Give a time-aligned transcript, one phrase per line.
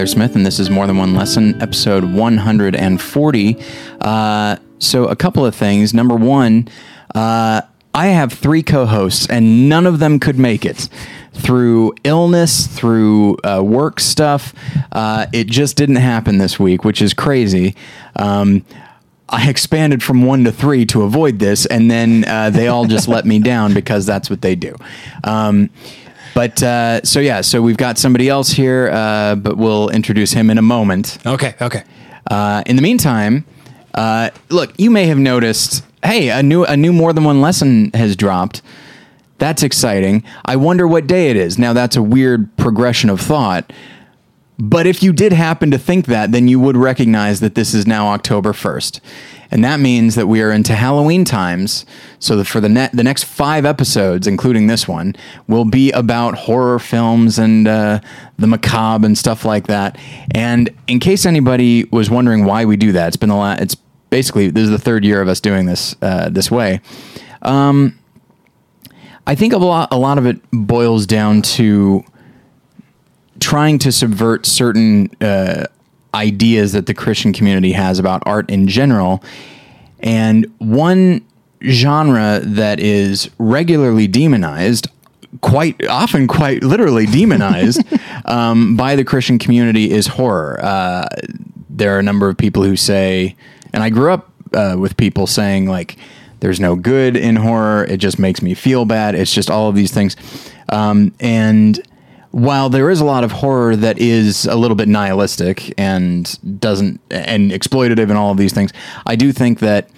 [0.00, 3.56] Tyler Smith, and this is More Than One Lesson, episode 140.
[4.00, 5.92] Uh, so, a couple of things.
[5.92, 6.68] Number one,
[7.14, 7.60] uh,
[7.92, 10.88] I have three co hosts, and none of them could make it
[11.34, 14.54] through illness, through uh, work stuff.
[14.90, 17.76] Uh, it just didn't happen this week, which is crazy.
[18.16, 18.64] Um,
[19.28, 23.06] I expanded from one to three to avoid this, and then uh, they all just
[23.16, 24.74] let me down because that's what they do.
[25.24, 25.68] Um,
[26.34, 30.50] but uh, so yeah, so we've got somebody else here, uh, but we'll introduce him
[30.50, 31.18] in a moment.
[31.26, 31.84] Okay, okay.
[32.30, 33.44] Uh, in the meantime,
[33.94, 37.90] uh, look, you may have noticed, hey, a new a new more than one lesson
[37.92, 38.62] has dropped.
[39.38, 40.22] That's exciting.
[40.44, 41.58] I wonder what day it is.
[41.58, 43.72] Now that's a weird progression of thought.
[44.60, 47.86] But if you did happen to think that, then you would recognize that this is
[47.86, 49.00] now October 1st.
[49.50, 51.86] And that means that we are into Halloween times.
[52.18, 55.16] So that for the, ne- the next five episodes, including this one,
[55.48, 58.00] will be about horror films and uh,
[58.38, 59.98] the macabre and stuff like that.
[60.32, 63.76] And in case anybody was wondering why we do that, it's been the la- it's
[64.10, 66.80] basically this is the third year of us doing this uh, this way.
[67.42, 67.98] Um,
[69.26, 72.04] I think a lot a lot of it boils down to
[73.40, 75.66] trying to subvert certain uh,
[76.14, 79.22] ideas that the Christian community has about art in general.
[80.00, 81.26] And one
[81.62, 84.88] genre that is regularly demonized,
[85.40, 87.82] quite often, quite literally demonized
[88.24, 90.58] um, by the Christian community, is horror.
[90.62, 91.06] Uh,
[91.68, 93.36] there are a number of people who say,
[93.72, 95.96] and I grew up uh, with people saying, like,
[96.40, 97.84] there's no good in horror.
[97.84, 99.14] It just makes me feel bad.
[99.14, 100.16] It's just all of these things.
[100.70, 101.78] Um, and
[102.30, 107.00] while there is a lot of horror that is a little bit nihilistic and doesn't
[107.10, 108.72] and exploitative and all of these things,
[109.06, 109.90] I do think that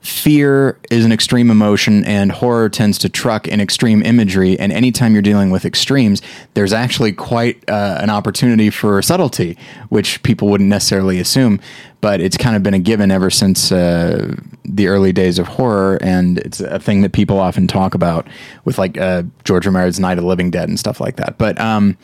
[0.00, 4.58] fear is an extreme emotion and horror tends to truck in extreme imagery.
[4.58, 6.22] And anytime you're dealing with extremes
[6.54, 9.58] there's actually quite uh, an opportunity for subtlety
[9.90, 11.60] which people wouldn't necessarily assume.
[12.00, 14.34] But it's kind of been a given ever since uh,
[14.64, 15.98] the early days of horror.
[16.00, 18.26] And it's a thing that people often talk about
[18.64, 21.36] with like uh, george romero's night of the living dead and stuff like that.
[21.36, 21.98] But um,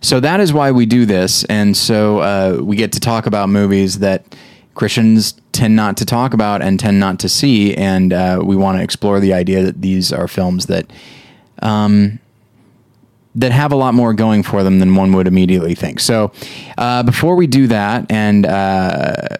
[0.00, 1.42] so that is why we do this.
[1.44, 4.24] And so uh, we get to talk about movies that
[4.80, 8.78] Christians tend not to talk about and tend not to see, and uh, we want
[8.78, 10.90] to explore the idea that these are films that
[11.60, 12.18] um,
[13.34, 16.00] that have a lot more going for them than one would immediately think.
[16.00, 16.32] So,
[16.78, 19.36] uh, before we do that, and uh,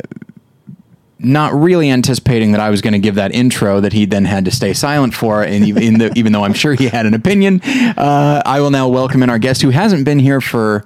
[1.19, 4.45] not really anticipating that I was going to give that intro that he then had
[4.45, 8.43] to stay silent for, and even, even though I'm sure he had an opinion, uh,
[8.45, 10.85] I will now welcome in our guest who hasn't been here for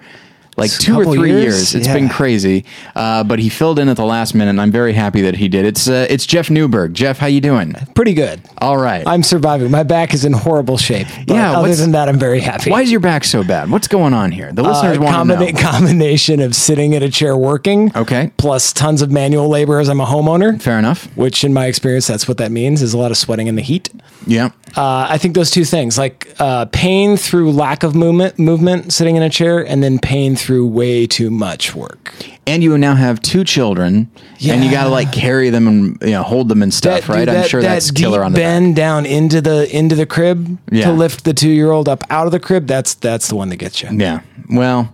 [0.56, 1.42] like It's two or three years.
[1.42, 1.74] years?
[1.74, 1.94] It's Yeah.
[1.94, 5.20] been crazy, uh, but he filled in at the last minute, and I'm very happy
[5.22, 5.64] that he did.
[5.64, 6.92] It's uh, it's Jeff Newberg.
[6.94, 7.74] Jeff, how you doing?
[7.94, 8.40] Pretty good.
[8.58, 9.02] All right.
[9.06, 9.70] I'm surviving.
[9.70, 11.06] My back is in horrible shape.
[11.26, 12.70] Yeah, Other than that, I'm very happy.
[12.70, 13.70] Why is your back so bad?
[13.70, 14.52] What's going on here?
[14.52, 15.60] The listeners uh, want to combina- know.
[15.60, 18.30] combination of sitting in a chair working, Okay.
[18.36, 20.60] plus tons of manual labor as I'm a homeowner.
[20.60, 21.08] Fair enough.
[21.16, 23.62] Which, in my experience, that's what that means: is a lot of sweating in the
[23.62, 23.90] heat.
[24.26, 24.50] Yeah.
[24.76, 29.14] Uh, I think those two things, like uh, pain through lack of movement, movement sitting
[29.16, 32.14] in a chair, and then pain through way too much work.
[32.46, 34.10] And you now have two children,
[34.46, 37.20] and you got to like carry them and you know hold them and stuff, right?
[37.20, 38.42] dude, I'm that- sure that that's killer on the back.
[38.44, 40.84] bend down into the into the crib Yeah.
[40.86, 42.66] to lift the two year old up out of the crib.
[42.66, 43.88] That's that's the one that gets you.
[43.92, 44.20] Yeah.
[44.50, 44.92] Well,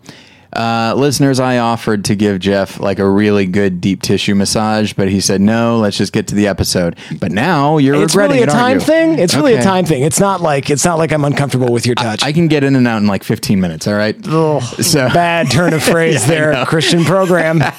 [0.53, 5.09] uh, listeners, I offered to give Jeff like a really good deep tissue massage, but
[5.09, 5.79] he said no.
[5.79, 6.97] Let's just get to the episode.
[7.21, 8.81] But now you're It's regretting really a it, aren't time you?
[8.81, 9.19] thing.
[9.19, 9.65] It's really a Okay.
[9.65, 10.03] time thing.
[10.03, 12.23] It's not like it's not like I'm uncomfortable with your touch.
[12.25, 13.87] I can get in and out in like 15 minutes.
[13.87, 14.17] All right.
[14.29, 16.65] Ugh, So- bad turn of phrase there.
[16.67, 17.63] Christian program.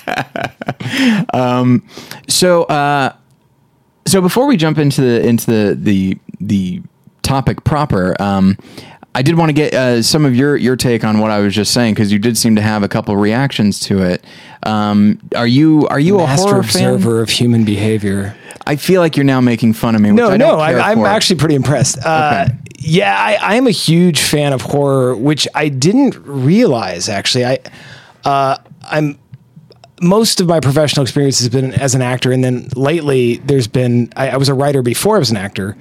[2.27, 3.13] So, uh,
[4.07, 6.81] so before we jump into the into the the the
[7.21, 8.57] topic proper, um,
[9.13, 11.53] I did want to get uh, some of your your take on what I was
[11.53, 14.23] just saying because you did seem to have a couple reactions to it.
[14.63, 16.93] Um, are you are you a Master horror fan?
[16.95, 18.35] observer of human behavior.
[18.65, 20.11] I feel like you're now making fun of me.
[20.11, 21.97] No, I no, I, I'm actually pretty impressed.
[22.05, 22.57] Uh, Okay.
[22.83, 27.45] Yeah, I, I am a huge fan of horror, which I didn't realize actually.
[27.45, 27.59] I,
[28.25, 29.19] uh, I'm
[30.01, 34.11] most of my professional experience has been as an actor, and then lately there's been
[34.15, 35.77] I, I was a writer before I was an actor.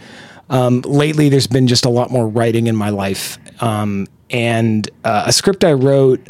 [0.51, 5.25] Um, lately, there's been just a lot more writing in my life, um, and uh,
[5.27, 6.21] a script I wrote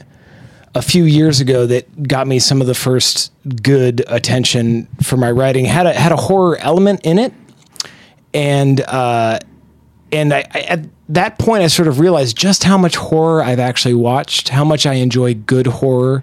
[0.74, 3.32] a few years ago that got me some of the first
[3.62, 7.32] good attention for my writing had a had a horror element in it,
[8.34, 9.38] and uh,
[10.12, 13.58] and I, I, at that point I sort of realized just how much horror I've
[13.58, 16.22] actually watched, how much I enjoy good horror,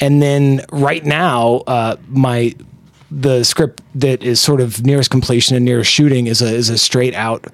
[0.00, 2.54] and then right now uh, my
[3.20, 6.78] the script that is sort of nearest completion and nearest shooting is a is a
[6.78, 7.46] straight out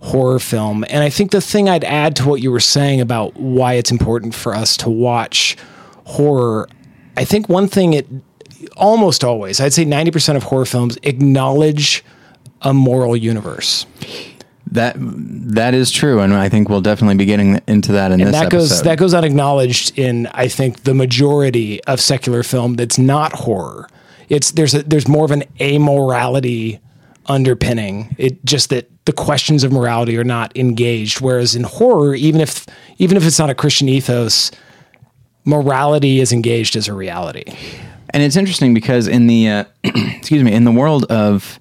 [0.00, 0.84] horror film.
[0.88, 3.90] And I think the thing I'd add to what you were saying about why it's
[3.90, 5.56] important for us to watch
[6.04, 6.68] horror,
[7.16, 8.06] I think one thing it
[8.76, 12.04] almost always, I'd say 90% of horror films acknowledge
[12.62, 13.86] a moral universe.
[14.70, 18.28] That that is true, and I think we'll definitely be getting into that in And
[18.28, 18.58] this that episode.
[18.58, 23.88] goes that goes unacknowledged in I think the majority of secular film that's not horror.
[24.28, 26.80] It's there's a, there's more of an amorality
[27.26, 28.14] underpinning.
[28.18, 31.20] It just that the questions of morality are not engaged.
[31.20, 32.66] Whereas in horror, even if
[32.98, 34.50] even if it's not a Christian ethos,
[35.44, 37.44] morality is engaged as a reality.
[38.10, 41.58] And it's interesting because in the uh, excuse me, in the world of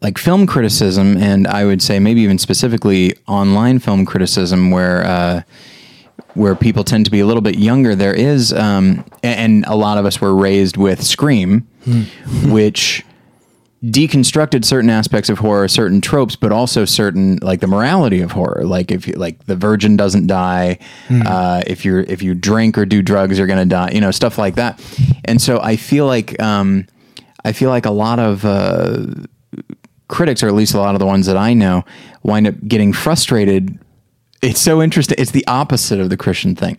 [0.00, 5.42] like film criticism, and I would say maybe even specifically online film criticism, where uh,
[6.38, 9.98] where people tend to be a little bit younger, there is, um, and a lot
[9.98, 11.66] of us were raised with Scream,
[12.46, 13.04] which
[13.84, 18.64] deconstructed certain aspects of horror, certain tropes, but also certain like the morality of horror.
[18.64, 20.78] Like if you like the virgin doesn't die,
[21.26, 23.90] uh, if you're if you drink or do drugs, you're gonna die.
[23.90, 24.80] You know stuff like that.
[25.24, 26.86] And so I feel like um,
[27.44, 29.06] I feel like a lot of uh,
[30.08, 31.84] critics, or at least a lot of the ones that I know,
[32.22, 33.78] wind up getting frustrated.
[34.42, 35.16] It's so interesting.
[35.18, 36.78] It's the opposite of the Christian thing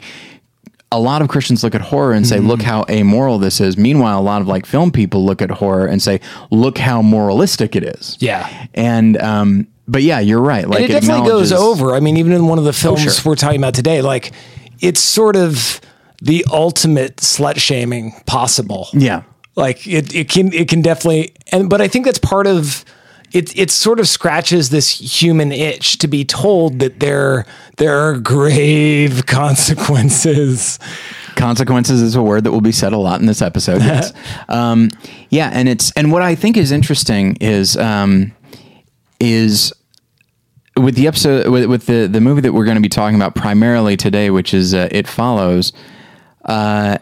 [0.91, 4.19] a lot of Christians look at horror and say, "Look how amoral this is." Meanwhile,
[4.19, 6.19] a lot of like film people look at horror and say,
[6.49, 8.67] "Look how moralistic it is." Yeah.
[8.73, 10.67] and um, but yeah, you're right.
[10.67, 11.93] Like And it definitely goes over.
[11.93, 13.31] I mean, even in one of the films sure.
[13.31, 14.31] we're talking about today, like
[14.79, 15.79] it's sort of
[16.21, 18.87] the ultimate slut shaming possible.
[18.93, 19.23] Yeah,
[19.55, 22.83] Like it, it can it can definitely and but I think that's part of
[23.31, 27.45] it it sort of scratches this human itch to be told that there
[27.77, 30.79] there are grave consequences.
[31.35, 33.81] consequences is a word that will be said a lot in this episode.
[33.81, 34.13] Yes.
[34.49, 34.89] um,
[35.29, 38.31] yeah, and it's and what I think is interesting is um,
[39.19, 39.73] is
[40.75, 43.35] with the episode with, with the the movie that we're going to be talking about
[43.35, 45.73] primarily today, which is uh, It Follows.
[46.45, 46.97] Uh,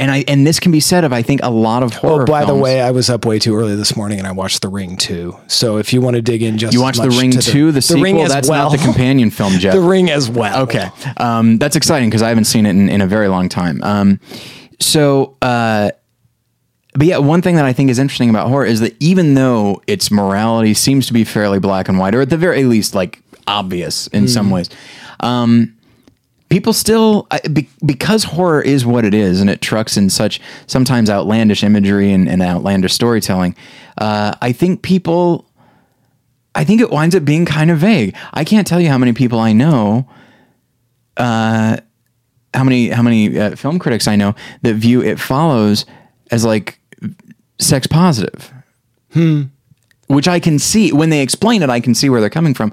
[0.00, 2.22] and I and this can be said of I think a lot of horror.
[2.22, 4.62] Oh, by the way, I was up way too early this morning and I watched
[4.62, 5.36] The Ring too.
[5.46, 7.82] So if you want to dig in just you watched The Ring to two, the,
[7.82, 8.02] sequel.
[8.02, 8.70] Ring as That's well.
[8.70, 9.74] not the companion film, Jeff.
[9.74, 10.62] the Ring as well.
[10.62, 10.88] Okay,
[11.18, 13.82] um, that's exciting because I haven't seen it in, in a very long time.
[13.82, 14.20] Um,
[14.80, 15.90] so, uh,
[16.94, 19.82] but yeah, one thing that I think is interesting about horror is that even though
[19.86, 23.22] its morality seems to be fairly black and white, or at the very least, like
[23.46, 24.70] obvious in some ways,
[25.20, 25.76] um,
[26.50, 27.26] people still
[27.84, 32.28] because horror is what it is, and it trucks in such sometimes outlandish imagery and,
[32.28, 33.56] and outlandish storytelling.
[33.98, 35.46] Uh, I think people.
[36.52, 38.16] I think it winds up being kind of vague.
[38.34, 40.08] I can't tell you how many people I know
[42.54, 45.86] how many how many uh, film critics I know that view it follows
[46.30, 46.78] as like
[47.58, 48.52] sex positive.
[49.12, 49.44] Hmm.
[50.06, 52.72] Which I can see when they explain it, I can see where they're coming from,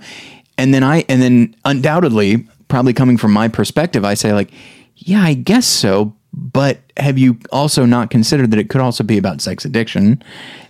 [0.57, 4.51] and then I and then undoubtedly, probably coming from my perspective, I say like,
[4.95, 6.13] yeah, I guess so.
[6.33, 10.21] But have you also not considered that it could also be about sex addiction,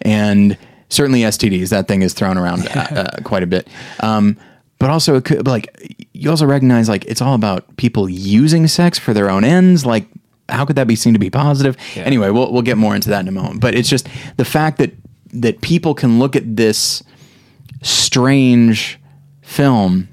[0.01, 0.57] and
[0.89, 1.69] certainly STDs?
[1.69, 3.67] That thing is thrown around uh, uh, quite a bit.
[3.99, 4.37] Um,
[4.79, 8.99] but also it could like you also recognize like it's all about people using sex
[8.99, 10.07] for their own ends like
[10.49, 13.21] how could that be seen to be positive anyway we'll, we'll get more into that
[13.21, 14.93] in a moment but it's just the fact that
[15.33, 17.03] that people can look at this
[17.81, 18.99] strange
[19.41, 20.07] film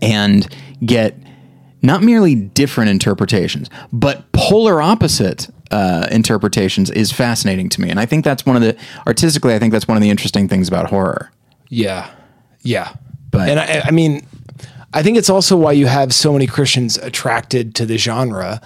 [0.00, 0.54] and
[0.84, 1.16] get
[1.82, 8.06] not merely different interpretations but polar opposite uh, interpretations is fascinating to me and i
[8.06, 10.90] think that's one of the artistically i think that's one of the interesting things about
[10.90, 11.30] horror
[11.68, 12.10] Yeah.
[12.62, 12.92] Yeah.
[13.30, 14.26] But- and I, I mean,
[14.92, 18.60] I think it's also why you have so many Christians attracted to the genre.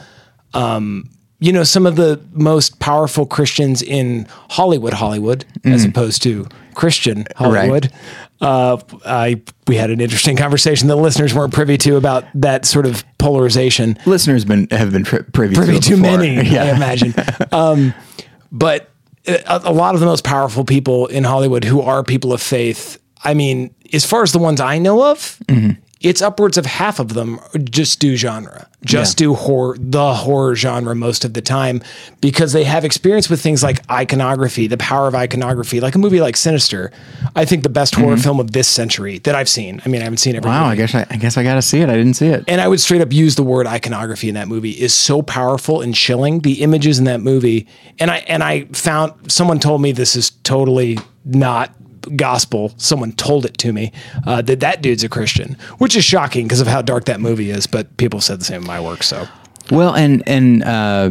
[0.54, 1.08] Um,
[1.38, 7.24] you know, some of the most powerful Christians in Hollywood, Hollywood, as opposed to Christian
[7.34, 7.90] Hollywood.
[8.40, 12.86] Uh, I we had an interesting conversation that listeners weren't privy to about that sort
[12.86, 13.96] of polarization.
[14.06, 17.14] listeners been have been pri- privy, privy to, to many, I imagine.
[17.50, 17.94] um,
[18.52, 18.90] but
[19.26, 22.98] a, a lot of the most powerful people in Hollywood who are people of faith,
[23.24, 25.80] I mean, as far as the ones I know of, Mm-hmm.
[26.08, 29.26] It's upwards of half of them just do genre, just Yeah.
[29.26, 31.82] do horror, the horror genre most of the time
[32.20, 36.20] because they have experience with things like iconography, the power of iconography, like a movie
[36.20, 36.92] like Sinister.
[37.34, 39.82] I think the best horror film of this century that I've seen.
[39.84, 40.46] I mean, I haven't seen Mm-hmm.
[40.46, 40.72] Wow, movie.
[40.72, 41.88] I guess I, I guess I got to see it.
[41.88, 42.44] I didn't see it.
[42.46, 45.80] And I would straight up use the word iconography in that movie is so powerful
[45.80, 46.40] and chilling.
[46.40, 47.66] The images in that movie,
[47.98, 51.74] and I and I found someone told me this is totally not
[52.14, 52.72] gospel.
[52.76, 53.92] Someone told it to me
[54.26, 57.50] uh, that that dude's a Christian, which is shocking because of how dark that movie
[57.50, 57.66] is.
[57.66, 59.02] But people said the same in my work.
[59.02, 59.26] So
[59.70, 61.10] Well, and and uh,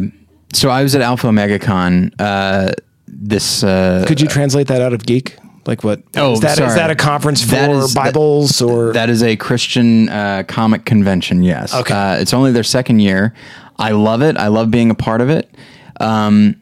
[0.52, 2.12] so I was at Alpha Omega Con.
[2.18, 2.72] Uh,
[3.08, 5.36] this uh, could you translate that out of geek?
[5.66, 6.00] Like what?
[6.16, 6.74] Oh, is that, is sorry.
[6.76, 8.92] that a conference for is- that- Bibles or?
[8.92, 11.42] That is a Christian uh, comic convention.
[11.42, 11.74] Yes.
[11.74, 11.92] Okay.
[11.94, 13.34] Uh, it's only their second year.
[13.78, 14.36] I love it.
[14.36, 15.52] I love being a part of it.
[15.98, 16.60] Um,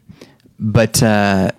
[0.59, 1.51] but uh,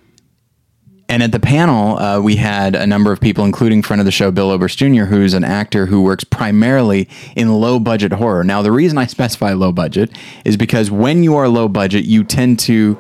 [1.09, 4.11] and at the panel, uh, we had a number of people, including friend of the
[4.11, 8.43] show Bill Oberst Jr., who's an actor who works primarily in low budget horror.
[8.43, 10.11] Now, the reason I specify low budget
[10.45, 12.99] is because when you are low budget, you tend to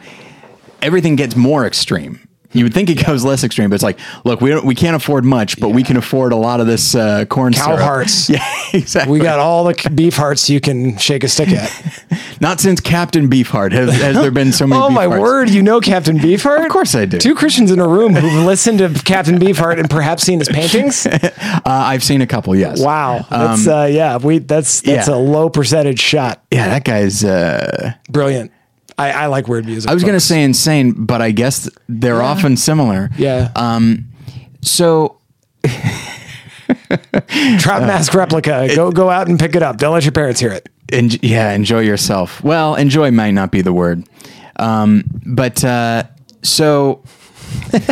[0.82, 2.25] everything gets more extreme.
[2.56, 4.96] You would think it goes less extreme, but it's like, look, we don't, we can't
[4.96, 7.80] afford much, but we can afford a lot of this uh, corn Cow syrup.
[7.80, 8.30] hearts.
[8.36, 9.12] Yeah, exactly.
[9.12, 11.70] we got all the beef hearts you can shake a stick at.
[12.40, 14.82] not since Captain Beefheart has, has there been so many.
[14.84, 15.20] oh my Beefhearts.
[15.20, 15.50] word!
[15.50, 16.64] You know Captain Beefheart?
[16.64, 17.18] Of course I do.
[17.18, 21.06] Two Christians in a room who've listened to Captain Beefheart and perhaps seen his paintings.
[21.06, 22.54] Uh, I've seen a couple.
[22.56, 22.80] Yes.
[22.80, 24.16] Wow, that's uh, yeah.
[24.18, 25.20] We that's that's Um, yeah.
[25.20, 26.42] a low percentage shot.
[26.50, 27.25] Yeah, that guy's.
[27.25, 28.52] Uh, Brilliant.
[28.98, 29.90] I, I like weird music.
[29.90, 33.10] I was going to say insane, but I guess they're often similar.
[33.18, 33.50] yeah.
[33.54, 34.08] Um,
[34.62, 35.18] so
[37.58, 38.68] Trout Mask Replica.
[38.74, 39.76] Go go out and pick it up.
[39.78, 40.68] Don't let your parents hear it.
[40.92, 42.42] en- yeah, enjoy yourself.
[42.42, 44.04] Well, enjoy might not be the word,
[44.56, 46.04] um, but uh,
[46.42, 47.02] so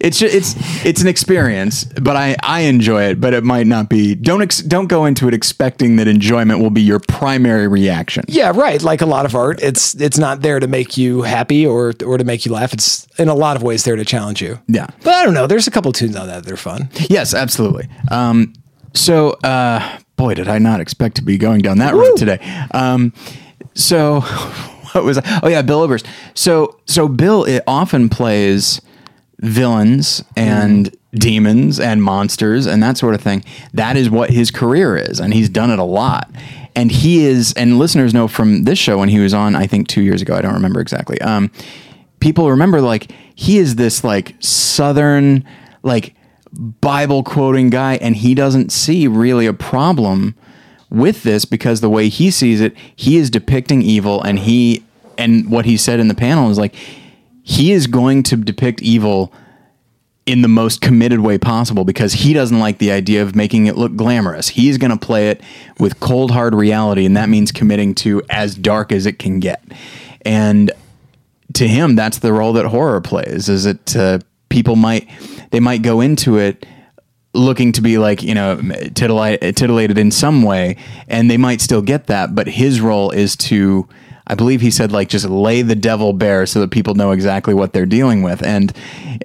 [0.00, 0.54] it's ju- it's
[0.84, 1.84] it's an experience.
[1.84, 3.20] But I I enjoy it.
[3.20, 4.14] But it might not be.
[4.14, 8.24] Don't ex- don't go into it expecting that enjoyment will be your primary reaction.
[8.28, 8.82] Yeah, right.
[8.82, 12.18] Like a lot of art, it's it's not there to make you happy or or
[12.18, 12.72] to make you laugh.
[12.72, 14.58] It's in a lot of ways there to challenge you.
[14.68, 14.86] Yeah.
[15.02, 15.46] But I don't know.
[15.46, 16.88] There's a couple tunes on that that are fun.
[17.08, 17.88] Yes, absolutely.
[18.10, 18.52] Um,
[18.92, 22.38] so, uh, boy, did I not expect to be going down that road today.
[22.72, 23.12] Um,
[23.74, 24.20] so,
[24.92, 25.18] what was?
[25.18, 25.40] I?
[25.42, 26.06] Oh yeah, Bill Oberst.
[26.34, 28.80] So, so Bill it often plays
[29.40, 33.44] villains and demons and monsters and that sort of thing.
[33.74, 36.30] That is what his career is, and he's done it a lot.
[36.76, 39.88] And he is, and listeners know from this show when he was on, I think
[39.88, 40.36] two years ago.
[40.36, 41.20] I don't remember exactly.
[41.20, 41.50] Um,
[42.20, 45.44] people remember like he is this like southern
[45.82, 46.14] like
[46.52, 50.34] bible quoting guy and he doesn't see really a problem
[50.90, 54.84] with this because the way he sees it he is depicting evil and he
[55.16, 56.74] and what he said in the panel is like
[57.50, 59.32] he is going to depict evil
[60.24, 63.76] in the most committed way possible because he doesn't like the idea of making it
[63.76, 64.48] look glamorous.
[64.48, 65.40] He's going to play it
[65.80, 69.64] with cold hard reality and that means committing to as dark as it can get.
[70.22, 70.70] And
[71.54, 75.08] to him that's the role that horror plays is it uh, people might
[75.50, 76.64] they might go into it
[77.34, 78.60] looking to be like you know
[78.94, 80.76] titillate, titillated in some way
[81.08, 83.88] and they might still get that but his role is to
[84.30, 87.52] i believe he said like just lay the devil bare so that people know exactly
[87.54, 88.42] what they're dealing with.
[88.42, 88.72] And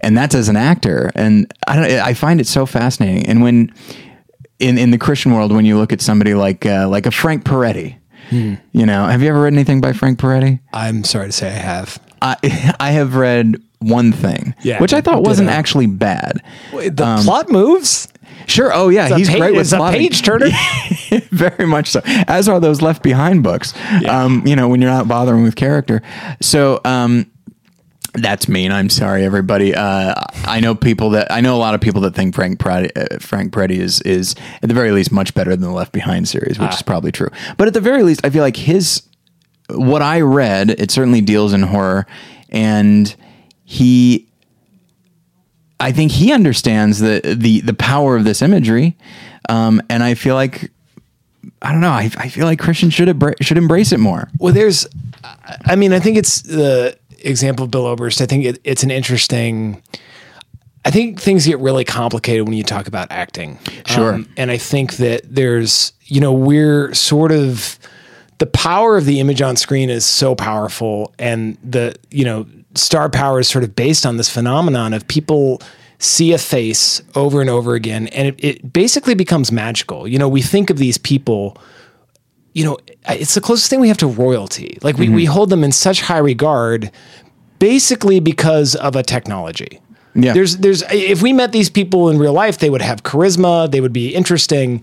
[0.03, 1.11] and that's as an actor.
[1.15, 3.25] And i don't, i find it so fascinating.
[3.27, 3.71] And when
[4.59, 7.43] in in the christian world when you look at somebody like uh, like a frank
[7.43, 7.97] peretti
[8.31, 10.59] you know have you ever read anything by frank peretti?
[10.73, 11.99] I'm sorry to say I have.
[12.21, 12.35] I
[12.79, 16.41] I have read one thing, Yeah, which I thought wasn't actually bad.
[16.71, 18.07] The plot moves.
[18.47, 18.71] Sure.
[18.73, 20.01] Oh yeah, a he's pa- great with it's a plotting.
[20.01, 20.47] page turner.
[21.31, 22.01] Very much so.
[22.05, 23.73] As are those Left Behind books.
[24.07, 26.01] Um, you know, when you're not bothering with character.
[26.41, 27.25] So um,
[28.13, 28.71] that's mean.
[28.71, 29.75] I'm sorry, everybody.
[29.75, 30.13] Uh,
[30.45, 33.19] I know people that I know a lot of people that think Frank Peretti, uh,
[33.19, 36.59] Frank Peretti is is at the very least much better than the Left Behind series,
[36.59, 37.29] which is probably true.
[37.57, 39.03] But at the very least, I feel like his
[39.69, 42.05] what I read, it certainly deals in horror,
[42.49, 43.13] and
[43.63, 44.27] he
[45.79, 48.95] I think he understands the the the power of this imagery,
[49.49, 50.71] um, and I feel like
[51.61, 51.89] I don't know.
[51.89, 54.29] I, I feel like Christians should embra- should embrace it more.
[54.39, 54.87] Well, there's,
[55.65, 58.21] I mean, I think it's the example of Bill Oberst.
[58.21, 59.81] I think it, it's an interesting.
[60.85, 63.57] I think things get really complicated when you talk about acting.
[63.87, 64.23] Sure.
[64.37, 67.79] and I think that there's, you know, we're sort of
[68.37, 73.09] the power of the image on screen is so powerful, and the, you know, star
[73.09, 75.61] power is sort of based on this phenomenon of people
[75.97, 80.07] see a face over and over again, and it, it basically becomes magical.
[80.07, 81.57] You know, we think of these people
[82.55, 82.77] you know,
[83.09, 84.79] it's the closest thing we have to royalty.
[84.81, 85.33] Like we, we mm-hmm.
[85.33, 86.89] hold them in such high regard,
[87.59, 89.81] basically because of a technology.
[90.15, 90.31] Yeah.
[90.31, 93.81] There's there's if we met these people in real life, they would have charisma, they
[93.81, 94.81] would be interesting,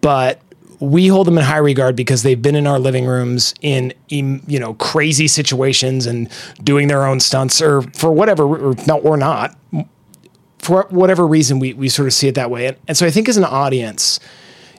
[0.00, 0.40] but
[0.80, 4.58] we hold them in high regard because they've been in our living rooms in, you
[4.58, 6.28] know crazy situations and
[6.64, 9.56] doing their own stunts or for whatever or not or not
[10.58, 13.10] for whatever reason we we sort of see it that way and, and so I
[13.10, 14.18] think as an audience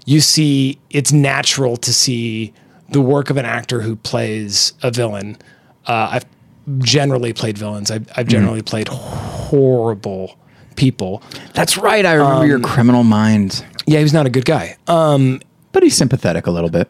[0.05, 2.53] you see it's natural to see
[2.89, 5.38] the work of an actor who plays a villain.
[5.88, 6.25] Uh, I've
[6.79, 7.89] generally played villains.
[7.89, 10.38] I've, I've generally played horrible
[10.75, 11.24] people.
[11.53, 12.05] That's right.
[12.05, 14.77] I remember your criminal mind, Yeah, he was not a good guy.
[14.88, 15.39] Um,
[15.72, 16.90] but he's sympathetic a little bit.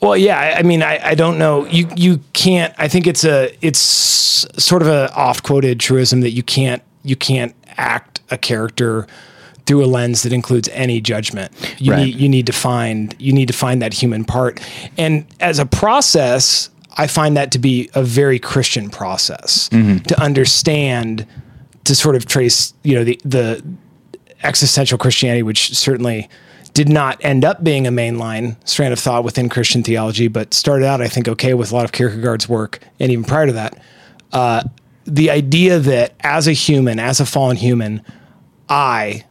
[0.00, 1.66] well, yeah, I, I mean, I, I don't know.
[1.66, 2.74] You you can't.
[2.78, 7.16] I think it's a it's sort of a oft quoted truism that you can't you
[7.16, 9.06] can't act a character
[9.66, 11.50] through a lens that includes any judgment.
[11.78, 12.04] You Right.
[12.06, 14.60] need you need to find you need to find that human part.
[14.96, 19.98] And as a process, I find that to be a very Christian process mm-hmm.
[19.98, 21.26] to understand
[21.84, 23.62] to sort of trace, you know, the the
[24.42, 26.28] existential Christianity, which certainly
[26.76, 30.84] did not end up being a mainline strand of thought within Christian theology, but started
[30.84, 33.82] out, I think, okay with a lot of Kierkegaard's work, and even prior to that,
[34.34, 34.62] uh,
[35.06, 38.02] the idea that as a human, as a fallen human,
[38.68, 39.24] I,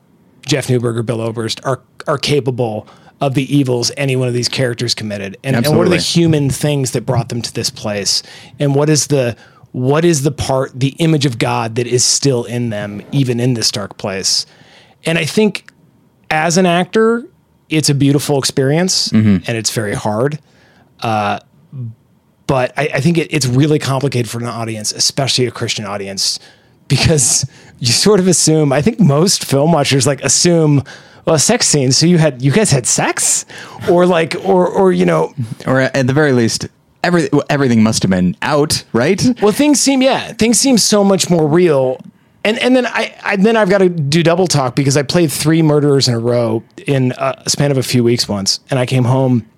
[0.48, 2.88] Jeff Newberger, Bill Oberst, are are capable
[3.22, 6.50] of the evils any one of these characters committed, and, and what are the human
[6.50, 8.24] things that brought them to this place,
[8.60, 9.38] and what is the
[9.72, 13.54] what is the part, the image of God that is still in them, even in
[13.54, 14.48] this dark place,
[15.04, 15.70] and I think
[16.32, 17.30] as an actor,
[17.70, 20.40] it's a beautiful experience, and it's very hard.
[21.02, 21.40] Uh,
[22.48, 26.40] but I, I think it, it's really complicated for an audience, especially a Christian audience,
[26.88, 28.72] because you sort of assume.
[28.72, 30.84] I think most film watchers like assume,
[31.26, 31.98] well, sex scenes.
[31.98, 33.46] So you had you guys had sex,
[33.90, 35.34] or like, or or you know,
[35.68, 36.68] or at the very least,
[37.04, 39.22] every, everything must have been out, right?
[39.42, 42.00] well, things seem yeah, things seem so much more real.
[42.46, 45.32] And and then I, I then I've got to do double talk because I played
[45.32, 48.86] three murderers in a row in a span of a few weeks once, and I
[48.86, 49.50] came home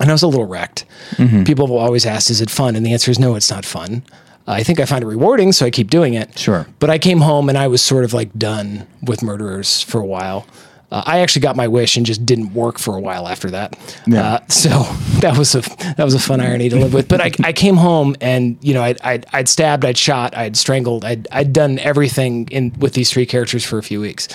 [0.00, 0.86] and I was a little wrecked.
[1.16, 1.44] Mm-hmm.
[1.44, 4.02] People have always asked, "Is it fun?" And the answer is no, it's not fun.
[4.46, 6.38] I think I find it rewarding, so I keep doing it.
[6.38, 6.66] Sure.
[6.78, 10.06] But I came home and I was sort of like done with murderers for a
[10.06, 10.46] while.
[10.90, 13.76] Uh, I actually got my wish and just didn't work for a while after that.
[14.06, 14.34] Yeah.
[14.34, 14.68] Uh, so
[15.20, 15.60] that was a
[15.96, 17.08] that was a fun irony to live with.
[17.08, 20.56] But I, I came home and you know I'd, I'd I'd stabbed, I'd shot, I'd
[20.56, 24.28] strangled, I'd I'd done everything in with these three characters for a few weeks,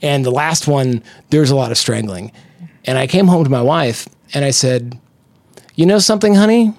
[0.00, 2.32] and the last one there's a lot of strangling,
[2.84, 4.98] and I came home to my wife and I said,
[5.74, 6.74] you know something, honey.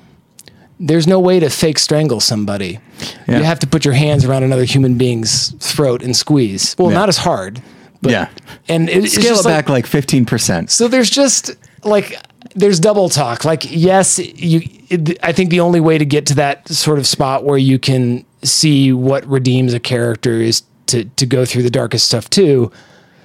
[0.82, 2.80] There's no way to fake strangle somebody.
[3.28, 3.40] Yeah.
[3.40, 6.74] You have to put your hands around another human being's throat and squeeze.
[6.80, 7.00] Well, Yeah.
[7.00, 7.62] not as hard,
[8.02, 8.30] but yeah.
[8.68, 10.70] and it, Scale it like- back like 15%.
[10.70, 11.52] so there's just
[11.84, 12.16] like
[12.56, 13.46] there's double talk.
[13.46, 14.62] Like yes, you.
[14.90, 17.78] It, I think the only way to get to that sort of spot where you
[17.78, 22.72] can see what redeems a character is to to go through the darkest stuff too.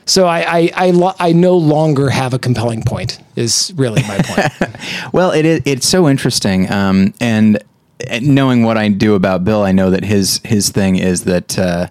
[0.06, 3.18] So I I I, lo- I no longer have a compelling point.
[3.36, 4.52] Is really my point.
[5.12, 5.60] Well, it is.
[5.64, 7.62] It's so interesting, um, and
[8.10, 11.58] and knowing what I do about Bill, I know that his his thing is that
[11.58, 11.86] uh,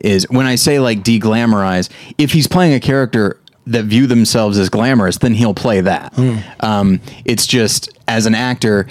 [0.00, 1.88] is when I say like deglamorize.
[2.18, 6.18] If he's playing a character that view themselves as glamorous, then he'll play that.
[6.60, 8.86] Um, it's just as an actor.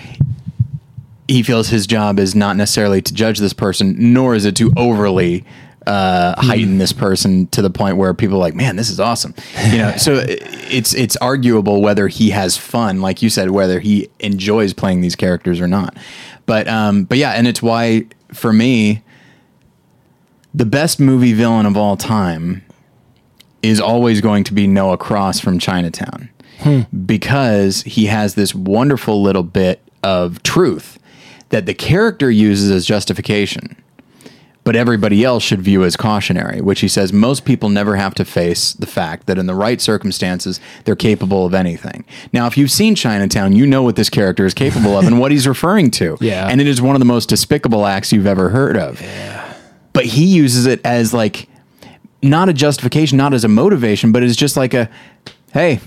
[1.28, 4.72] He feels his job is not necessarily to judge this person, nor is it to
[4.78, 5.44] overly
[5.88, 9.34] uh, heighten this person to the point where people are like, man, this is awesome.
[9.72, 14.10] You know, so it's it's arguable whether he has fun, like you said, whether he
[14.20, 15.98] enjoys playing these characters or not.
[16.46, 19.02] But um, but yeah, and it's why for me,
[20.58, 22.66] the best movie villain of all time
[23.62, 26.30] is always going to be Noah Cross from Chinatown
[26.62, 26.82] hmm.
[27.06, 30.98] because he has this wonderful little bit of truth
[31.50, 33.76] that the character uses as justification
[34.64, 38.26] but everybody else should view as cautionary, which he says most people never have to
[38.26, 42.04] face the fact that in the right circumstances, they're capable of anything.
[42.34, 45.32] Now, if you've seen Chinatown, you know what this character is capable of and what
[45.32, 46.18] he's referring to.
[46.28, 46.50] Yeah.
[46.50, 49.02] And it is one of the most despicable acts you've ever heard of.
[49.98, 51.50] But he uses it as like
[52.22, 54.92] not a justification, not as a motivation, but it's just like a
[55.54, 55.80] hey,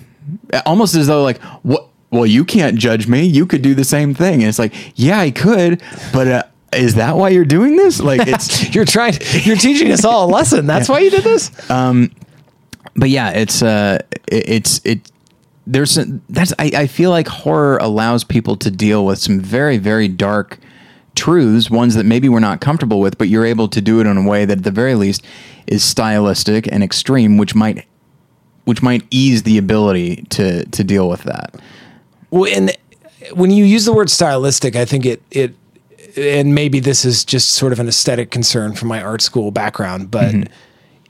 [0.66, 3.22] almost as though like what well, you can't judge me.
[3.22, 4.40] You could do the same thing.
[4.42, 5.80] And it's like, yeah, I could,
[6.12, 6.42] but uh,
[6.72, 8.00] is that why you're doing this?
[8.00, 9.14] Like it's you're trying.
[9.44, 10.66] You're teaching us all a lesson.
[10.66, 11.52] That's why you did this.
[12.96, 15.08] but yeah, it's uh, it, it's it.
[15.68, 15.96] There's
[16.28, 20.58] that's I, I feel like horror allows people to deal with some very very dark
[21.14, 24.16] truths, ones that maybe we're not comfortable with, but you're able to do it in
[24.16, 25.24] a way that at the very least
[25.66, 27.86] is stylistic and extreme, which might
[28.64, 31.54] which might ease the ability to to deal with that.
[32.30, 32.76] Well, and
[33.34, 35.54] when you use the word stylistic, I think it it
[36.16, 40.10] and maybe this is just sort of an aesthetic concern from my art school background,
[40.10, 40.52] but mm-hmm.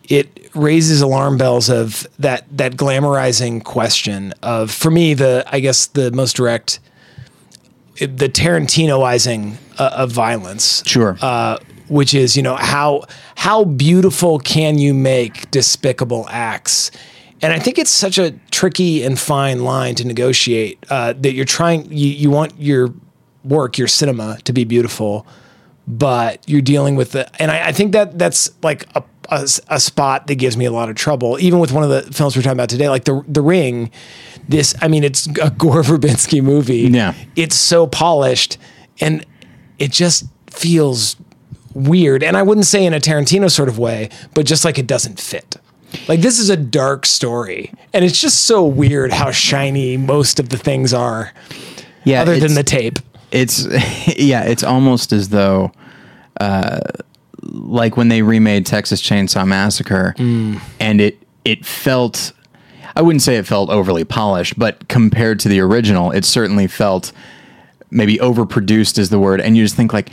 [0.08, 5.86] it raises alarm bells of that that glamorizing question of for me the I guess
[5.86, 6.80] the most direct
[8.00, 11.16] the Tarantinoizing uh, of violence Sure.
[11.20, 11.58] uh,
[11.88, 13.02] which is you know how
[13.36, 16.90] how beautiful can you make despicable acts
[17.42, 21.44] and i think it's such a tricky and fine line to negotiate uh, that you're
[21.44, 22.94] trying you, you want your
[23.44, 25.26] work your cinema to be beautiful
[25.88, 29.80] but you're dealing with the and i, I think that that's like a, a, a
[29.80, 32.42] spot that gives me a lot of trouble even with one of the films we're
[32.42, 33.90] talking about today like the the ring
[34.48, 37.14] this i mean it's a gore verbinski movie Yeah.
[37.36, 38.58] it's so polished
[39.00, 39.24] and
[39.78, 41.16] it just feels
[41.72, 44.86] weird, and I wouldn't say in a Tarantino sort of way, but just like it
[44.88, 45.56] doesn't fit.
[46.08, 50.48] Like this is a dark story, and it's just so weird how shiny most of
[50.50, 51.32] the things are,
[52.04, 52.98] Yeah, other than the tape.
[53.30, 53.64] It's
[54.18, 55.72] yeah, it's almost as though
[56.40, 56.80] uh
[57.42, 60.60] like when they remade Texas Chainsaw Massacre mm.
[60.78, 62.32] and it it felt
[62.94, 67.12] I wouldn't say it felt overly polished, but compared to the original, it certainly felt
[67.90, 70.10] maybe overproduced is the word and you just think like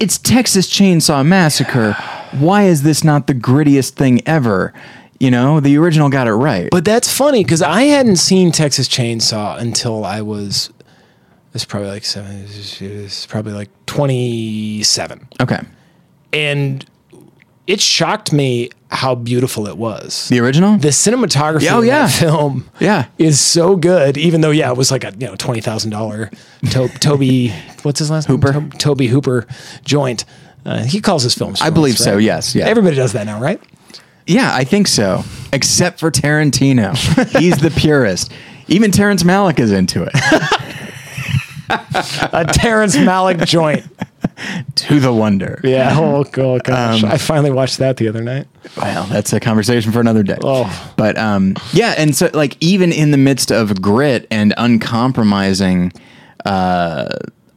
[0.00, 1.92] it's Texas Chainsaw Massacre.
[2.38, 4.72] Why is this not the grittiest thing ever?
[5.20, 6.68] You know, the original got it right.
[6.70, 10.72] But that's funny because I hadn't seen Texas Chainsaw until I was.
[11.54, 12.46] It's probably like seven.
[12.48, 15.60] It's probably like twenty-seven, okay.
[16.32, 16.84] And
[17.66, 20.28] it shocked me how beautiful it was.
[20.28, 20.76] The original?
[20.78, 22.06] The cinematography Oh, of yeah.
[22.08, 23.06] film, Yeah.
[23.18, 24.16] is so good.
[24.18, 26.30] Even though, yeah, it was like a you know twenty thousand dollar
[26.70, 27.50] Tobe.
[27.82, 28.52] What's his last Hooper.
[28.52, 28.70] name?
[28.72, 29.46] To- Tobe Hooper
[29.84, 30.24] joint.
[30.64, 31.60] Uh, he calls his films.
[31.60, 32.66] I films, believe so, yes, yeah.
[32.66, 33.60] Everybody does that now, right?
[34.26, 35.24] Yeah, I think so.
[35.52, 36.94] Except for Tarantino.
[37.40, 38.30] He's the purist.
[38.68, 40.12] Even Terrence Malick is into it.
[42.32, 43.84] A Terrence Malick joint.
[44.74, 45.60] to the wonder.
[45.64, 45.92] Yeah.
[46.02, 47.02] Oh, oh gosh.
[47.02, 48.46] Um, I finally watched that the other night.
[48.76, 50.38] Well, that's a conversation for another day.
[50.42, 50.92] Oh.
[50.96, 55.92] But um, yeah, and so like even in the midst of grit and uncompromising
[56.44, 57.08] uh,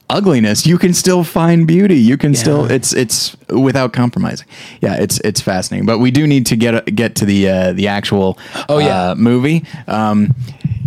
[0.10, 1.96] ugliness, you can still find beauty.
[1.96, 4.48] You can still it's it's without compromising.
[4.82, 5.86] Yeah, it's it's fascinating.
[5.86, 8.38] But we do need to get get to the uh, the actual
[8.70, 9.12] Oh, yeah.
[9.12, 9.66] uh, movie.
[9.88, 10.34] Um,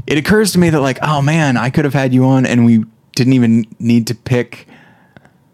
[0.06, 2.64] it occurs to me that like oh man, I could have had you on and
[2.64, 4.67] we didn't even need to pick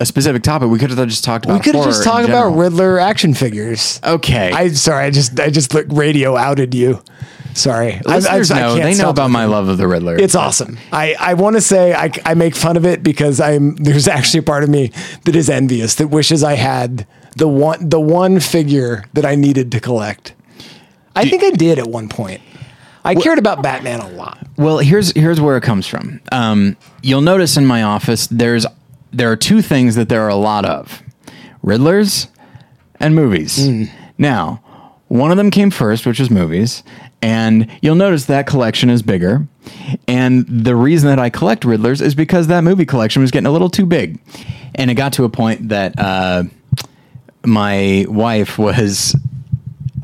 [0.01, 0.69] a specific topic.
[0.69, 2.51] We could have just talked about We could have just talked about.
[2.57, 4.01] Riddler action figures.
[4.05, 4.51] Okay.
[4.53, 7.03] I sorry, I just I just like, radio outed you.
[7.55, 10.17] Sorry, I- I- Listeners I know can't they know about my love of the Riddler.
[10.17, 10.77] It's awesome.
[10.93, 14.41] I, I want to say I, I make fun of it because I'm there's actually
[14.41, 14.91] a part of me
[15.25, 19.71] that is envious that wishes I had the one the one figure that I needed
[19.73, 20.35] to collect.
[21.15, 22.41] I think I did at one point.
[23.05, 24.39] I cared about Batman a lot.
[24.57, 24.79] well.
[24.79, 26.21] Here's here's where it comes from.
[26.33, 28.67] Um, you'll notice in my office there's
[29.17, 31.03] there are two things that there are a lot of:
[31.65, 32.29] Riddlers
[33.01, 33.67] and movies.
[33.67, 33.85] Hmm.
[34.19, 34.63] Now,
[35.09, 36.83] one of them came first, which was movies,
[37.23, 39.47] and you'll notice that collection is bigger.
[40.07, 43.51] And the reason that I collect Riddlers is because that movie collection was getting a
[43.51, 44.21] little too big,
[44.75, 46.45] and it got to a point that uh,
[47.45, 49.17] my wife was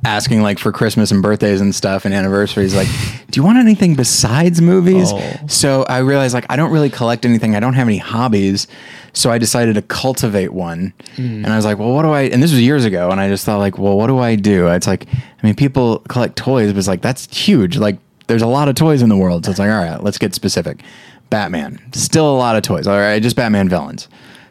[0.04, 2.88] asking like for Christmas and birthdays and stuff and anniversaries like
[3.30, 5.40] do you want anything besides movies Oh.
[5.46, 8.66] so I realized like I don't really collect anything I don't have any hobbies
[9.12, 10.92] so I decided to cultivate one.
[11.16, 13.28] And I was like well what do I and this was years ago and I
[13.28, 14.68] just thought like well what do I do?
[14.68, 17.76] It's like I mean people collect toys but it's like that's huge.
[17.76, 19.44] Like there's a lot of toys in the world.
[19.44, 20.82] So it's like all right let's get specific.
[21.30, 21.78] Batman.
[21.92, 22.86] Still a lot of toys.
[22.86, 24.08] All right just Batman villains.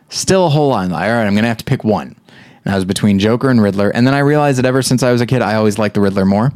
[0.09, 0.89] Still a whole lot.
[0.89, 2.15] Like, all right, I'm gonna have to pick one.
[2.65, 5.11] And I was between Joker and Riddler, and then I realized that ever since I
[5.11, 6.51] was a kid, I always liked the Riddler more,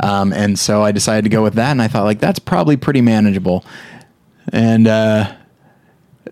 [0.00, 1.70] um, and so I decided to go with that.
[1.70, 3.64] And I thought like that's probably pretty manageable,
[4.52, 5.32] and uh,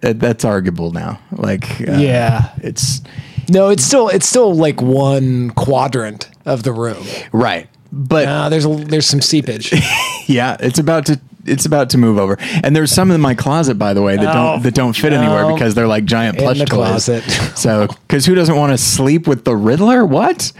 [0.01, 1.19] that's arguable now.
[1.33, 2.51] Like, uh, Yeah.
[2.63, 3.03] it's
[3.49, 7.05] No, it's still it's still like one quadrant of the room.
[7.33, 9.73] right, but Uh, there's a, there's some seepage.
[10.27, 12.39] yeah, it's about to it's about to move over.
[12.63, 15.13] And there's some in my closet, by the way, that Oh, don't that don't fit
[15.13, 17.05] anywhere because they're like giant plush In the toys.
[17.07, 17.25] closet.
[17.55, 20.05] So, because who doesn't want to sleep with the Riddler?
[20.07, 20.53] What?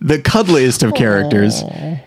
[0.00, 1.62] The cuddliest of characters.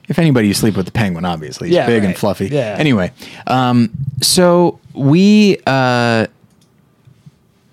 [0.10, 1.70] If anybody, you sleep with the Penguin, obviously.
[1.70, 2.48] He's Yeah, big and fluffy.
[2.50, 2.76] Yeah.
[2.78, 3.12] Anyway,
[3.48, 3.90] um,
[4.22, 6.28] so we uh,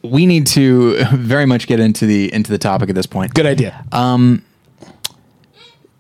[0.02, 3.34] we need to very much get into the into the topic at this point.
[3.34, 3.84] Good idea.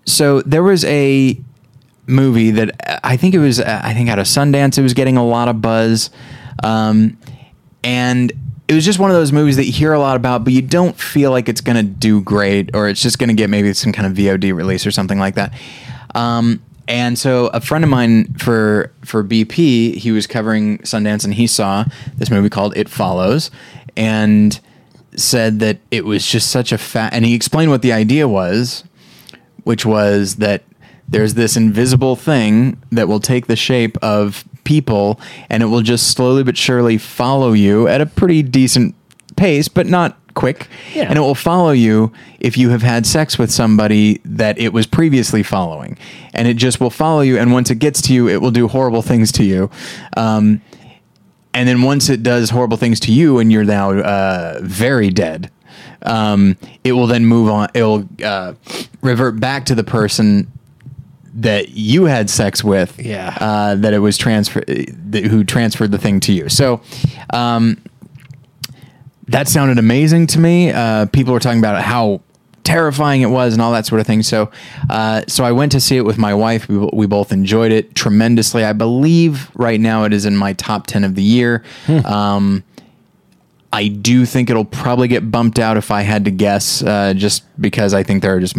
[0.04, 1.38] So there was a
[2.06, 4.78] movie that uh, I think it was uh, I think out of Sundance.
[4.78, 6.10] It was getting a lot of buzz,
[6.62, 7.18] um,
[7.84, 8.32] and
[8.68, 10.62] it was just one of those movies that you hear a lot about, but you
[10.62, 13.72] don't feel like it's going to do great, or it's just going to get maybe
[13.74, 15.52] some kind of VOD release or something like that.
[16.14, 21.34] Um, and so a friend of mine for for BP, he was covering Sundance, and
[21.34, 21.84] he saw
[22.16, 23.50] this movie called It Follows,
[23.96, 24.58] and
[25.16, 27.12] said that it was just such a fat.
[27.12, 28.84] And he explained what the idea was,
[29.64, 30.62] which was that
[31.08, 36.12] there's this invisible thing that will take the shape of people and it will just
[36.12, 38.94] slowly but surely follow you at a pretty decent
[39.36, 40.68] pace, but not quick.
[40.94, 41.04] Yeah.
[41.04, 44.86] And it will follow you if you have had sex with somebody that it was
[44.86, 45.98] previously following.
[46.32, 47.38] And it just will follow you.
[47.38, 49.70] And once it gets to you, it will do horrible things to you.
[50.16, 50.62] Um,
[51.54, 55.50] and then once it does horrible things to you and you're now uh, very dead
[56.04, 58.54] um, it will then move on it will uh,
[59.02, 60.50] revert back to the person
[61.34, 63.36] that you had sex with Yeah.
[63.40, 66.80] uh, that it was transfer that, who transferred the thing to you so
[67.32, 67.78] um,
[69.28, 70.70] that sounded amazing to me.
[70.72, 72.20] Uh, people were talking about how
[72.64, 74.22] terrifying it was and all that sort of thing.
[74.22, 74.50] So,
[74.88, 76.68] uh, so I went to see it with my wife.
[76.68, 78.64] We, we both enjoyed it tremendously.
[78.64, 81.62] I believe right now it is in my top ten of the year.
[82.04, 82.62] Um,
[83.74, 87.42] I do think it'll probably get bumped out if I had to guess, uh, just
[87.58, 88.54] because I think there are just,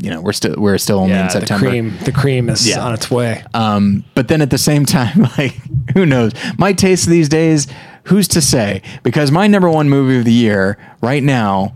[0.00, 1.64] you know, we're still we're still only in September.
[1.64, 2.84] the cream, the cream is Yeah.
[2.84, 3.42] on its way.
[3.54, 5.54] Um, but then at the same time, like,
[5.94, 6.32] who knows?
[6.58, 7.68] My taste these days,
[8.04, 8.82] who's to say?
[9.02, 11.74] Because my number one movie of the year right now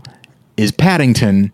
[0.57, 1.51] is Paddington.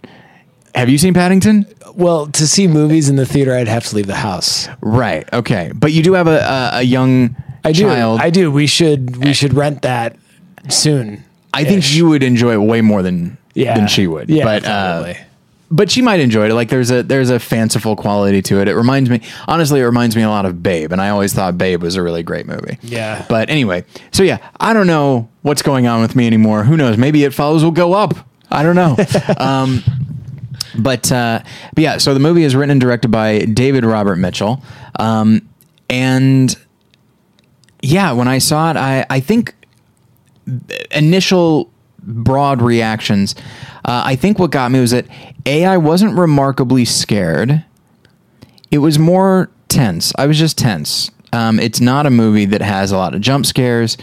[0.75, 1.65] Have you seen Paddington?
[1.95, 4.69] well, to see movies in the theater, I'd have to leave the house.
[4.79, 5.27] Right.
[5.33, 5.71] Okay.
[5.75, 7.35] But you do have a, a, a young
[7.65, 7.81] I do.
[7.83, 8.21] child.
[8.21, 8.49] I do.
[8.49, 10.15] We should we should rent that
[10.69, 11.23] soon.
[11.53, 14.29] I think you would enjoy it way more than yeah than she would.
[14.29, 15.17] Yeah, But uh, probably.
[15.69, 16.53] but she might enjoy it.
[16.53, 18.69] Like there's a there's a fanciful quality to it.
[18.69, 21.57] It reminds me honestly, it reminds me a lot of Babe, and I always thought
[21.57, 22.77] Babe was a really great movie.
[22.83, 23.25] Yeah.
[23.27, 23.83] But anyway,
[24.13, 26.63] so yeah, I don't know what's going on with me anymore.
[26.63, 26.97] Who knows?
[26.97, 28.13] Maybe it follows will go up.
[28.51, 28.97] I don't know.
[29.37, 29.83] um,
[30.77, 31.41] but uh,
[31.73, 34.61] but yeah, so the movie is written and directed by David Robert Mitchell,
[34.99, 35.47] um,
[35.89, 36.55] and
[37.81, 39.53] yeah, when I saw it, I I think
[40.91, 43.35] initial broad reactions.
[43.85, 45.05] Uh, I think what got me was that
[45.45, 47.63] a I wasn't remarkably scared.
[48.69, 50.13] It was more tense.
[50.17, 51.11] I was just tense.
[51.33, 53.97] Um, it's not a movie that has a lot of jump scares.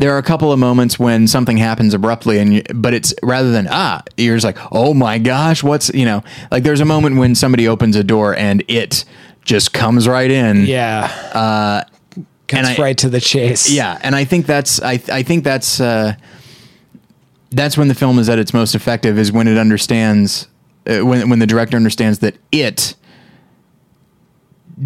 [0.00, 3.50] There are a couple of moments when something happens abruptly, and you, but it's rather
[3.52, 7.16] than ah, you're just like, oh my gosh, what's you know, like there's a moment
[7.16, 9.04] when somebody opens a door and it
[9.44, 10.66] just comes right in.
[10.66, 11.04] Yeah.
[11.32, 11.84] Uh,
[12.52, 13.70] and I- right to the chase.
[13.70, 16.14] Yeah, and I think that's I I think that's uh,
[17.50, 20.48] that's when the film is at its most effective is when it understands
[20.86, 22.94] uh, when when the director understands that it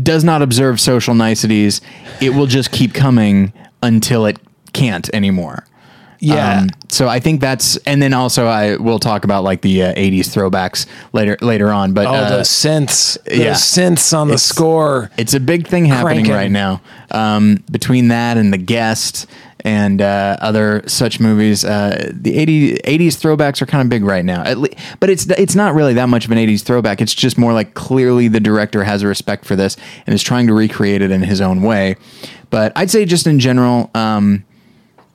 [0.03, 1.81] does not observe social niceties.
[2.20, 4.38] It will just keep coming until it
[4.72, 5.64] can't anymore.
[6.20, 6.62] Yeah.
[6.62, 9.94] Um, so I think that's, and then also I will talk about like the uh,
[9.94, 11.92] '80s throwbacks later later on.
[11.92, 13.22] But Oh, uh, those synths.
[13.24, 13.53] Those yeah.
[13.53, 15.11] synths on the score.
[15.16, 16.33] it's a big thing happening Cranking.
[16.35, 16.81] right now.
[17.12, 19.29] Um, between that and The Guest
[19.68, 24.24] and uh, other such movies, uh, the 80, 80s throwbacks are kind of big right
[24.24, 24.42] now.
[24.54, 27.02] Le- but it's it's not really that much of an 80s throwback.
[27.02, 29.76] It's just more like clearly the director has a respect for this
[30.07, 31.96] and is trying to recreate it in his own way.
[32.48, 34.42] But I'd say just in general, um,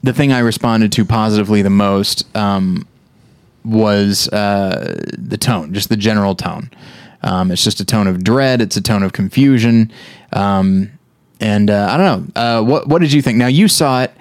[0.03, 2.87] the thing I responded to positively the most um,
[3.65, 6.69] was uh, the tone, just the general tone.
[7.23, 8.61] Um, it's just a tone of dread.
[8.61, 9.91] It's a tone of confusion.
[10.31, 10.91] Um,
[11.39, 12.39] and uh, I don't know.
[12.39, 13.39] Uh, what What did you think?
[13.39, 14.11] Now you saw it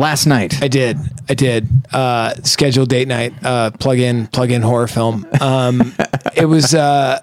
[0.00, 0.62] last night.
[0.62, 0.98] I did.
[1.28, 1.68] I did.
[1.92, 3.32] Uh, scheduled date night.
[3.42, 5.26] Uh, plug in, plug in horror film.
[5.40, 5.94] Um,
[6.34, 6.74] it was.
[6.74, 7.20] Uh,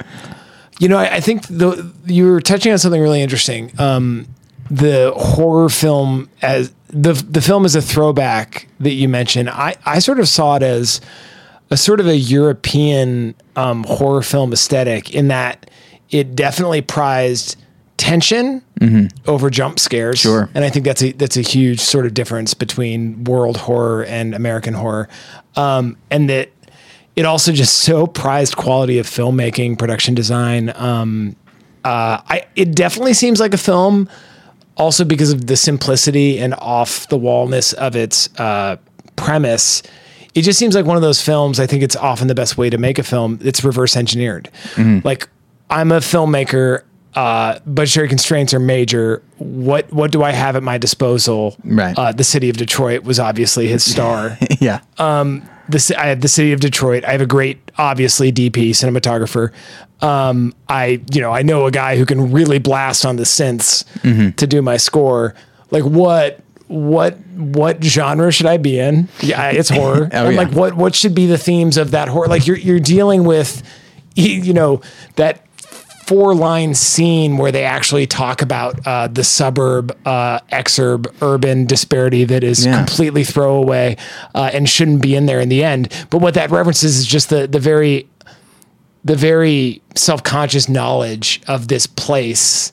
[0.79, 3.71] you know, I, I think the you were touching on something really interesting.
[3.79, 4.27] Um,
[4.69, 9.49] the horror film as the the film is a throwback that you mentioned.
[9.49, 11.01] I I sort of saw it as
[11.69, 15.69] a sort of a European um, horror film aesthetic in that
[16.09, 17.57] it definitely prized
[17.97, 18.61] tension
[19.25, 20.19] over jump scares.
[20.19, 20.49] Sure.
[20.53, 24.33] and I think that's a that's a huge sort of difference between world horror and
[24.35, 25.09] American horror,
[25.55, 26.49] um, and that
[27.15, 30.71] it also just so prized quality of filmmaking, production design.
[30.75, 31.35] Um,
[31.83, 34.07] uh, I it definitely seems like a film,
[34.75, 38.77] also because of the simplicity and off the wallness of its uh,
[39.15, 39.81] premise.
[40.35, 41.59] It just seems like one of those films.
[41.59, 43.39] I think it's often the best way to make a film.
[43.41, 44.51] It's reverse engineered.
[45.03, 45.27] Like
[45.71, 46.83] I'm a filmmaker.
[47.15, 49.23] Uh, budgetary constraints are major.
[49.37, 51.55] What what do I have at my disposal?
[51.63, 51.97] Right.
[51.97, 54.81] Uh, the city of Detroit was obviously his star yeah.
[54.97, 57.03] the ci- I have the city of Detroit.
[57.05, 59.51] I have a great, obviously DP cinematographer.
[60.01, 63.83] Um, I you know I know a guy who can really blast on the synths
[64.35, 65.33] to do my score.
[65.71, 69.07] Like what what what genre should I be in?
[69.21, 70.09] Yeah, it's horror.
[70.13, 70.37] Oh, yeah.
[70.37, 72.27] like what what should be the themes of that horror?
[72.27, 73.63] Like you're you're dealing with
[74.15, 74.81] you know
[75.15, 75.46] that
[76.07, 82.23] four line scene where they actually talk about uh, the suburb uh, exurb urban disparity
[82.23, 82.77] that is Yeah.
[82.77, 83.97] completely throwaway
[84.33, 85.91] uh, and shouldn't be in there in the end.
[86.09, 88.07] But what that references is just the the very
[89.03, 92.71] the very self conscious knowledge of this place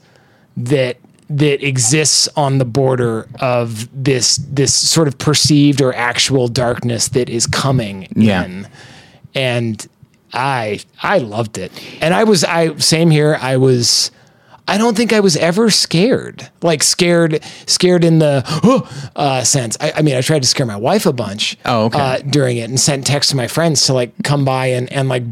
[0.57, 0.97] that
[1.31, 7.29] that exists on the border of this this sort of perceived or actual darkness that
[7.29, 8.45] is coming Yeah.
[8.45, 8.69] in
[9.35, 9.87] and
[10.35, 14.11] i i loved it and i was i same here i was
[14.67, 18.43] I don't think I was ever scared, like scared, scared in the
[19.15, 19.77] uh, sense.
[19.79, 21.99] I, I mean, I tried to scare my wife a bunch Oh, okay.
[22.01, 25.11] uh, during it and sent texts to my friends to like come by and, and
[25.11, 25.23] like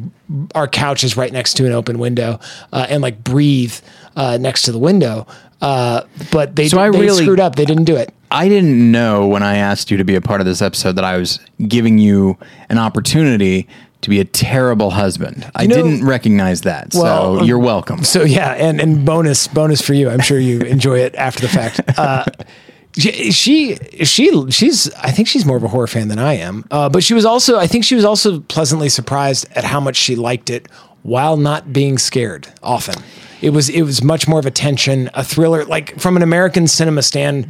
[0.55, 2.41] our couch is right next to an open window
[2.75, 3.75] uh, and like breathe
[4.17, 5.27] uh, next to the window.
[5.63, 7.57] Uh, but they, So I they really- screwed up.
[7.57, 8.13] They didn't do it.
[8.31, 11.05] I didn't know when I asked you to be a part of this episode that
[11.05, 12.37] I was giving you
[12.69, 13.67] an opportunity
[14.03, 15.51] to be a terrible husband.
[15.55, 16.93] I know- didn't recognize that.
[16.95, 18.05] Well, so um, you're welcome.
[18.05, 20.11] So yeah, and and bonus bonus for you.
[20.11, 21.81] I'm sure you enjoy it after the fact.
[21.99, 22.25] Uh,
[22.99, 26.65] she she she- she's I think she's more of a horror fan than I am.
[26.71, 29.97] Uh, but she was also I think she was also pleasantly surprised at how much
[29.97, 30.69] she liked it
[31.03, 32.49] while not being scared.
[32.63, 33.03] Often,
[33.41, 35.65] it was it was much more of a tension, a thriller.
[35.65, 37.47] Like from an American cinema stand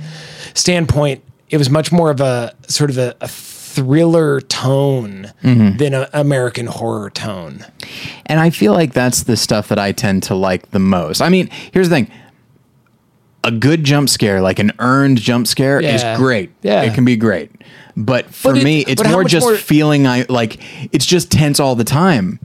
[0.55, 3.29] standpoint, it was much more of a sort of a, a
[3.73, 5.77] thriller tone mm-hmm.
[5.79, 7.65] than an American horror tone.
[8.27, 11.21] And I feel like that's the stuff that I tend to like the most.
[11.21, 12.11] I mean, here's the thing.
[13.45, 16.15] A good jump scare, like an earned jump scare, Yeah.
[16.15, 16.53] is great.
[16.63, 16.83] Yeah.
[16.83, 17.51] It can be great.
[17.97, 20.61] But for But it- me, it's more just more- feeling I like
[20.93, 22.39] it's just tense all the time.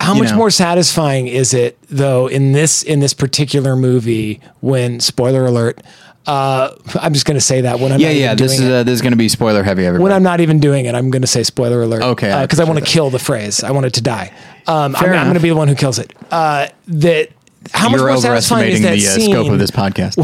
[0.00, 0.36] How much know?
[0.36, 5.80] more satisfying is it though in this in this particular movie when spoiler alert
[6.26, 8.24] uh I'm just going to say that when I'm Yeah, not yeah.
[8.32, 9.84] even This doing is uh, this is going to be spoiler heavy.
[9.84, 10.02] Everybody.
[10.04, 12.64] when I'm not even doing it I'm going to say spoiler alert Okay, because I,
[12.64, 14.32] want to kill the phrase I want it to die
[14.66, 17.28] um I'm, I'm going to be the one who kills it uh that
[17.72, 20.18] how much You're more satisfying is overestimating that the uh, scene scope of this podcast.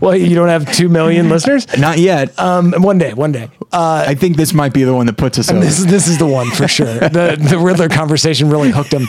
[0.00, 2.38] well you don't have 2 million listeners Not yet.
[2.38, 5.38] um one day one day uh I think this might be the one that puts
[5.38, 5.60] us over.
[5.60, 6.86] this is this is the one for sure.
[7.08, 9.08] The the Riddler conversation really hooked him.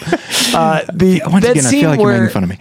[0.54, 2.58] Uh, the Once that again, I feel like you're making fun of me.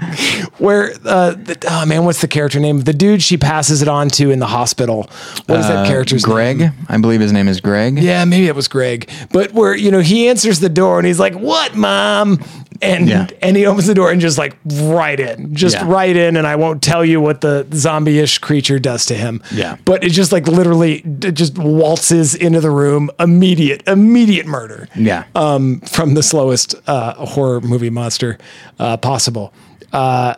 [0.58, 2.80] where uh, the, oh man, what's the character name?
[2.80, 5.08] The dude she passes it on to in the hospital.
[5.46, 6.72] What is that character's Uh, Greg, name?
[6.88, 7.98] I believe his name is Greg.
[7.98, 9.10] Yeah, maybe it was Greg.
[9.32, 12.42] But where you know he answers the door and he's like, "What, mom?"
[12.82, 13.26] And Yeah.
[13.42, 15.84] and he opens the door and just like right in, just Yeah.
[15.86, 19.42] right in, and I won't tell you what the zombie-ish creature does to him.
[19.52, 19.76] Yeah.
[19.84, 24.88] but it just like literally it just waltzes into the room, immediate, immediate murder.
[24.94, 25.24] Yeah.
[25.34, 28.38] um, from the slowest uh, horror movie monster
[28.78, 29.52] uh, possible.
[29.92, 30.34] Uh,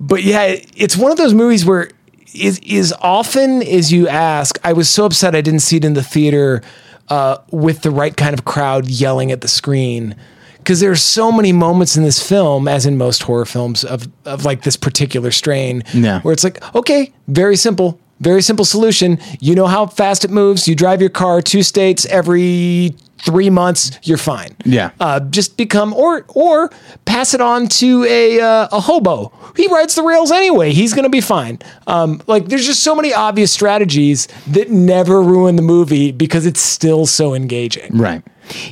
[0.00, 1.90] but yeah, it's one of those movies where
[2.34, 4.58] is is often as you ask.
[4.64, 6.62] I was so upset I didn't see it in the theater
[7.08, 10.16] uh, with the right kind of crowd yelling at the screen.
[10.58, 14.44] Because there's so many moments in this film, as in most horror films, of of
[14.46, 16.20] like this particular strain, Yeah.
[16.22, 19.18] where it's like, okay, very simple, very simple solution.
[19.40, 20.66] You know how fast it moves.
[20.66, 23.98] You drive your car two states every three months.
[24.02, 24.90] You're fine Yeah.
[25.00, 26.70] uh, just become or or
[27.04, 29.32] pass it on to a uh, a hobo.
[29.56, 30.72] He rides the rails anyway.
[30.72, 31.58] He's gonna be fine.
[31.86, 36.60] Um, like there's just so many obvious strategies that never ruin the movie because it's
[36.60, 37.96] still so engaging.
[37.96, 38.22] Right.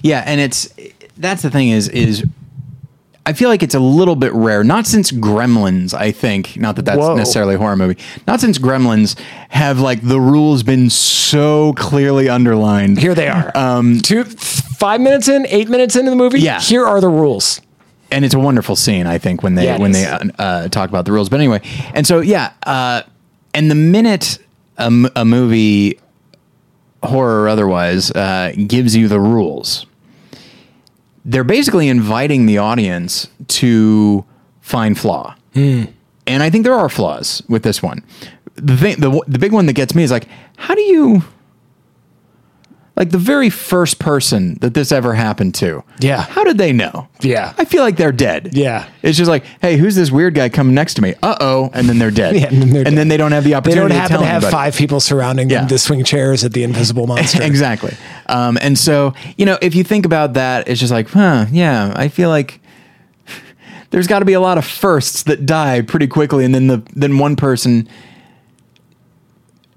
[0.02, 0.68] Yeah, and it's
[1.16, 2.24] that's the thing is is
[3.24, 4.64] I feel like it's a little bit rare.
[4.64, 6.56] Not since Gremlins, I think.
[6.56, 7.14] Not that that's Whoa.
[7.14, 7.96] necessarily a horror movie.
[8.26, 9.16] Not since Gremlins
[9.48, 12.98] have like the rules been so clearly underlined.
[12.98, 13.52] Here they are.
[13.56, 16.40] Um, Two, five minutes in, eight minutes into the movie.
[16.40, 16.60] Yeah.
[16.60, 17.60] Here are the rules.
[18.10, 19.06] and it's a wonderful scene.
[19.06, 19.98] I think when they Yeah, when is.
[20.02, 21.28] they uh, uh, talk about the rules.
[21.28, 21.60] But anyway,
[21.94, 23.02] and so yeah, uh,
[23.54, 24.38] and the minute
[24.78, 26.00] a, m- a movie,
[27.04, 29.86] horror or otherwise, uh, gives you the rules,
[31.24, 34.24] they're basically inviting the audience to
[34.60, 35.34] find flaw.
[35.54, 35.84] Hmm.
[36.26, 38.02] And I think there are flaws with this one.
[38.54, 41.22] The thing, the the big one that gets me is like, how do you?
[42.94, 45.82] Like the very first person that this ever happened to.
[45.98, 46.20] Yeah.
[46.22, 47.08] How did they know?
[47.20, 47.54] Yeah.
[47.56, 48.50] I feel like they're dead.
[48.52, 48.86] Yeah.
[49.02, 51.14] It's just like, hey, who's this weird guy coming next to me?
[51.22, 51.70] Uh oh.
[51.72, 52.36] And then they're dead.
[52.42, 53.08] Yeah, and then they're dead.
[53.08, 53.76] they don't have the opportunity.
[53.76, 54.52] They don't to happen tell to have anybody.
[54.52, 57.42] five people surrounding them to swing chairs at the invisible monster.
[57.42, 57.96] exactly.
[58.26, 61.94] Um, and so, you know, if you think about that, it's just like, huh, yeah,
[61.96, 62.60] I feel like
[63.90, 66.82] there's got to be a lot of firsts that die pretty quickly, and then the
[66.94, 67.88] then one person.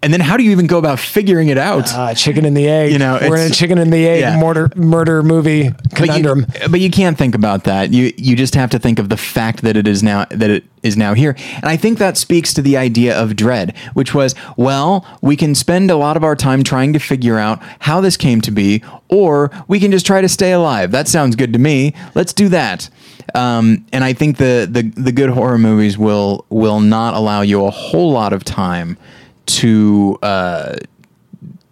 [0.05, 1.91] And then how do you even go about figuring it out?
[1.91, 2.91] Uh, chicken and the egg.
[2.91, 4.39] You know, we're in a chicken and the egg yeah.
[4.39, 6.45] murder murder movie but conundrum.
[6.61, 7.91] you, but you can't think about that.
[7.91, 10.63] You you just have to think of the fact that it is now that it
[10.83, 11.35] is now here.
[11.55, 15.55] And I think that speaks to the idea of dread, which was, well, we can
[15.55, 18.83] spend a lot of our time trying to figure out how this came to be,
[19.09, 20.91] or we can just try to stay alive.
[20.91, 21.95] That sounds good to me.
[22.13, 22.91] Let's do that.
[23.33, 27.65] Um, and I think the, the the good horror movies will will not allow you
[27.65, 28.99] a whole lot of time
[29.45, 30.75] to uh,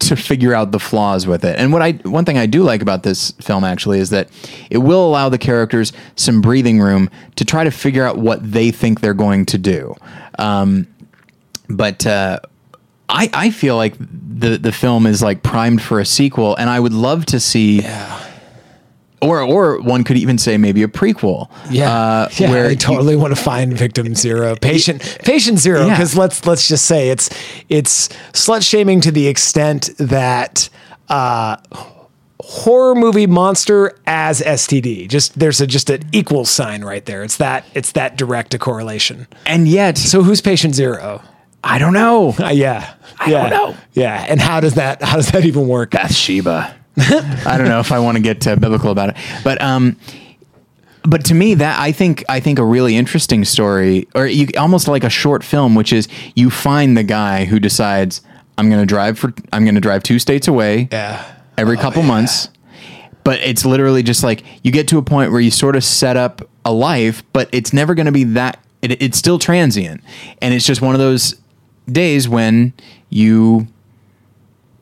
[0.00, 1.58] to figure out the flaws with it.
[1.58, 4.28] And what I one thing I do like about this film actually is that
[4.70, 8.70] it will allow the characters some breathing room to try to figure out what they
[8.70, 9.94] think they're going to do.
[10.38, 10.86] Um,
[11.68, 12.40] but uh,
[13.08, 16.80] I I feel like the the film is like primed for a sequel, and I
[16.80, 17.82] would love to see.
[19.24, 21.50] Or, or one could even say maybe a prequel.
[21.70, 22.50] Yeah, uh, yeah.
[22.50, 25.86] where I you- totally want to find victim zero, patient, patient zero.
[25.86, 25.94] Yeah.
[25.94, 27.30] Because let's let's just say it's
[27.68, 30.68] it's slut shaming to the extent that
[31.08, 31.56] uh,
[32.40, 35.08] horror movie monster as STD.
[35.08, 37.22] Just there's a just an equal sign right there.
[37.24, 39.26] It's that it's that direct a correlation.
[39.46, 41.22] and yet So who's patient zero?
[41.62, 42.34] I don't know.
[42.38, 42.94] Uh, yeah.
[43.18, 43.48] I yeah.
[43.48, 43.76] don't know.
[43.94, 44.26] Yeah.
[44.28, 45.92] And how does that how does that even work?
[45.92, 46.74] Bathsheba.
[47.46, 49.96] I don't know if I want to get uh, biblical about it, but um,
[51.02, 54.88] but to me that I think I think a really interesting story, or you almost
[54.88, 58.20] like a short film, which is you find the guy who decides
[58.56, 61.24] I'm going to drive for I'm going to drive two states away Yeah.
[61.58, 62.08] every Oh, couple yeah.
[62.08, 62.48] months.
[63.24, 66.16] But it's literally just like you get to a point where you sort of set
[66.16, 68.62] up a life, but it's never going to be that.
[68.82, 70.02] It, it's still transient,
[70.42, 71.34] and it's just one of those
[71.90, 72.72] days when
[73.10, 73.66] you.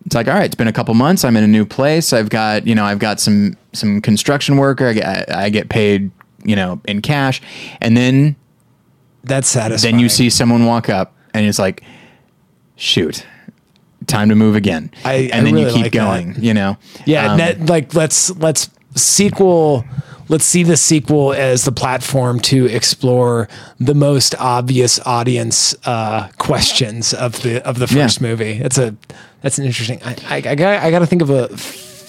[0.05, 1.25] It's like, all right, it's been a couple months.
[1.25, 2.13] I'm in a new place.
[2.13, 4.89] I've got, you know, I've got some some construction worker.
[4.89, 6.11] I get, I get paid,
[6.45, 7.41] you know, in cash,
[7.81, 8.37] and then
[9.25, 9.95] That's satisfying.
[9.95, 11.83] then you see someone walk up, and it's like,
[12.77, 13.25] shoot,
[14.07, 14.91] time to move again.
[15.05, 16.33] I- and I then you keep like going.
[16.35, 16.43] that.
[16.43, 16.77] You know,
[17.07, 19.85] Yeah, Um, net, like let's let's sequel.
[20.33, 27.13] Let's see the sequel as the platform to explore the most obvious audience uh, questions
[27.13, 28.05] of the of the Yeah.
[28.07, 28.59] first movie.
[28.59, 28.95] That's a
[29.43, 30.01] that's an interesting.
[30.03, 31.49] I I, I got I got to think of a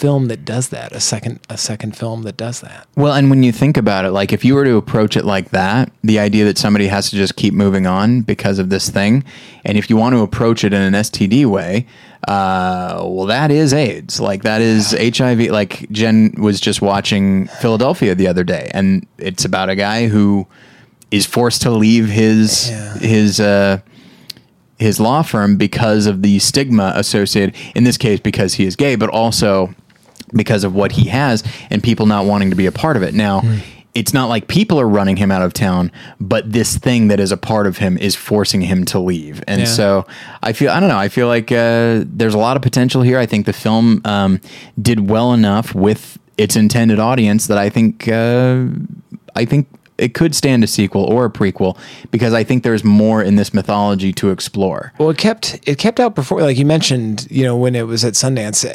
[0.03, 0.91] film that does that.
[0.91, 2.87] A second a second film that does that.
[2.97, 5.51] Well, and when you think about it, like if you were to approach it like
[5.51, 9.23] that, the idea that somebody has to just keep moving on because of this thing,
[9.63, 11.87] and if you want to approach it in an STD way,
[12.27, 14.19] uh, well, that is AIDS.
[14.19, 15.39] Like that is HIV.
[15.51, 20.45] Like Jen was just watching Philadelphia the other day, and it's about a guy who
[21.11, 22.97] is forced to leave his Yeah.
[22.99, 23.39] his.
[23.39, 23.79] Uh,
[24.79, 28.95] his law firm because of the stigma associated in this case because he is gay
[28.97, 29.73] but also
[30.35, 33.13] because of what he has and people not wanting to be a part of it
[33.13, 33.57] now Hmm.
[33.95, 37.31] it's not like people are running him out of town but this thing that is
[37.31, 39.65] a part of him is forcing him to leave and Yeah.
[39.67, 40.05] so
[40.41, 43.19] i feel i don't know i feel like uh, there's a lot of potential here
[43.19, 44.39] i think the film um,
[44.81, 48.65] did well enough with its intended audience that i think uh,
[49.35, 49.67] i think
[49.99, 51.77] it could stand a sequel or a prequel
[52.09, 54.91] because I think there's more in this mythology to explore.
[54.97, 58.03] Well, it kept it kept out before, like you mentioned, you know, when it was
[58.03, 58.65] at Sundance,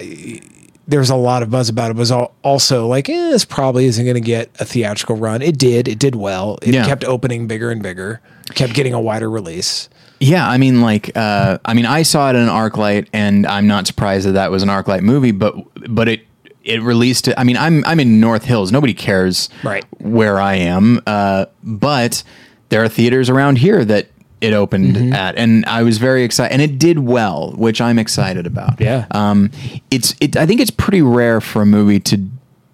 [0.89, 1.97] there was a lot of buzz about it.
[1.97, 5.43] It was al- also like, eh, this probably isn't going to get a theatrical run.
[5.43, 5.86] It did.
[5.86, 6.59] It did well.
[6.62, 6.86] It Yeah.
[6.86, 8.20] kept opening bigger and bigger.
[8.55, 9.89] Kept getting a wider release.
[10.20, 13.86] Yeah, I mean, like, uh, I mean, I saw it in ArcLight, and I'm not
[13.86, 15.55] surprised that that was an ArcLight movie, but
[15.89, 16.22] but it
[16.64, 17.28] it released.
[17.36, 18.72] I mean, I'm I'm in North Hills.
[18.72, 19.84] Nobody cares Right.
[19.99, 22.22] where I am, uh, but
[22.70, 24.09] there are theaters around here that
[24.41, 25.12] it opened Mm-hmm.
[25.12, 28.80] at, and I was very excited, and it did well, which I'm excited about.
[28.80, 29.07] Yeah.
[29.11, 29.51] um,
[29.91, 30.36] it's it.
[30.36, 32.24] I think it's pretty rare for a movie to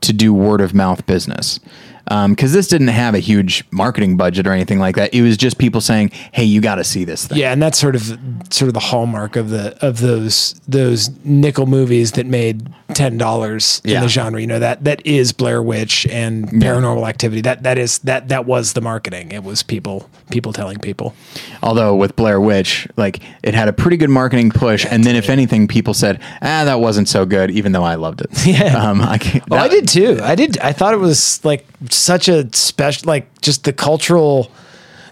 [0.03, 1.61] to do word of mouth business.
[2.07, 5.15] Because this didn't have a huge marketing budget or anything like that.
[5.15, 7.79] It was just people saying, "Hey, you got to see this thing." Yeah, and that's
[7.79, 8.03] sort of
[8.51, 13.81] sort of the hallmark of the of those those nickel movies that made ten dollars
[13.85, 14.41] in the genre.
[14.41, 17.41] You know that that is Blair Witch and Paranormal Activity.
[17.43, 19.33] That that is that that was the marketing.
[19.33, 21.15] It was people people telling people.
[21.63, 25.29] Although with Blair Witch, like it had a pretty good marketing push, and then if
[25.29, 28.31] anything, people said, "Ah, that wasn't so good," even though I loved it.
[28.47, 28.77] Yeah.
[28.89, 30.21] um, I, can't- Oh, I did too.
[30.23, 30.59] I did.
[30.59, 34.51] I thought it was like such a special, like just the cultural,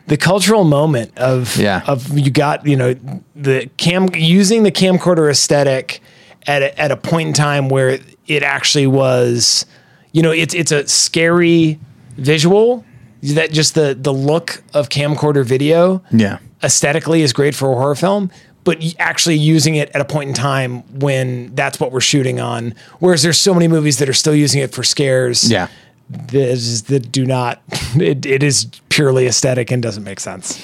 [0.07, 1.83] the cultural moment of Yeah.
[1.87, 2.95] of you got you know
[3.35, 6.01] the cam using the camcorder aesthetic
[6.47, 9.67] at a, at a point in time where it actually was,
[10.13, 11.79] you know, it's it's a scary
[12.17, 12.85] visual
[13.23, 17.95] that just the the look of camcorder video Yeah, aesthetically is great for a horror
[17.95, 18.31] film,
[18.65, 22.75] but actually using it at a point in time when that's what we're shooting on.
[22.99, 25.51] Whereas there's so many movies that are still using it for scares.
[25.51, 25.69] yeah.
[26.11, 27.63] That, is, that do not,
[27.97, 30.63] it, it is purely aesthetic and doesn't make sense.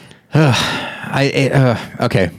[0.34, 2.30] I it, uh, okay.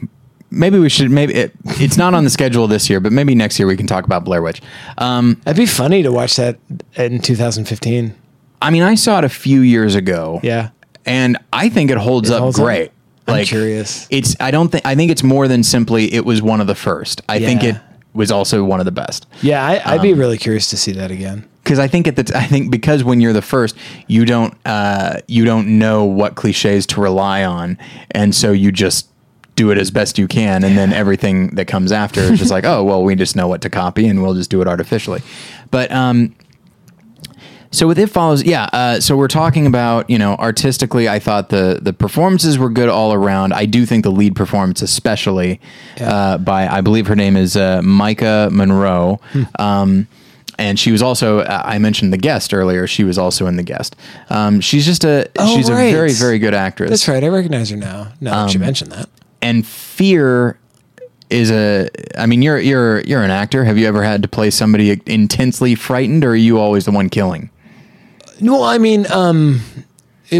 [0.51, 1.11] Maybe we should.
[1.11, 3.85] Maybe it, it's not on the schedule this year, but maybe next year we can
[3.87, 4.61] talk about Blair Witch.
[4.97, 6.57] Um, That'd be funny to watch that
[6.95, 8.15] in 2015.
[8.61, 10.39] I mean, I saw it a few years ago.
[10.43, 10.69] Yeah.
[11.05, 12.65] and I think it holds up holds up?
[12.65, 12.91] great.
[13.27, 14.07] I'm curious.
[14.09, 14.35] It's.
[14.39, 14.85] I don't think.
[14.87, 16.11] I think it's more than simply.
[16.13, 17.21] It was one of the first.
[17.29, 17.69] I think Yeah.
[17.75, 17.81] it
[18.13, 19.27] was also one of the best.
[19.43, 21.47] Yeah, I, I'd be really curious to see that again.
[21.63, 23.77] because I think at the t- I think because when you're the first,
[24.07, 27.77] you don't uh, you don't know what cliches to rely on,
[28.11, 29.08] and so you just
[29.59, 32.63] do it as best you can, and then everything that comes after is just like,
[32.63, 35.21] oh well, we just know what to copy, and we'll just do it artificially.
[35.69, 36.33] But um,
[37.71, 38.69] so with it follows, yeah.
[38.71, 42.87] Uh, so we're talking about you know artistically, I thought the the performances were good
[42.87, 43.53] all around.
[43.53, 45.59] I do think the lead performance, especially
[45.99, 49.19] uh, by I believe her name is uh, Maika Monroe.
[49.59, 50.07] Um,
[50.57, 52.87] and she was also uh, I mentioned the guest earlier.
[52.87, 53.95] She was also in the guest.
[54.29, 55.83] Um, she's just a Oh, she's right.
[55.83, 56.89] a very very good actress.
[56.89, 57.23] That's right.
[57.23, 58.13] I recognize her now.
[58.21, 59.09] Now that you mentioned that.
[59.41, 60.59] And fear
[61.29, 61.89] is a.
[62.17, 63.63] I mean, you're you're you're an actor.
[63.63, 67.09] Have you ever had to play somebody intensely frightened, or are you always the one
[67.09, 67.49] killing?
[68.41, 69.61] No, I mean, um,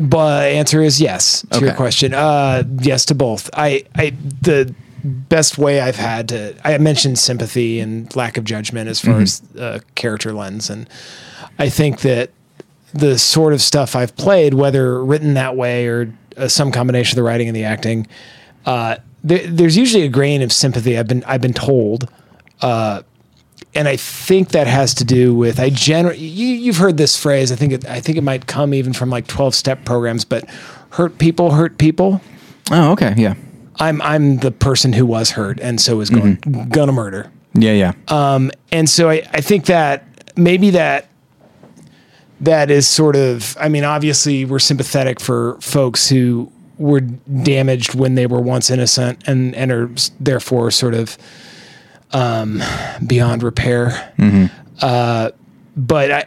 [0.04, 2.14] But answer is yes to your question.
[2.14, 3.50] Uh, yes to both.
[3.54, 4.74] I, I, the
[5.04, 6.56] best way I've had to.
[6.64, 10.88] I mentioned sympathy and lack of judgment as far as uh, character lens, and
[11.58, 12.32] I think that
[12.94, 17.24] the sort of stuff I've played, whether written that way or uh, some combination of
[17.24, 18.08] the writing and the acting,
[18.70, 20.96] uh, there, there's usually a grain of sympathy.
[20.96, 22.08] I've been I've been told,
[22.62, 23.02] uh,
[23.74, 27.52] and I think that has to do with I generally you, you've heard this phrase.
[27.52, 30.48] I think it, I think it might come even from like twelve step programs, but
[30.92, 32.22] hurt people hurt people.
[32.72, 33.16] Oh, okay.
[33.18, 33.34] Yeah.
[33.80, 36.36] I'm I'm the person who was hurt and so is going
[36.70, 37.32] gonna murder.
[37.54, 37.74] Yeah.
[37.74, 37.94] Yeah.
[38.08, 40.06] Um, And so I, I think that
[40.36, 41.10] maybe that
[42.42, 48.16] that is sort of I mean, obviously we're sympathetic for folks who were damaged when
[48.16, 51.18] they were once innocent and, and are therefore sort of
[52.12, 52.62] um,
[53.06, 54.14] beyond repair.
[54.82, 55.32] Uh,
[55.78, 56.26] but I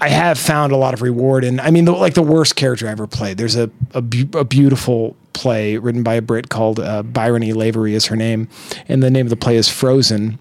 [0.00, 2.86] I have found a lot of reward in I mean the, like the worst character
[2.88, 3.36] I ever played.
[3.36, 7.52] There's a a, bu- a beautiful play written by a Brit called uh, Byron E.
[7.52, 8.48] Lavery is her name,
[8.88, 10.38] and the name of the play is Frozen.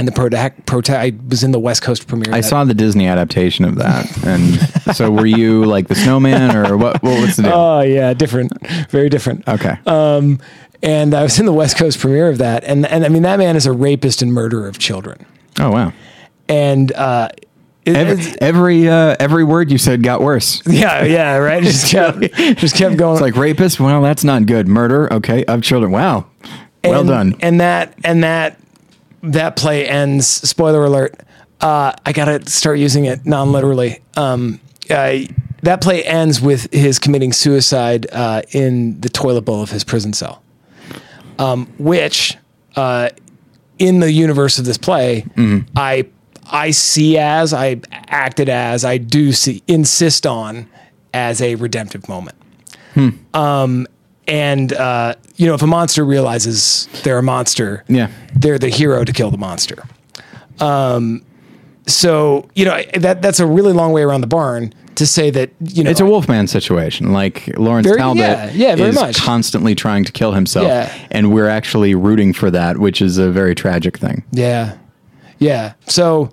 [0.00, 2.32] And the prota- prota- I was in the West Coast premiere.
[2.34, 6.78] I saw the Disney adaptation of that, and so were you like the snowman or
[6.78, 7.02] what?
[7.02, 7.52] What was the deal?
[7.52, 8.50] Oh yeah, different,
[8.88, 9.46] very different.
[9.46, 9.76] okay.
[10.82, 13.38] And I was in the West Coast premiere of that, and and I mean that
[13.38, 15.26] man is a rapist and murderer of children,
[15.58, 15.92] oh wow.
[16.48, 17.28] and uh,
[17.84, 20.62] it- Every every, uh, every word you said got worse.
[20.66, 21.62] yeah, yeah, right.
[21.62, 22.20] Just kept,
[22.58, 23.16] just kept going.
[23.16, 23.78] It's like rapist.
[23.78, 24.66] Well, that's not good.
[24.66, 25.12] Murder.
[25.12, 25.92] Okay, of children.
[25.92, 26.24] Wow.
[26.82, 27.34] Well and, done.
[27.40, 28.58] And that and that
[29.22, 30.26] that play ends.
[30.26, 31.14] Spoiler alert.
[31.60, 34.00] Uh, I gotta start using it non literally.
[34.16, 35.18] Um, uh,
[35.62, 40.12] that play ends with his committing suicide uh, in the toilet bowl of his prison
[40.14, 40.42] cell,
[41.38, 42.36] um, which
[42.76, 43.10] uh,
[43.78, 45.26] in the universe of this play,
[45.76, 46.06] I
[46.50, 50.68] I see as I acted as I do see insist on
[51.12, 52.36] as a redemptive moment
[54.30, 58.08] and uh, you know if a monster realizes they're a monster Yeah.
[58.34, 59.82] they're the hero to kill the monster
[60.60, 61.22] um,
[61.86, 65.50] so you know that that's a really long way around the barn to say that
[65.60, 67.12] you know It's a Wolfman situation.
[67.12, 69.16] Like Lawrence Very- Talbot yeah, yeah, very is much.
[69.16, 70.92] constantly trying to kill himself, Yeah.
[71.10, 74.22] and we're actually rooting for that, which is a very tragic thing.
[74.32, 74.76] yeah
[75.38, 76.30] yeah so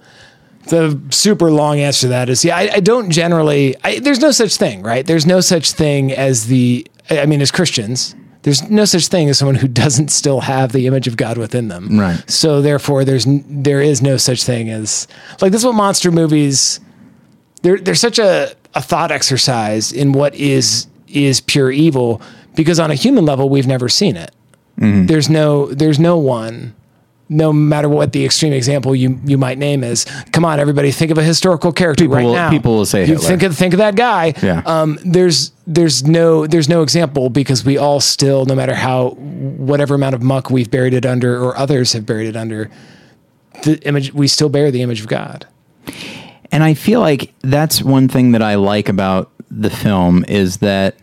[0.65, 4.31] the super long answer to that is yeah i, I don't generally I, there's no
[4.31, 8.15] such thing right there's no such thing as the i mean as christians
[8.47, 11.67] there's no such thing as someone who doesn't still have the image of God within
[11.67, 11.99] them.
[11.99, 12.23] Right.
[12.29, 15.05] So therefore, there's there is no such thing as
[15.41, 15.61] like this.
[15.61, 16.79] Is what monster movies?
[17.61, 22.21] They're they're such a a thought exercise in what is is pure evil
[22.55, 24.33] because on a human level we've never seen it.
[24.79, 25.07] Mm-hmm.
[25.07, 26.73] There's no there's no one
[27.29, 30.05] no matter what the extreme example you you might name is.
[30.31, 32.49] Come on, everybody, think of a historical character People right will- now.
[32.49, 33.27] people will say you Hitler.
[33.27, 34.33] think of think of that guy.
[34.41, 34.61] Yeah.
[34.65, 39.95] Um, there's there's no there's no example because we all still, no matter how whatever
[39.95, 42.69] amount of muck we've buried it under or others have buried it under,
[43.63, 45.45] the image we still bear the image of God.
[46.51, 50.95] And I feel like that's one thing that I like about the film is that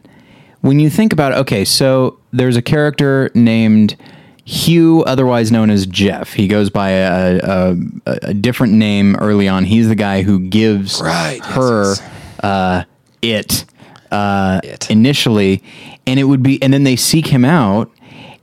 [0.63, 3.97] when you think about okay, so there's a character named
[4.45, 6.35] Hugh, otherwise known as Jeff.
[6.35, 7.77] He goes by a, a,
[8.07, 9.65] a different name early on.
[9.65, 12.03] He's the guy who gives Right, yes, her yes.
[12.43, 12.85] Uh,
[13.23, 13.65] it,
[14.13, 14.91] uh, It.
[14.91, 15.63] initially,
[16.07, 17.91] and it would be, and then they seek him out,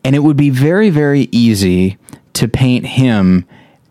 [0.04, 1.98] and it would be very, very easy
[2.34, 3.46] to paint him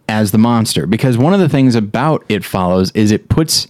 [0.09, 3.69] as the monster because one of the things about it follows is it puts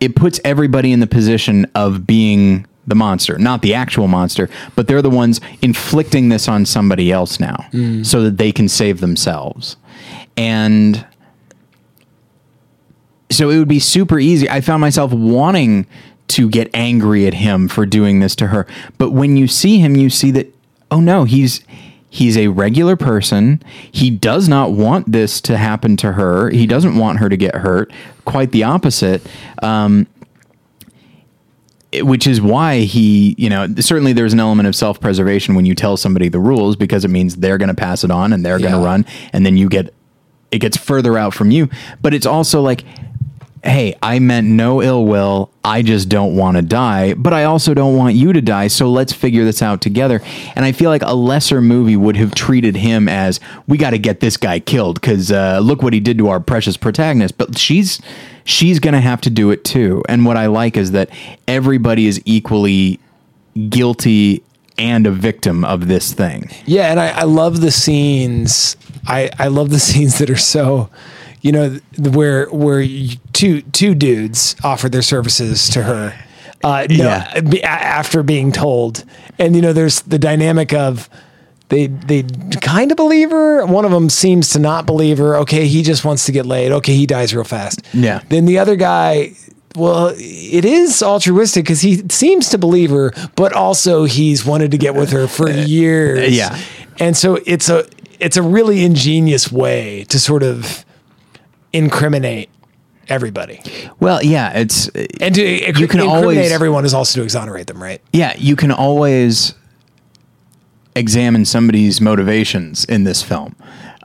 [0.00, 4.88] it puts everybody in the position of being the monster, not the actual monster, but
[4.88, 7.66] they're the ones inflicting this on somebody else now
[8.02, 9.76] so that they can save themselves.
[10.36, 11.04] And
[13.30, 14.48] so it would be super easy.
[14.48, 15.86] I found myself wanting
[16.28, 18.66] to get angry at him for doing this to her.
[18.98, 20.52] But when you see him, you see that
[20.90, 21.64] oh no, he's
[22.08, 23.62] he's a regular person.
[23.90, 26.50] He does not want this to happen to her.
[26.50, 27.92] He doesn't want her to get hurt.
[28.24, 29.22] Quite the opposite.
[29.62, 30.06] Um,
[31.94, 35.74] which is why he, you know, certainly there's an element of self preservation when you
[35.74, 38.58] tell somebody the rules because it means they're going to pass it on and they're
[38.58, 39.92] going to run, and then you get
[40.50, 41.68] it gets further out from you.
[42.02, 42.84] But it's also like,
[43.62, 45.50] hey, I meant no ill will.
[45.62, 48.68] I just don't want to die, but I also don't want you to die.
[48.68, 50.20] So let's figure this out together.
[50.56, 53.98] And I feel like a lesser movie would have treated him as we got to
[53.98, 57.36] get this guy killed because uh, look what he did to our precious protagonist.
[57.36, 58.00] But she's
[58.44, 60.02] she's going to have to do it too.
[60.08, 61.10] And what I like is that
[61.46, 62.98] everybody is equally
[63.68, 64.42] guilty
[64.78, 66.50] and a victim of this thing.
[66.64, 68.76] Yeah, and I, I love the scenes.
[69.06, 70.90] I, I love the scenes that are so,
[71.40, 72.84] you know, where where
[73.32, 76.14] two two dudes offer their services to her,
[76.62, 77.42] Uh, no, Yeah.
[77.64, 79.04] after being told,
[79.38, 81.08] and you know, there's the dynamic of
[81.70, 82.24] they they
[82.60, 83.64] kind of believe her.
[83.64, 85.36] One of them seems to not believe her.
[85.38, 86.72] Okay, he just wants to get laid.
[86.72, 87.80] Okay, he dies real fast.
[87.94, 88.20] Yeah.
[88.28, 89.32] Then the other guy.
[89.76, 94.78] Well, it is altruistic because he seems to believe her, but also he's wanted to
[94.78, 96.26] get with her for years.
[96.26, 96.58] Uh, yeah.
[96.98, 97.86] and so it's a
[98.18, 100.84] it's a really ingenious way to sort of
[101.72, 102.48] incriminate
[103.08, 103.60] everybody.
[103.98, 104.88] Well, yeah, it's
[105.20, 108.00] And to You can incriminate always- everyone is also to exonerate them, right?
[108.12, 109.54] yeah, you can always
[110.94, 113.54] examine somebody's motivations in this film.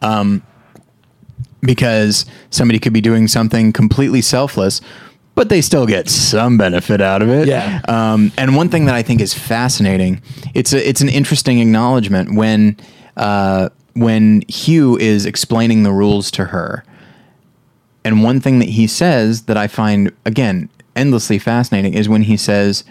[0.02, 0.44] Um,
[1.62, 4.82] because somebody could be doing something completely selfless,
[5.34, 7.48] but they still get some benefit out of it.
[7.48, 7.82] Yeah.
[7.88, 10.22] Um, and one thing that I think is fascinating,
[10.54, 12.78] it's a, it's an interesting acknowledgement when
[13.18, 16.84] uh, when Hugh is explaining the rules to her.
[18.06, 22.38] And one thing that he says that I find again endlessly fascinating is when he
[22.38, 22.84] says,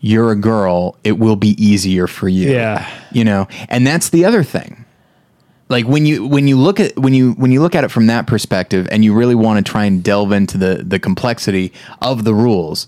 [0.00, 2.86] "You're a girl; it will be easier for you." Yeah.
[3.10, 4.84] you know, and that's the other thing.
[5.68, 8.06] Like when you when you look at when you when you look at it from
[8.06, 12.24] that perspective, and you really want to try and delve into the the complexity of
[12.24, 12.86] the rules.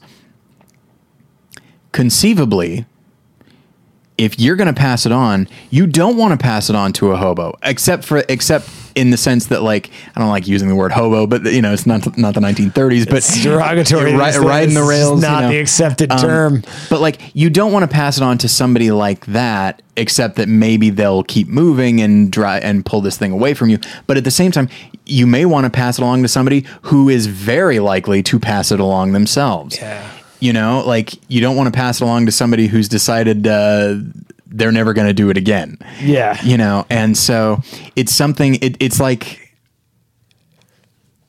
[1.92, 2.84] Conceivably,
[4.18, 7.12] if you're going to pass it on, you don't want to pass it on to
[7.12, 10.74] a hobo, except for except in the sense that like I don't like using the
[10.74, 14.12] word hobo, but you know it's not not the 1930s, but It's derogatory.
[14.12, 15.52] Ri- riding the rails, not you know.
[15.52, 16.62] the accepted Um, term.
[16.90, 20.48] But like you don't want to pass it on to somebody like that, except that
[20.48, 23.78] maybe they'll keep moving and dry and pull this thing away from you.
[24.08, 24.68] But at the same time,
[25.06, 28.72] you may want to pass it along to somebody who is very likely to pass
[28.72, 29.78] it along themselves.
[29.80, 30.10] Yeah.
[30.40, 33.96] You know, like you don't want to pass it along to somebody who's decided uh,
[34.46, 35.78] they're never going to do it again.
[36.00, 36.40] Yeah.
[36.42, 37.62] You know, and so
[37.96, 38.56] it's something.
[38.56, 39.56] It, it's like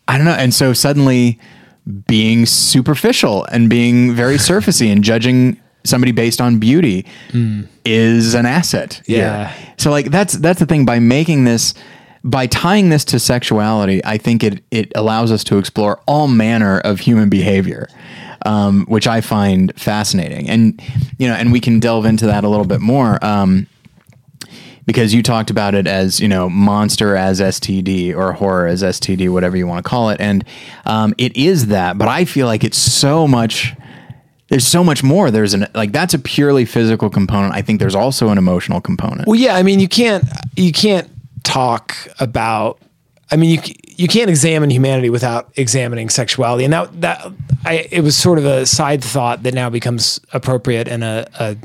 [0.08, 0.34] I don't know.
[0.34, 1.40] And so suddenly
[2.08, 7.06] being superficial and being very surfacey and judging somebody based on beauty
[7.86, 9.02] is an asset.
[9.06, 9.20] here.
[9.20, 9.56] Yeah.
[9.78, 11.74] So like that's that's the thing by making this
[12.24, 16.80] by tying this to sexuality, I think it it allows us to explore all manner
[16.80, 17.88] of human behavior.
[18.46, 20.82] Um, which I find fascinating, and
[21.18, 23.24] you know, and we can delve into that a little bit more.
[23.24, 23.68] Um,
[24.90, 29.32] because you talked about it as you know monster as STD or horror as STD,
[29.32, 30.44] whatever you want to call it, and
[30.88, 32.00] um, it is that.
[32.00, 33.76] But I feel like it's so much.
[34.48, 35.30] There's so much more.
[35.30, 37.54] There's an like that's a purely physical component.
[37.54, 39.28] I think there's also an emotional component.
[39.28, 39.56] Well, yeah.
[39.56, 40.24] I mean, you can't
[40.56, 41.08] you can't
[41.44, 42.82] talk about.
[43.32, 47.32] I mean, you you can't examine humanity without examining sexuality, and that that
[47.66, 51.58] I it was sort of a side thought that now becomes appropriate and a a,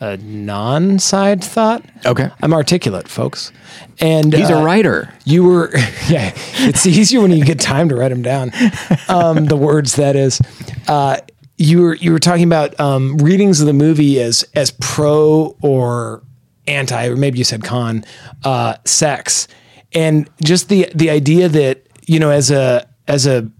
[0.00, 1.82] a non side thought.
[2.04, 2.30] Okay.
[2.42, 3.52] I'm articulate, folks,
[4.00, 5.12] and He's uh, a writer.
[5.24, 5.70] You were,
[6.08, 6.32] yeah.
[6.54, 8.52] It's easier when you get time to write them down.
[9.08, 10.40] Um, the words that is.
[10.86, 11.18] Uh,
[11.58, 16.22] you were you were talking about um, readings of the movie as as pro or
[16.68, 18.04] anti, or maybe you said con,
[18.44, 19.48] uh, sex,
[19.92, 23.50] and just the the idea that you know as a as a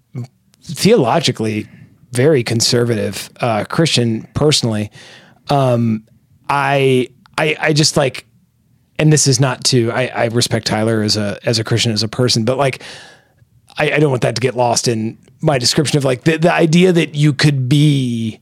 [0.62, 1.66] theologically
[2.12, 4.90] very conservative uh, Christian personally,
[5.50, 6.06] um,
[6.48, 8.26] I I I just like
[8.98, 12.02] and this is not to I, I respect Tyler as a as a Christian as
[12.02, 12.82] a person, but like
[13.76, 16.52] I, I don't want that to get lost in my description of like the, the
[16.52, 18.40] idea that you could be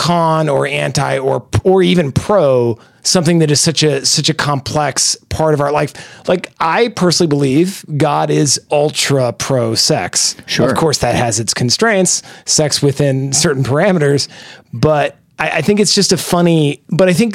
[0.00, 5.14] con or anti or or even pro something that is such a such a complex
[5.28, 6.26] part of our life.
[6.26, 10.36] Like I personally believe God is ultra pro sex.
[10.46, 10.70] Sure.
[10.70, 14.26] Of course that has its constraints, sex within certain parameters,
[14.72, 17.34] but I, I think it's just a funny but I think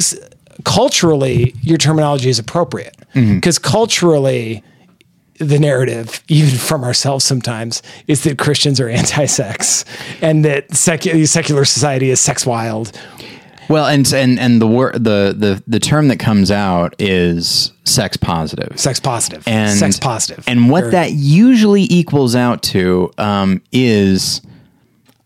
[0.63, 3.35] culturally your terminology is appropriate mm-hmm.
[3.35, 4.63] because culturally
[5.39, 9.85] the narrative, even from ourselves sometimes, is that Christians are anti-sex
[10.21, 12.91] and that secular, secular society is sex wild.
[13.67, 18.15] Well, and and and the word the the the term that comes out is sex
[18.15, 18.79] positive.
[18.79, 19.47] Sex positive.
[19.47, 20.43] and sex positive.
[20.47, 24.41] And what Or- that usually equals out to um, is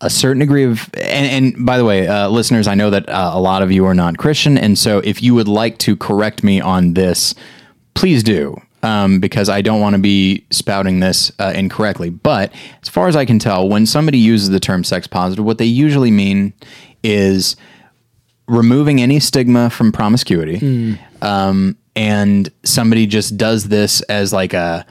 [0.00, 0.88] a certain degree of.
[0.94, 3.84] And, and by the way, uh, listeners, I know that uh, a lot of you
[3.84, 7.34] are not Christian, and so if you would like to correct me on this,
[7.94, 8.56] please do.
[8.82, 12.08] Um, because I don't want to be spouting this uh, incorrectly.
[12.08, 12.50] But
[12.80, 15.66] as far as I can tell, when somebody uses the term sex positive, what they
[15.66, 16.54] usually mean
[17.02, 17.56] is
[18.46, 20.98] removing any stigma from promiscuity.
[21.22, 24.86] Um, and somebody just does this as like a,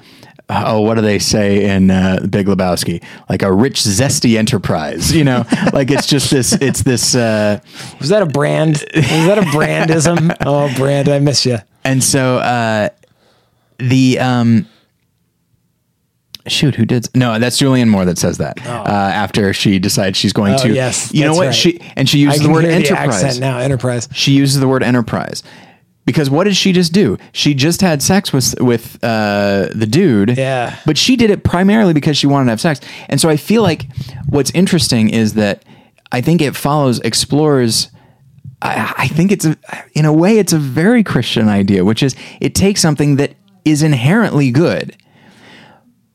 [0.49, 3.03] oh, what do they say in uh, Big Lebowski?
[3.29, 5.45] Like a rich, zesty enterprise, you know?
[5.73, 7.59] like it's just this, it's this, uh,
[7.99, 8.83] was that a brand?
[8.95, 10.35] Was that a brandism?
[10.45, 11.57] oh, brand, I miss you.
[11.83, 12.89] and so uh,
[13.80, 14.67] the um,
[16.47, 17.07] Shoot, who did?
[17.15, 18.65] No, that's Julianne Moore that says that.
[18.65, 21.47] Uh, after she decides she's going Oh, to, yes, you know what?
[21.47, 21.55] right.
[21.55, 23.39] She and she uses the word hear the enterprise.
[23.39, 23.59] now.
[23.59, 24.07] Enterprise.
[24.13, 25.43] She uses the word enterprise
[26.05, 27.17] because what did she just do?
[27.34, 30.38] She just had sex with with uh, the dude.
[30.38, 30.80] Yeah.
[30.86, 33.61] But she did it primarily because she wanted to have sex, and so I feel
[33.61, 33.86] like
[34.27, 35.63] what's interesting is that
[36.11, 37.89] I think it follows explores.
[38.61, 39.55] I, I think it's a,
[39.93, 43.34] in a way it's a very Christian idea, which is it takes something that
[43.66, 44.95] is inherently good,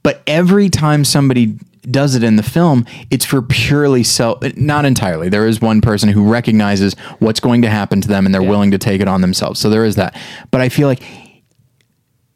[0.03, 1.59] but every time somebody
[1.91, 4.43] does it in the film, it's for purely self.
[4.57, 5.29] Not entirely.
[5.29, 8.71] There is one person who recognizes what's going to happen to them, and they're willing
[8.71, 9.61] to take it on themselves.
[9.61, 10.17] So there is that.
[10.51, 11.03] But I feel like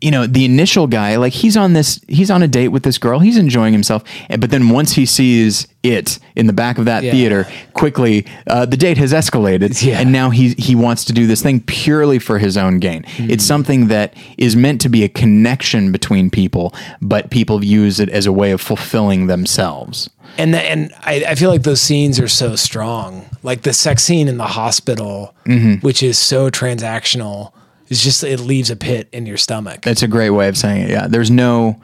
[0.00, 2.98] you know the initial guy like he's on this he's on a date with this
[2.98, 4.02] girl he's enjoying himself
[4.38, 7.10] but then once he sees it in the back of that Yeah.
[7.12, 9.98] theater quickly uh, the date has escalated Yeah.
[10.00, 13.28] and now he he wants to do this thing purely for his own gain Hmm.
[13.30, 16.72] it's something that is meant to be a connection between people
[17.02, 21.34] but people use it as a way of fulfilling themselves And the, and I, I
[21.34, 23.24] feel like those scenes are so strong.
[23.42, 25.74] Like the sex scene in the hospital, Mm-hmm.
[25.86, 27.50] which is so transactional,
[27.88, 29.82] is just it leaves a pit in your stomach.
[29.82, 31.80] that's a great way of saying it yeah there's no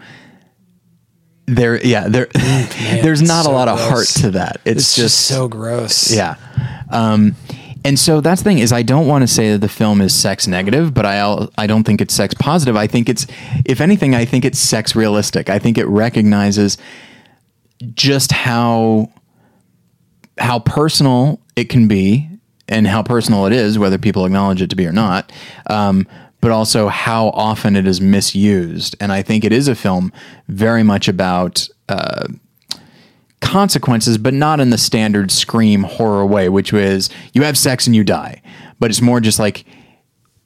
[1.46, 4.96] there yeah there there's it's not a so lot of heart to that it's, it's
[4.96, 6.14] just so gross.
[6.14, 6.36] Yeah.
[6.90, 7.34] Um,
[7.84, 10.14] and so that's the thing is I don't want to say that the film is
[10.14, 12.76] sex negative, but I I don't think it's sex positive.
[12.76, 13.26] I think it's
[13.66, 15.50] if anything I think it's sex realistic.
[15.50, 16.78] I think it recognizes
[17.92, 19.10] just how
[20.38, 22.28] how personal it can be
[22.68, 25.32] and how personal it is whether people acknowledge it to be or not.
[25.68, 26.06] Um,
[26.40, 28.94] but also how often it is misused.
[29.00, 30.12] And I think it is a film
[30.48, 32.28] very much about uh,
[33.40, 37.96] consequences, but not in the standard scream horror way, which was you have sex and
[37.96, 38.42] you die.
[38.78, 39.64] But it's more just like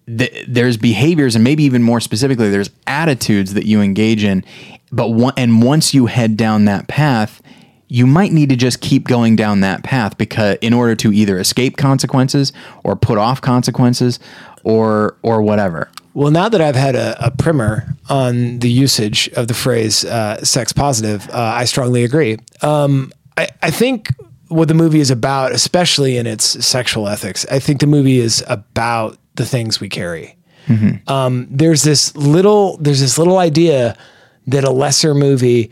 [0.06, 4.44] th- there's behaviors, and maybe even more specifically, there's attitudes that you engage in.
[4.92, 7.42] But one, and once you head down that path,
[7.88, 11.38] you might need to just keep going down that path because in order to either
[11.38, 12.52] escape consequences
[12.84, 14.18] or put off consequences
[14.64, 15.88] or or whatever.
[16.14, 20.42] Well, now that I've had a, a primer on the usage of the phrase uh,
[20.44, 22.38] sex positive, uh, I strongly agree.
[22.60, 24.12] Um, I, I think
[24.48, 28.42] what the movie is about, especially in its sexual ethics, I think the movie is
[28.48, 30.36] about the things we carry.
[31.06, 33.96] Um, there's this little, there's this little idea
[34.48, 35.70] that a lesser movie,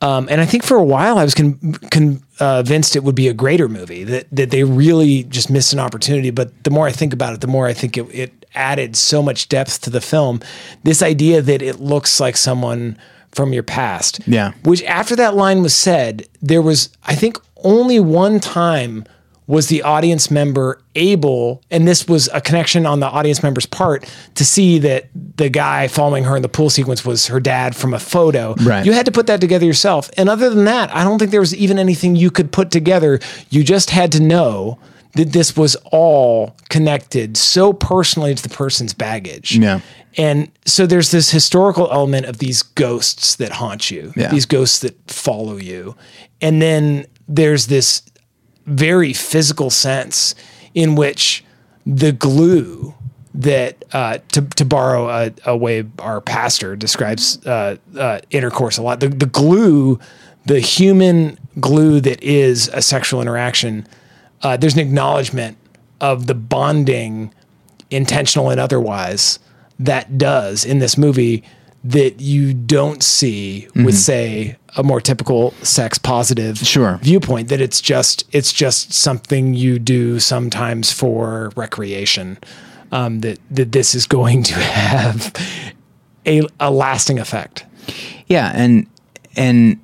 [0.00, 3.14] um, and I think for a while I was con- con- uh, convinced it would
[3.14, 6.30] be a greater movie that that they really just missed an opportunity.
[6.30, 9.22] But the more I think about it, the more I think it, it added so
[9.22, 10.40] much depth to the film.
[10.82, 12.96] This idea that it looks like someone
[13.32, 14.20] from your past.
[14.26, 14.52] Yeah.
[14.64, 19.04] Which after that line was said, there was I think only one time
[19.50, 24.08] was the audience member able, and this was a connection on the audience member's part,
[24.36, 27.92] to see that the guy following her in the pool sequence was her dad from
[27.92, 28.54] a photo.
[28.62, 28.86] Right.
[28.86, 30.08] You had to put that together yourself.
[30.16, 33.18] And other than that, I don't think there was even anything you could put together.
[33.48, 34.78] You just had to know
[35.14, 39.56] that this was all connected so personally to the person's baggage.
[39.56, 39.80] Yeah.
[40.16, 44.30] And so there's this historical element of these ghosts that haunt you, Yeah.
[44.30, 45.96] these ghosts that follow you.
[46.40, 48.02] And then there's this
[48.70, 50.34] very physical sense
[50.74, 51.44] in which
[51.86, 52.94] the glue
[53.34, 58.82] that, uh, to, to borrow a, a way our pastor describes uh, uh, intercourse a
[58.82, 59.98] lot, the, the glue,
[60.46, 63.86] the human glue that is a sexual interaction,
[64.42, 65.56] uh, there's an acknowledgement
[66.00, 67.32] of the bonding
[67.90, 69.38] intentional and otherwise
[69.78, 71.42] that does in this movie
[71.82, 76.98] that you don't see with say a more typical sex positive Sure.
[77.02, 82.38] viewpoint that it's just it's just something you do sometimes for recreation
[82.92, 85.32] um, that that this is going to have
[86.26, 87.64] a, a lasting effect
[88.28, 88.86] Yeah, and
[89.36, 89.78] and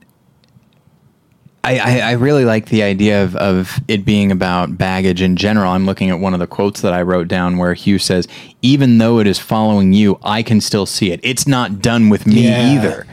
[1.65, 5.73] I, I, I really like the idea of, of it being about baggage in general.
[5.73, 8.29] I'm looking at one of the quotes that I wrote down where Hugh says,
[8.63, 11.19] "Even though it is following you, I can still see it.
[11.25, 12.73] It's not done with me Yeah.
[12.75, 13.07] either."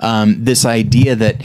[0.00, 1.42] Um, this idea that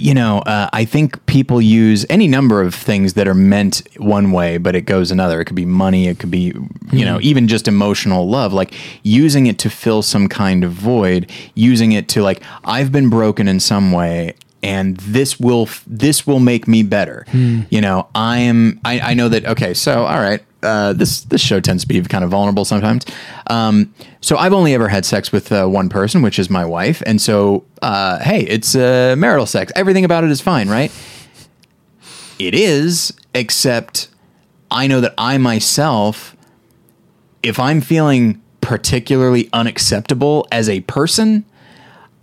[0.00, 4.32] you know, uh, I think people use any number of things that are meant one
[4.32, 5.42] way, but it goes another.
[5.42, 6.54] It could be money, it could be,
[6.90, 11.30] you know, even just emotional love, like using it to fill some kind of void,
[11.54, 14.34] using it to like, I've been broken in some way.
[14.62, 17.24] And this will this will make me better.
[17.32, 18.78] You know, I am.
[18.84, 19.46] I, I know that.
[19.46, 23.06] Okay, so all right, uh, this this show tends to be kind of vulnerable sometimes.
[23.46, 27.02] Um, so I've only ever had sex with uh, one person, which is my wife,
[27.06, 29.72] and so uh, hey, it's uh, marital sex.
[29.74, 30.92] Everything about it is fine, right?
[32.38, 34.08] It is, except
[34.70, 36.36] I know that I myself,
[37.42, 41.44] if I'm feeling particularly unacceptable as a person,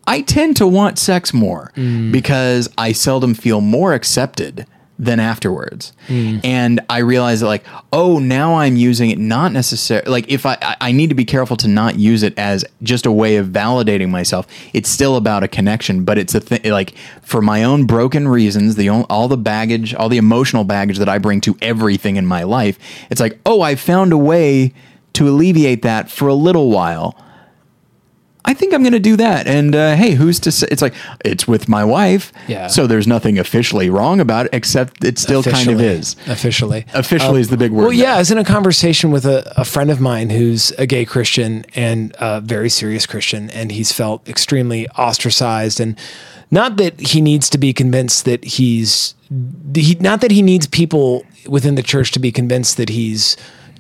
[0.07, 2.11] I tend to want sex more mm.
[2.11, 4.65] because I seldom feel more accepted
[4.99, 5.93] than afterwards.
[6.07, 6.43] Mm.
[6.43, 10.75] And I realize that like, oh, now I'm using it not necessarily like if I,
[10.81, 14.09] I need to be careful to not use it as just a way of validating
[14.09, 14.47] myself.
[14.73, 18.75] It's still about a connection, but it's a thing like for my own broken reasons,
[18.75, 22.25] the on- all the baggage, all the emotional baggage that I bring to everything in
[22.25, 22.79] my life.
[23.11, 24.73] It's like, oh, I found a way
[25.13, 27.15] to alleviate that for a little while.
[28.47, 29.45] I think I'm going to do that.
[29.45, 30.67] And uh, hey, who's to say?
[30.71, 30.93] It's like
[31.25, 32.67] it's with my wife, Yeah.
[32.67, 36.15] So there's nothing officially wrong about it, except it still kind of is.
[36.27, 36.85] Officially.
[36.93, 37.83] Officially is the big word.
[37.83, 38.15] Well, yeah, there.
[38.15, 41.65] I was in a conversation with a, a friend of mine who's a gay Christian
[41.75, 45.81] and a very serious Christian, and he's felt extremely ostracized.
[45.81, 45.99] And
[46.49, 49.13] not that he needs to be convinced that he's,
[49.75, 53.35] he, not that he needs people within the church to be convinced that he's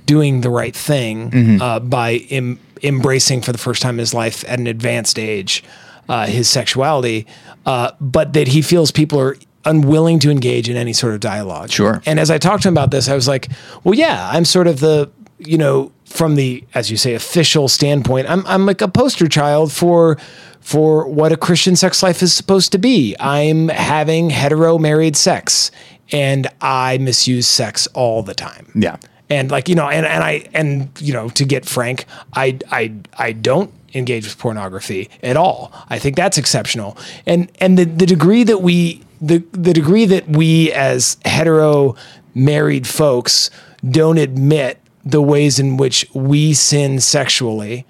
[0.07, 1.61] doing the right thing Mm-hmm.
[1.61, 5.63] uh, by em, embracing for the first time in his life at an advanced age
[6.09, 7.25] uh, his sexuality,
[7.65, 9.35] uh, but that he feels people are
[9.65, 11.69] unwilling to engage in any sort of dialogue.
[11.69, 12.01] Sure.
[12.05, 13.49] And as I talked to him about this, I was like,
[13.83, 18.29] well, yeah, I'm sort of the, you know, from the, as you say, official standpoint,
[18.29, 20.17] I'm, I'm like a poster child for,
[20.61, 23.13] for what a Christian sex life is supposed to be.
[23.19, 25.71] I'm having hetero married sex
[26.13, 28.71] and I misuse sex all the time.
[28.75, 28.95] yeah.
[29.29, 32.93] And like, you know, and, and I, and, you know, to get frank, I, I,
[33.17, 35.71] I don't engage with pornography at all.
[35.89, 36.97] I think that's exceptional.
[37.25, 41.95] And, and the, the degree that we, the, the degree that we as hetero
[42.33, 43.49] married folks
[43.89, 47.85] don't admit the ways in which we sin sexually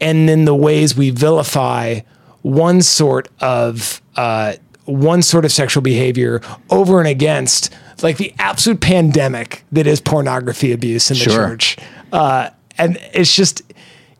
[0.00, 2.00] and then the ways we vilify
[2.42, 4.54] one sort of uh,
[4.86, 6.40] one sort of sexual behavior
[6.70, 7.72] over and against
[8.02, 11.48] like the absolute pandemic that is pornography abuse in the Sure.
[11.48, 11.76] church
[12.12, 13.62] uh, and it's just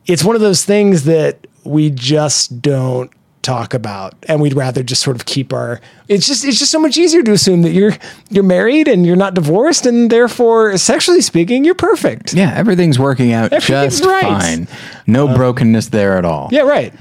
[0.06, 3.10] it's one of those things that we just don't
[3.42, 6.78] talk about and we'd rather just sort of keep our it's just it's just so
[6.78, 7.92] much easier to assume that you're
[8.28, 13.32] you're married and you're not divorced and therefore sexually speaking you're perfect Yeah, everything's working
[13.32, 14.24] out Everything's just right.
[14.24, 14.68] Um, fine.
[15.06, 16.50] No brokenness there at all.
[16.52, 16.92] yeah right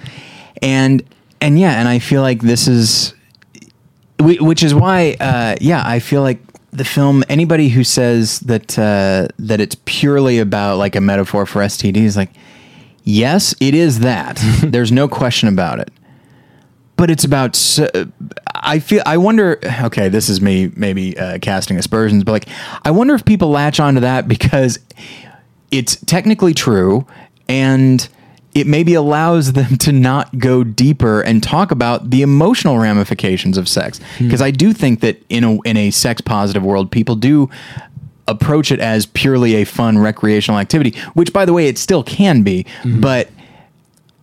[0.61, 1.03] and
[1.41, 3.13] and yeah, and I feel like this is,
[4.19, 6.39] which is why, uh, yeah, I feel like
[6.71, 7.23] the film.
[7.29, 12.31] Anybody who says that uh, that it's purely about like a metaphor for STDs, like,
[13.03, 14.39] yes, it is that.
[14.63, 15.91] There's no question about it.
[16.95, 17.79] But it's about.
[18.53, 19.01] I feel.
[19.05, 19.59] I wonder.
[19.83, 22.47] Okay, this is me maybe uh, casting aspersions, but like,
[22.83, 24.79] I wonder if people latch onto that because
[25.71, 27.05] it's technically true
[27.47, 28.07] and
[28.55, 33.67] it maybe allows them to not go deeper and talk about the emotional ramifications of
[33.67, 33.99] sex.
[34.17, 34.25] Hmm.
[34.25, 37.49] Because I do think that in a in a sex positive world people do
[38.27, 42.43] approach it as purely a fun recreational activity which by the way it still can
[42.43, 43.01] be hmm.
[43.01, 43.27] but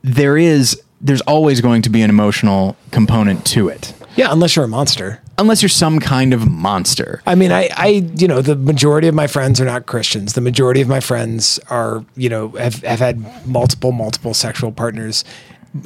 [0.05, 4.64] there is there's always going to be an emotional component to it yeah unless you're
[4.64, 8.57] a monster unless you're some kind of monster I mean, I, I, you know, the
[8.57, 10.35] majority of my friends are not Christians.
[10.35, 15.25] The majority of my friends are, you know, have, have had multiple, multiple sexual partners.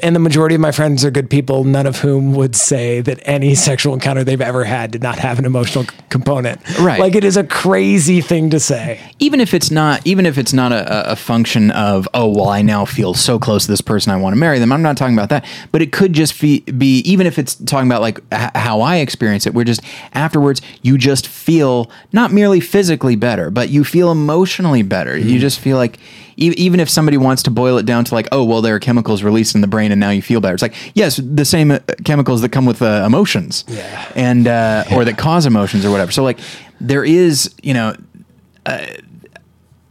[0.02, 3.20] And the majority of my friends are good people, none of whom would say that
[3.24, 6.60] any sexual encounter they've ever had did not have an emotional c- component.
[6.78, 7.00] Right.
[7.00, 9.00] Like it is a crazy thing to say.
[9.18, 12.62] even if it's not even if it's not a, a function of oh well i
[12.62, 15.14] now feel so close to this person i want to marry them i'm not talking
[15.14, 18.50] about that but it could just be, be even if it's talking about like h-
[18.54, 19.82] how i experience it we're just
[20.14, 25.38] afterwards you just feel not merely physically better but you feel emotionally better you mm-hmm.
[25.38, 25.98] just feel like
[26.40, 28.80] e- even if somebody wants to boil it down to like oh well there are
[28.80, 31.70] chemicals released in the brain and now you feel better it's like yes the same
[31.70, 34.12] uh, chemicals that come with uh, emotions Yeah.
[34.16, 36.38] and uh, or that cause emotions or whatever so like
[36.80, 37.94] there is you know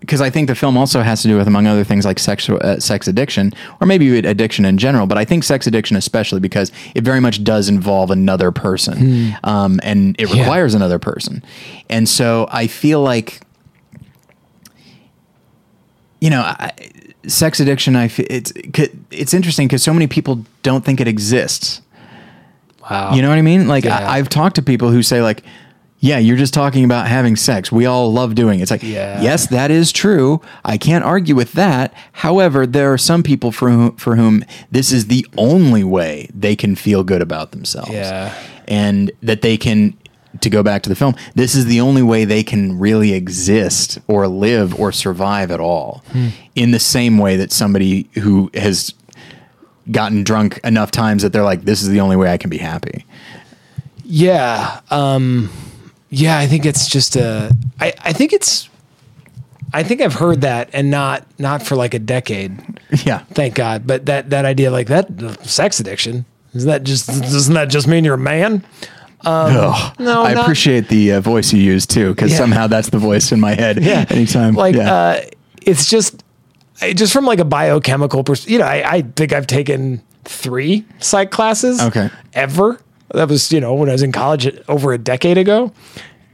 [0.01, 2.57] because I think the film also has to do with, among other things, like sexual
[2.63, 5.05] uh, sex addiction, or maybe addiction in general.
[5.05, 9.79] But I think sex addiction, especially because it very much does involve another person, um,
[9.83, 10.39] and it Yeah.
[10.41, 11.43] requires another person.
[11.91, 13.41] And so I feel like,
[16.21, 16.71] you know, I,
[17.27, 17.95] sex addiction.
[17.95, 18.51] I it's
[19.11, 21.81] it's interesting because so many people don't think it exists.
[22.89, 23.13] Wow.
[23.13, 23.67] You know what I mean?
[23.67, 23.97] Like Yeah.
[24.09, 25.43] I, I've talked to people who say like,
[25.99, 27.71] "Yeah, you're just talking about having sex.
[27.71, 29.21] We all love doing it." It's like, Yeah.
[29.21, 30.41] yes, that is true.
[30.65, 31.93] I can't argue with that.
[32.13, 36.55] However, there are some people for whom, for whom this is the only way they
[36.55, 37.91] can feel good about themselves.
[37.91, 38.33] Yeah.
[38.67, 39.95] and that they can.
[40.41, 43.97] To go back to the film, this is the only way they can really exist
[44.07, 46.03] or live or survive at all.
[46.11, 46.27] Hmm.
[46.53, 48.93] In the same way that somebody who has
[49.91, 52.59] gotten drunk enough times that they're like, this is the only way I can be
[52.59, 53.05] happy.
[54.03, 54.81] Yeah.
[54.91, 55.49] Um,
[56.09, 57.55] yeah, I think it's just a.
[57.79, 58.69] I, I think it's.
[59.71, 62.79] I think I've heard that, and not not for like a decade.
[63.05, 63.19] Yeah.
[63.19, 63.85] Thank God.
[63.85, 66.25] But that that idea, like that sex addiction,
[66.55, 68.65] isn't that just doesn't that just mean you're a man?
[69.25, 69.95] Ugh.
[69.99, 72.37] no, I not- appreciate the uh, voice you use too, because Yeah.
[72.37, 73.83] somehow that's the voice in my head.
[73.83, 74.05] Yeah.
[74.09, 74.53] Anytime.
[74.55, 74.93] Like yeah.
[74.93, 75.21] uh,
[75.61, 76.23] it's just
[76.95, 81.31] just from like a biochemical perspective, you know, I, I think I've taken three psych
[81.31, 81.81] classes.
[81.81, 82.09] Okay.
[82.33, 82.79] Ever.
[83.13, 85.73] That was, you know, when I was in college over a decade ago.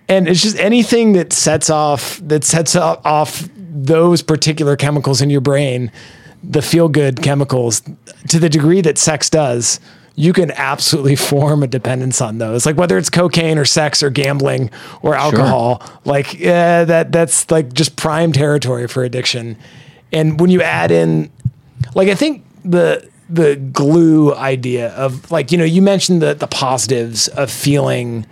[0.08, 5.32] And it's just anything that sets off that sets o- off those particular chemicals in
[5.32, 5.92] your brain,
[6.44, 7.82] the feel good chemicals,
[8.28, 9.80] to the degree that sex does,
[10.16, 12.66] you can absolutely form a dependence on those.
[12.66, 17.74] Like whether it's cocaine or sex or gambling or alcohol, like yeah, that that's like
[17.74, 19.58] just prime territory for addiction.
[20.12, 21.30] And when you add in
[21.94, 26.48] like I think the the glue idea of like you know you mentioned the the
[26.48, 28.26] positives of feeling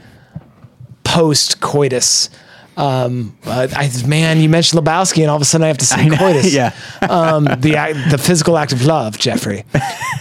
[1.04, 2.30] post coitus.
[2.76, 5.86] Um, uh, I, man, you mentioned Lebowski, and all of a sudden I have to
[5.86, 6.52] say coitus.
[6.56, 6.74] yeah.
[7.08, 9.64] um, the the physical act of love, Jeffrey.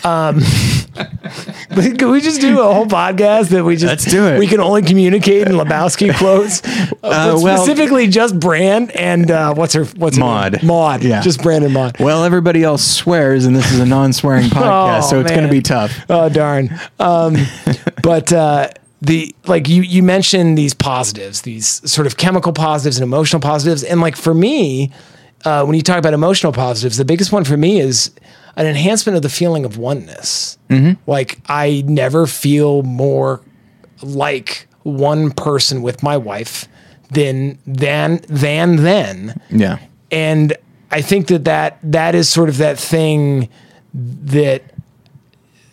[0.04, 0.40] Um,
[1.97, 4.38] can we just do a whole podcast that we just Let's do it.
[4.38, 6.62] We can only communicate in Lebowski quotes,
[7.03, 10.53] uh, well- specifically just Brandt and uh, what's her what's her Maud.
[10.59, 10.66] name?
[10.66, 11.20] Maud, Yeah.
[11.22, 11.99] just Brandt and Maud.
[11.99, 15.62] well, everybody else swears, and this is a non-swearing podcast, so it's going to be
[15.62, 15.99] tough.
[16.11, 16.78] Oh darn.
[16.99, 17.36] Um,
[18.03, 18.68] but uh,
[19.01, 23.82] the like you you mentioned these positives, these sort of chemical positives and emotional positives,
[23.82, 24.93] and like for me,
[25.45, 28.11] uh, when you talk about emotional positives, the biggest one for me is
[28.57, 30.59] an enhancement of the feeling of oneness.
[30.68, 31.00] Mm-hmm.
[31.11, 33.40] Like I never feel more
[34.03, 36.68] like one person with my wife
[37.11, 39.78] than than than then Yeah.
[40.11, 40.57] and
[40.90, 43.48] I think that that that is sort of that thing
[43.94, 44.62] that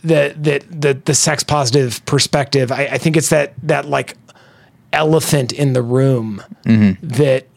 [0.03, 2.71] that that that the sex positive perspective.
[2.71, 4.15] I, I think it's that that like
[4.93, 7.05] elephant in the room mm-hmm.
[7.07, 7.47] that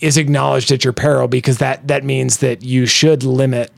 [0.00, 3.72] is acknowledged at your peril because that that means that you should limit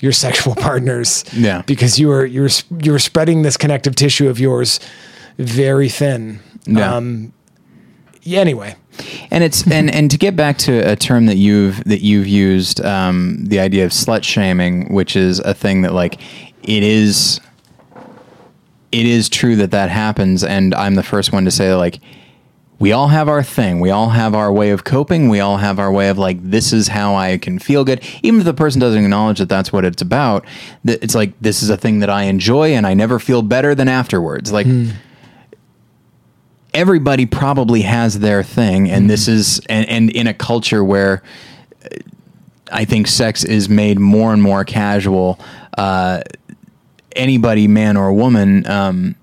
[0.00, 1.24] your sexual partners.
[1.32, 1.62] Yeah.
[1.62, 2.50] because you are you're
[2.82, 4.80] you're spreading this connective tissue of yours
[5.38, 6.40] very thin.
[6.66, 6.96] Yeah.
[6.96, 7.32] Um,
[8.22, 8.76] yeah, anyway.
[9.30, 12.84] And it's and and to get back to a term that you've that you've used,
[12.84, 16.20] um, the idea of slut shaming, which is a thing that like
[16.62, 17.40] it is.
[18.90, 22.00] It is true that that happens, and I'm the first one to say like
[22.78, 23.80] we all have our thing.
[23.80, 25.28] We all have our way of coping.
[25.28, 28.02] We all have our way of like this is how I can feel good.
[28.22, 30.44] Even if the person doesn't acknowledge that that's what it's about,
[30.84, 33.74] that it's like this is a thing that I enjoy, and I never feel better
[33.74, 34.52] than afterwards.
[34.52, 34.66] Like
[36.74, 41.22] everybody probably has their thing and this is and, and in a culture where
[41.84, 41.88] uh,
[42.70, 45.40] i think sex is made more and more casual
[45.78, 46.20] uh,
[47.16, 49.14] anybody man or woman um,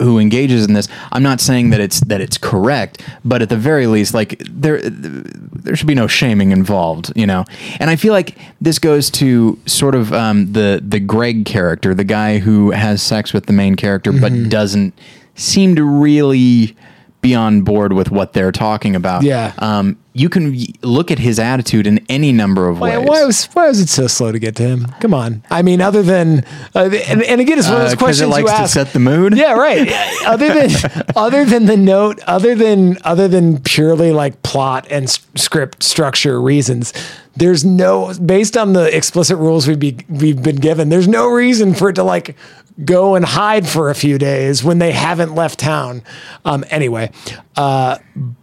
[0.00, 3.56] who engages in this i'm not saying that it's that it's correct but at the
[3.56, 7.44] very least like there there should be no shaming involved you know?
[7.80, 12.04] And i feel like this goes to sort of um, the the greg character the
[12.04, 14.94] guy who has sex with the main character but doesn't
[15.34, 16.76] seem to really
[17.20, 19.22] be on board with what they're talking about.
[19.22, 19.54] Yeah.
[19.58, 23.44] um, you can look at his attitude in any number of Why, ways why was
[23.46, 24.86] why was it so slow to get to him?
[25.00, 25.42] Come on.
[25.50, 26.44] I mean, other than
[26.74, 28.62] uh, and, and again, it's one of those because questions Uh, it likes you to
[28.62, 28.72] ask.
[28.74, 29.88] set the mood yeah, right.
[30.26, 30.70] other than
[31.16, 36.40] other than the note, other than other than purely like plot and s- script structure
[36.40, 36.92] reasons,
[37.36, 40.90] there's no based on the explicit rules we've be, we've been given.
[40.90, 42.36] There's no reason for it to like
[42.84, 46.02] go and hide for a few days when they haven't left town.
[46.44, 47.10] Um, anyway,
[47.56, 47.98] uh,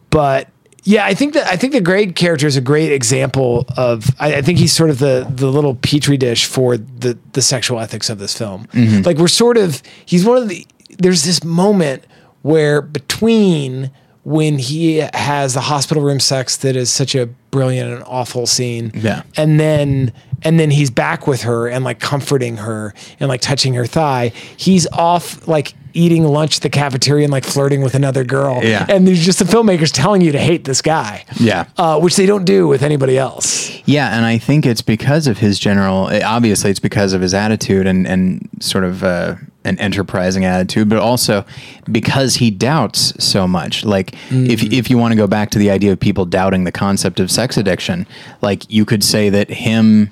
[0.09, 0.49] but
[0.83, 4.09] yeah, I think that I think the Greg character is a great example of.
[4.19, 7.79] I, I think he's sort of the the little petri dish for the the sexual
[7.79, 8.65] ethics of this film.
[8.73, 9.03] Mm-hmm.
[9.03, 10.65] Like we're sort of he's one of the.
[10.97, 12.03] There's this moment
[12.41, 13.91] where between
[14.23, 18.91] when he has the hospital room sex that is such a brilliant and awful scene,
[18.93, 19.23] Yeah.
[19.37, 20.13] and then
[20.43, 24.31] and then he's back with her and like comforting her and like touching her thigh.
[24.57, 28.63] He's off like eating lunch at the cafeteria and like flirting with another girl.
[28.63, 28.85] Yeah.
[28.89, 31.25] And there's just the filmmakers telling you to hate this guy.
[31.39, 31.65] Yeah.
[31.77, 33.81] Uh, which they don't do with anybody else.
[33.85, 36.09] Yeah, and I think it's because of his general.
[36.23, 40.99] Obviously, it's because of his attitude and and sort of uh, an enterprising attitude, but
[40.99, 41.45] also
[41.91, 43.83] because he doubts so much.
[43.83, 46.71] Like, if if you want to go back to the idea of people doubting the
[46.71, 48.05] concept of sex addiction,
[48.41, 50.11] like you could say that him.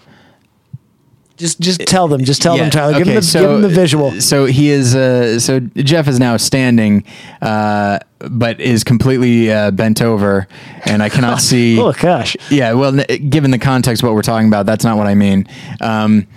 [1.39, 2.23] Just just tell them.
[2.23, 2.91] Just tell Yeah, them, Tyler.
[2.93, 4.21] give, okay, them the, so- give them the visual.
[4.21, 4.93] So he is.
[4.95, 7.03] Uh, so Jeff is now standing,
[7.41, 10.47] uh, but is completely uh, bent over,
[10.85, 11.79] and I cannot see.
[11.79, 12.35] Oh gosh.
[12.51, 15.15] Yeah, well, n- given the context of what we're talking about, that's not what I
[15.15, 15.47] mean.
[15.81, 16.27] Um,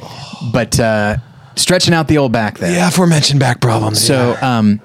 [0.52, 1.16] but uh,
[1.56, 2.72] stretching out the old back there.
[2.72, 4.00] Yeah, aforementioned back problems.
[4.04, 4.80] So, um,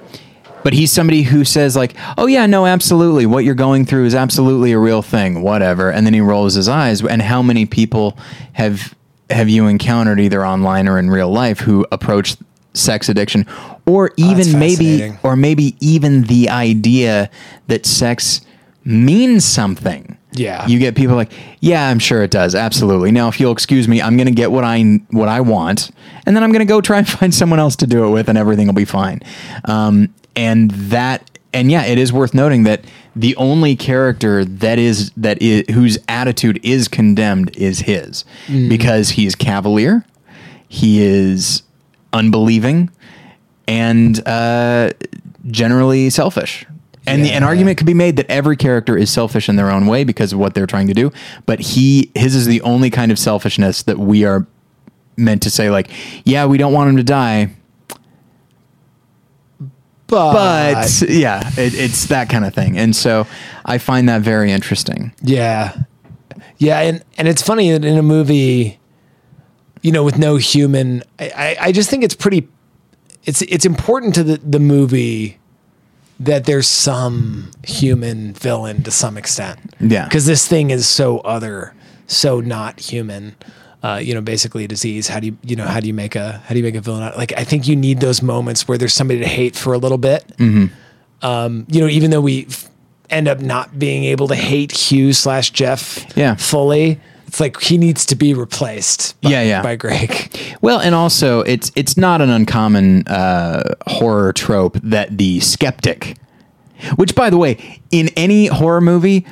[0.64, 3.26] But he's somebody who says like, "Oh yeah, no, absolutely.
[3.28, 5.42] What you're going through is absolutely a real thing.
[5.44, 7.04] Whatever." And then he rolls his eyes.
[7.06, 8.18] And how many people
[8.54, 8.94] have
[9.30, 12.38] have you encountered either online or in real life who approach
[12.74, 13.46] sex addiction
[13.86, 17.30] or even that's maybe or maybe even the idea
[17.68, 18.42] that sex
[18.84, 20.18] means something.
[20.34, 20.68] Yeah.
[20.68, 22.54] You get people like, "Yeah, I'm sure it does.
[22.54, 25.90] Absolutely." Now, if you'll excuse me, I'm going to get what I what I want,
[26.26, 28.30] and then I'm going to go try and find someone else to do it with
[28.30, 29.22] and everything will be fine.
[29.66, 32.82] Um, and that and yeah, it is worth noting that
[33.18, 38.24] the only character that is that is whose attitude is condemned is his
[38.70, 40.06] because he's cavalier,
[40.68, 41.64] he is
[42.14, 42.90] unbelieving,
[43.68, 44.92] and uh,
[45.48, 46.66] generally selfish.
[47.08, 49.88] And the, an argument could be made that every character is selfish in their own
[49.88, 51.12] way because of what they're trying to do.
[51.46, 54.46] But he, his is the only kind of selfishness that we are
[55.16, 55.90] meant to say, like,
[56.26, 57.56] yeah, we don't want him to die,
[60.08, 62.78] but, but yeah, it, it's that kind of thing.
[62.78, 63.28] And so
[63.66, 65.14] I find that very interesting.
[65.22, 65.76] yeah,
[66.58, 68.80] yeah, and and it's funny that in a movie,
[69.82, 72.48] you know, with no human, I, I, I just think it's pretty.
[73.26, 75.38] It's it's important to the the movie
[76.20, 79.60] that there's some human villain to some extent.
[79.80, 80.06] Yeah.
[80.06, 81.76] because this thing is so other,
[82.08, 83.36] so not human.
[83.84, 85.08] Uh, you know, basically a disease.
[85.08, 86.82] How do you, you know, how do you make a, how do you make a
[86.82, 87.04] villain?
[87.04, 87.16] Out?
[87.16, 90.00] Like, I think you need those moments where there's somebody to hate for a little
[90.00, 90.26] bit.
[91.22, 92.70] Um, you know, even though we f-
[93.10, 96.36] end up not being able to hate Hugh slash Jeff, Yeah.
[96.36, 99.20] fully, it's like he needs to be replaced.
[99.22, 99.62] By, Yeah, yeah.
[99.62, 100.36] by Greg.
[100.62, 106.18] Well, and also it's it's not an uncommon uh, horror trope that the skeptic,
[106.96, 109.26] which by the way, in any horror movie,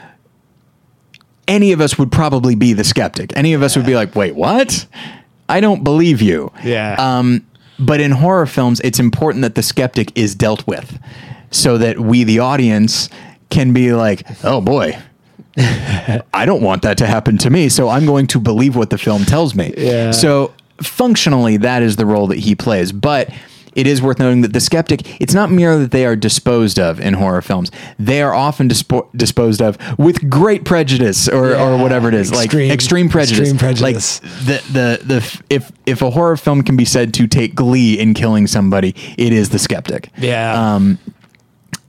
[1.48, 3.36] any of us would probably be the skeptic.
[3.36, 4.86] Any of us would be like, "Wait, what?
[5.48, 6.96] I don't believe you." Yeah.
[6.98, 7.46] Um,
[7.78, 11.00] but in horror films, it's important that the skeptic is dealt with,
[11.52, 13.10] so that we, the audience,
[13.50, 14.98] can be like, "Oh boy."
[15.58, 18.98] I don't want that to happen to me, so I'm going to believe what the
[18.98, 19.74] film tells me.
[19.78, 20.12] Yeah.
[20.12, 22.92] So functionally, that is the role that he plays.
[22.92, 23.30] But
[23.76, 27.00] it is worth noting that the skeptic, it's not merely that they are disposed of
[27.00, 27.72] in horror films.
[28.00, 32.70] They are often dispo- disposed of with great prejudice or, or whatever it is, Extreme-
[32.70, 33.52] like extreme prejudice.
[33.52, 34.24] extreme prejudice.
[34.24, 38.00] Like the, the, the, if, if a horror film can be said to take glee
[38.00, 40.10] in killing somebody, it is the skeptic.
[40.18, 40.76] Yeah.
[40.76, 40.98] Um,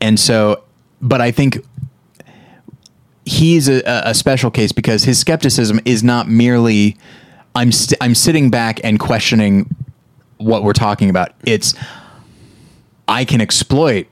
[0.01, 0.65] and so,
[1.01, 1.59] but I think
[3.25, 6.97] he's a, a special case because his skepticism is not merely
[7.55, 9.75] I'm st- I'm sitting back and questioning
[10.39, 11.33] what we're talking about.
[11.45, 11.75] It's
[13.09, 14.07] I can exploit.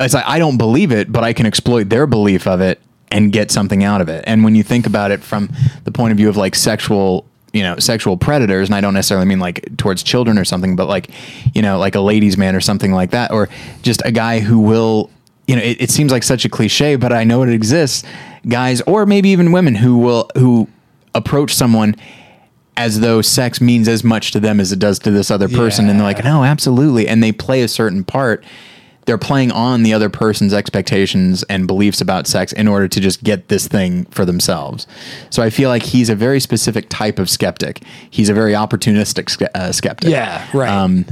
[0.00, 2.80] It's like I don't believe it, but I can exploit their belief of it
[3.10, 4.24] and get something out of it.
[4.26, 5.50] And when you think about it from
[5.84, 9.26] the point of view of like sexual, you know, sexual predators, and I don't necessarily
[9.26, 11.10] mean like towards children or something, but like,
[11.54, 13.48] you know, like a ladies' man or something like that, or
[13.82, 15.10] just a guy who will,
[15.46, 18.04] you know, it, it seems like such a cliche, but I know it exists.
[18.46, 20.68] Guys, or maybe even women who will who
[21.14, 21.96] approach someone
[22.78, 25.90] as though sex means as much to them as it does to this other person.
[25.90, 27.08] And they're like no absolutely.
[27.08, 28.44] And they play a certain part.
[29.04, 33.24] They're playing on the other person's expectations and beliefs about sex in order to just
[33.24, 34.86] get this thing for themselves.
[35.30, 37.82] So i feel like he's a very specific type of skeptic.
[38.10, 40.10] He's a very opportunistic ske- uh, skeptic.
[40.10, 40.70] Yeah, right.
[40.70, 41.04] um,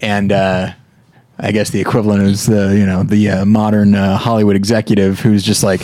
[0.00, 0.72] and uh,
[1.40, 5.42] I guess the equivalent is the you know the uh, modern uh, Hollywood executive who's
[5.42, 5.80] just like,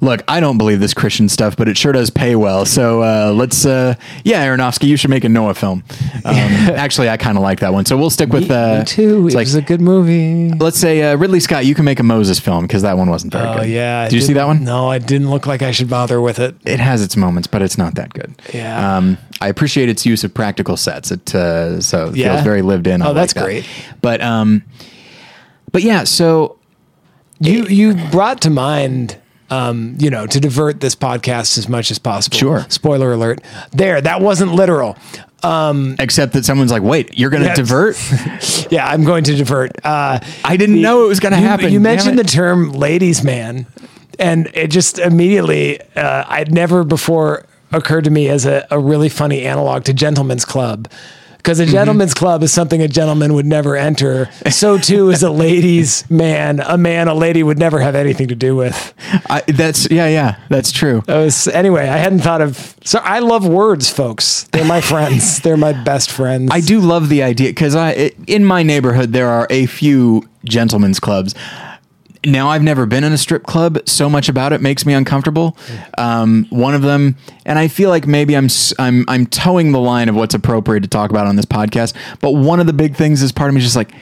[0.00, 2.64] look, I don't believe this Christian stuff, but it sure does pay well.
[2.64, 3.94] So uh, let's, uh,
[4.24, 5.82] yeah, Aronofsky, you should make a Noah film.
[6.24, 8.50] Um, actually, I kind of like that one, so we'll stick with.
[8.50, 9.26] Uh, Me too.
[9.26, 10.50] it's It like, was a good movie.
[10.58, 13.32] let's say uh, Ridley Scott, you can make a Moses film because that one wasn't
[13.32, 13.68] very Oh good.
[13.68, 14.02] yeah.
[14.02, 14.64] I did you see that one?
[14.64, 16.54] No, I didn't look like I should bother with it.
[16.64, 18.34] it has its moments, but it's not that good.
[18.54, 18.96] Yeah.
[18.96, 21.10] Um, I appreciate its use of practical sets.
[21.10, 22.32] It uh, so it Yeah?
[22.34, 23.02] feels very lived in.
[23.02, 23.44] I Oh, like that's that.
[23.44, 23.66] great.
[24.00, 24.64] But um,
[25.72, 26.04] but yeah.
[26.04, 26.56] So
[27.40, 29.16] You you brought to mind
[29.50, 32.36] um, you know, to divert this podcast as much as possible.
[32.36, 32.66] Sure.
[32.68, 33.40] Spoiler alert.
[33.72, 34.96] There, that wasn't literal.
[35.42, 37.56] Um, except that someone's like, wait, you're going to Yes.
[37.56, 38.68] divert?
[38.72, 39.70] Yeah, I'm going to divert.
[39.84, 41.72] Uh, I didn't know it was going to happen.
[41.72, 43.66] You mentioned the term "ladies' man,"
[44.18, 49.08] and it just immediately, uh, I'd never before occurred to me as a, a really
[49.08, 50.90] funny analog to "gentleman's club."
[51.38, 51.72] Because a Mm-hmm.
[51.72, 54.28] gentleman's club is something a gentleman would never enter.
[54.50, 58.34] So too is a ladies' man, a man a lady would never have anything to
[58.34, 58.92] do with.
[59.30, 61.02] I, that's yeah, yeah, that's true.
[61.08, 62.74] Was, anyway, I hadn't thought of.
[62.84, 64.44] So I love words, folks.
[64.52, 65.40] They're my friends.
[65.42, 66.50] They're my best friends.
[66.52, 71.00] I do love the idea because I in my neighborhood there are a few gentlemen's
[71.00, 71.34] clubs.
[72.26, 73.78] Now I've never been in a strip club.
[73.88, 75.56] So much about it makes me uncomfortable.
[75.96, 77.16] Um, one of them,
[77.46, 80.88] and I feel like maybe I'm I'm I'm toeing the line of what's appropriate to
[80.88, 81.94] talk about on this podcast.
[82.20, 83.92] But one of the big things is part of me is just like,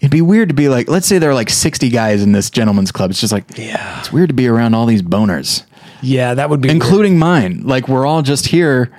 [0.00, 2.50] It'd be weird to be like, let's say there are like 60 guys in this
[2.50, 3.10] gentleman's club.
[3.10, 3.98] It's just like, Yeah.
[3.98, 5.64] it's weird to be around all these boners,
[6.02, 6.82] Yeah, that would be weird.
[6.82, 7.62] including mine.
[7.64, 8.90] Like we're all just here.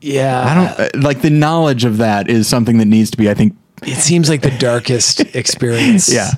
[0.00, 3.28] Yeah, I don't uh, like the knowledge of that is something that needs to be,
[3.30, 6.12] I think, It seems like the darkest experience.
[6.12, 6.30] yeah.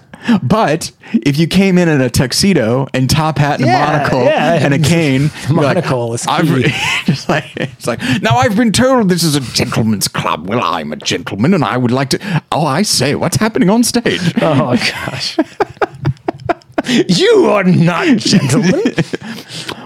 [0.42, 4.24] But if you came in in a tuxedo and top hat and Yeah, a monocle
[4.24, 4.54] yeah.
[4.64, 6.62] and a cane, you're like, Monocle is key.
[7.06, 10.48] just like it's like now I've been told this is a gentleman's club.
[10.48, 12.42] Well, I'm a gentleman and I would like to.
[12.52, 14.32] Oh, I say, what's happening on stage?
[14.40, 15.36] Oh gosh.
[17.08, 18.94] you are not gentlemen.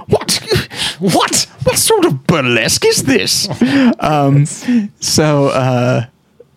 [0.08, 0.40] what?
[1.00, 1.46] What?
[1.64, 3.48] What sort of burlesque is this?
[4.00, 6.06] Um, so uh,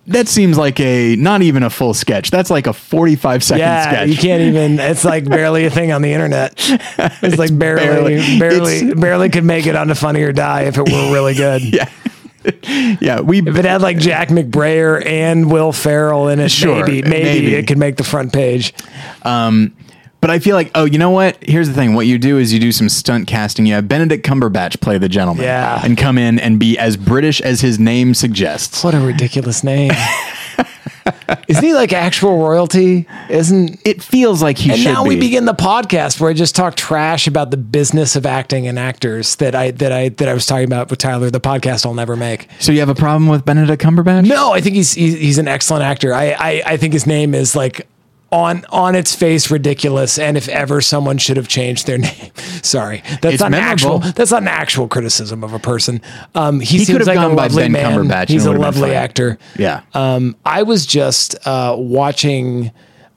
[0.09, 2.29] that seems like a not even a full sketch.
[2.31, 4.09] That's like a 45 second Yeah, sketch.
[4.09, 4.79] you can't even.
[4.79, 6.53] It's like barely a thing on the internet.
[7.21, 8.39] It's like barely, Barely.
[8.39, 11.61] barely, barely could make it onto Funny or Die if it were really good.
[11.63, 11.89] Yeah.
[13.01, 17.01] yeah, we If it had like Jack McBrayer and Will Ferrell in it, Sure, maybe,
[17.07, 17.55] maybe, maybe.
[17.55, 18.73] it could make the front page.
[19.23, 19.73] Um,
[20.21, 21.37] But I feel like, oh, you know what?
[21.41, 21.93] Here's the thing.
[21.93, 23.65] What you do is you do some stunt casting.
[23.65, 25.45] You have Benedict Cumberbatch play the gentleman.
[25.45, 25.81] Yeah.
[25.83, 28.83] And come in and be as British as his name suggests.
[28.83, 29.91] What a ridiculous name.
[31.47, 33.07] Isn't he like actual royalty?
[33.29, 35.09] Isn't It feels like he and should now be.
[35.09, 38.77] we begin the podcast where I just talk trash about the business of acting and
[38.77, 41.31] actors that I that I that I was talking about with Tyler.
[41.31, 42.47] The podcast I'll never make.
[42.59, 44.27] so you have a problem with Benedict Cumberbatch?
[44.27, 46.13] No, I think he's he's, he's an excellent actor.
[46.13, 47.87] I, I I think his name is like
[48.31, 50.19] on on its face ridiculous.
[50.19, 52.31] And if ever someone should have changed their name,
[52.61, 53.69] sorry, that's It's not an memorable.
[54.03, 56.01] actual that's not an actual criticism of a person.
[56.35, 57.71] Um, he, He seems could have like gone a by lovely Ben
[58.07, 58.27] man.
[58.27, 59.37] He's a would have been lovely actor.
[59.57, 59.81] Yeah.
[59.93, 62.71] Um, I was just uh, watching.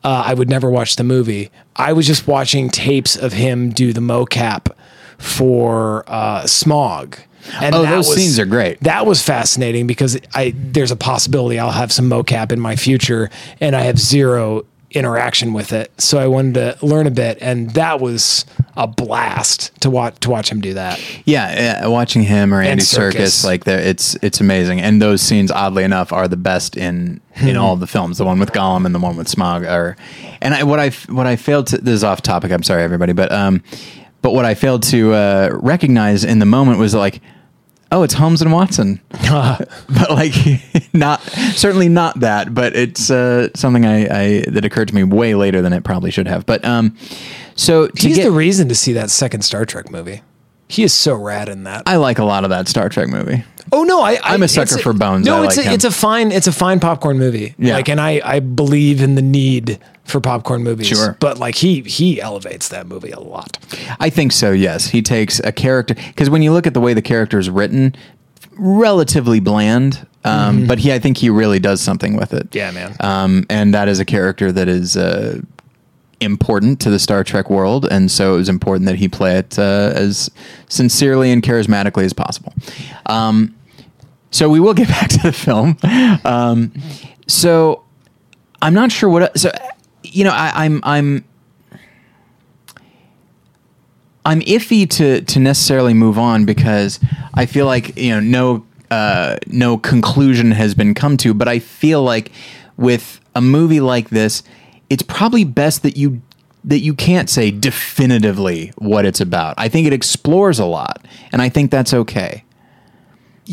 [0.04, 1.50] Uh, I would never watch the movie.
[1.76, 4.72] I was just watching tapes of him do the mocap
[5.18, 7.18] for uh, Smaug.
[7.60, 8.80] And Oh, those scenes are great.
[8.80, 13.30] That was fascinating because I there's a possibility I'll have some mocap in my future,
[13.60, 14.64] and I have zero
[14.96, 15.90] interaction with it.
[16.00, 18.44] So I wanted to learn a bit, and that was
[18.76, 21.00] a blast to watch to watch him do that.
[21.24, 23.44] Yeah, uh, watching him or Andy Circus, Serkis.
[23.44, 24.80] like it's it's amazing.
[24.80, 27.48] And those scenes, oddly enough, are the best in Hmm.
[27.48, 28.18] in all the films.
[28.18, 29.96] The one with Gollum and the one with Smaug are.
[30.42, 32.52] And I, what I what I failed to this is off topic.
[32.52, 33.62] I'm sorry, everybody, but um,
[34.20, 37.20] but what I failed to uh, recognize in the moment was like.
[37.92, 40.32] Oh, it's Holmes and Watson, but like
[40.94, 41.20] not
[41.54, 42.54] certainly not that.
[42.54, 46.10] But it's uh, something I, I that occurred to me way later than it probably
[46.10, 46.46] should have.
[46.46, 46.96] But um,
[47.54, 50.22] so to He's get, the reason to see that second Star Trek movie.
[50.68, 51.82] He is so rad in that.
[51.84, 53.44] I like a lot of that Star Trek movie.
[53.72, 55.26] Oh no, I, I I'm a sucker for Bones.
[55.26, 55.74] No, I it's like a, him.
[55.74, 57.54] it's a fine it's a fine popcorn movie.
[57.58, 57.74] Yeah.
[57.74, 60.88] Like, and I I believe in the need for popcorn movies.
[60.88, 61.16] Sure.
[61.20, 63.58] but like he he elevates that movie a lot.
[64.00, 64.50] I think so.
[64.52, 67.48] Yes, he takes a character because when you look at the way the character is
[67.48, 67.94] written,
[68.58, 70.06] relatively bland.
[70.24, 72.50] Um, But he, I think he really does something with it.
[72.50, 72.56] Mm-hmm.
[72.58, 72.96] Yeah, man.
[73.00, 75.40] Um, and that is a character that is uh,
[76.20, 79.58] important to the Star Trek world, and so it was important that he play it
[79.58, 80.30] uh, as
[80.68, 82.54] sincerely and charismatically as possible.
[83.06, 83.54] Um,
[84.30, 85.76] so we will get back to the film.
[86.24, 86.72] Um,
[87.26, 87.82] so
[88.60, 89.36] I'm not sure what.
[89.38, 89.50] So
[90.02, 91.24] you know, I, I'm I'm
[94.24, 97.00] I'm iffy to to necessarily move on because
[97.34, 101.58] I feel like you know no uh, no conclusion has been come to, but I
[101.58, 102.30] feel like
[102.76, 104.42] with a movie like this,
[104.90, 106.20] it's probably best that you
[106.64, 109.54] that you can't say definitively what it's about.
[109.58, 112.44] I think it explores a lot, and I think that's okay.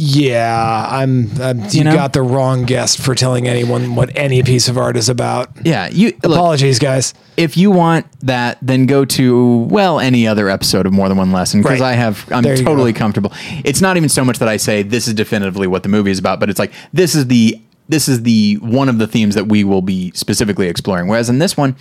[0.01, 1.29] Yeah, I'm.
[1.41, 1.93] I'm you know?
[1.93, 5.49] got the wrong guest for telling anyone what any piece of art is about.
[5.65, 7.13] Yeah, you look, Apologies, guys.
[7.35, 11.33] if you want that, then go to well any other episode of More Than One
[11.33, 11.89] Lesson because Right.
[11.89, 12.97] I have I'm totally go.
[12.99, 13.33] comfortable.
[13.65, 16.19] It's not even so much that I say this is definitively what the movie is
[16.19, 17.59] about, but it's like this is the
[17.89, 21.09] this is the one of the themes that we will be specifically exploring.
[21.09, 21.75] Whereas in this one,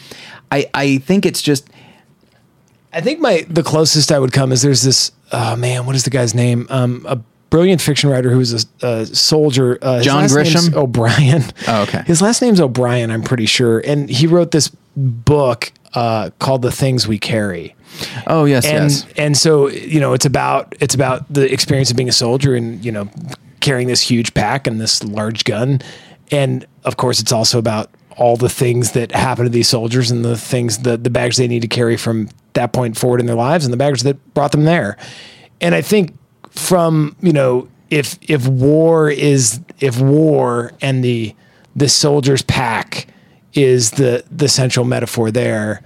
[0.51, 1.71] I I think it's just
[2.93, 5.13] I think my the closest I would come is there's this.
[5.31, 6.67] Oh man, what is the guy's name?
[6.69, 7.21] Um, a
[7.51, 9.79] brilliant fiction writer who was a, a soldier.
[9.81, 10.75] Uh, John Grisham?
[10.75, 11.43] O'Brien.
[11.67, 12.03] Oh, okay.
[12.07, 13.11] His last name's O'Brien.
[13.11, 17.75] I'm pretty sure, and he wrote this book uh, called "The Things We Carry."
[18.27, 21.97] oh yes and yes and so you know it's about it's about the experience of
[21.97, 23.09] being a soldier and you know
[23.61, 25.81] carrying this huge pack and this large gun
[26.31, 30.25] and of course it's also about all the things that happen to these soldiers and
[30.25, 33.37] the things the the baggage they need to carry from that point forward in their
[33.37, 34.97] lives and the baggage that brought them there
[35.61, 36.15] and i think
[36.59, 41.35] from you know if if war is if war and the
[41.77, 43.07] the soldier's pack
[43.55, 45.81] is the the central metaphor there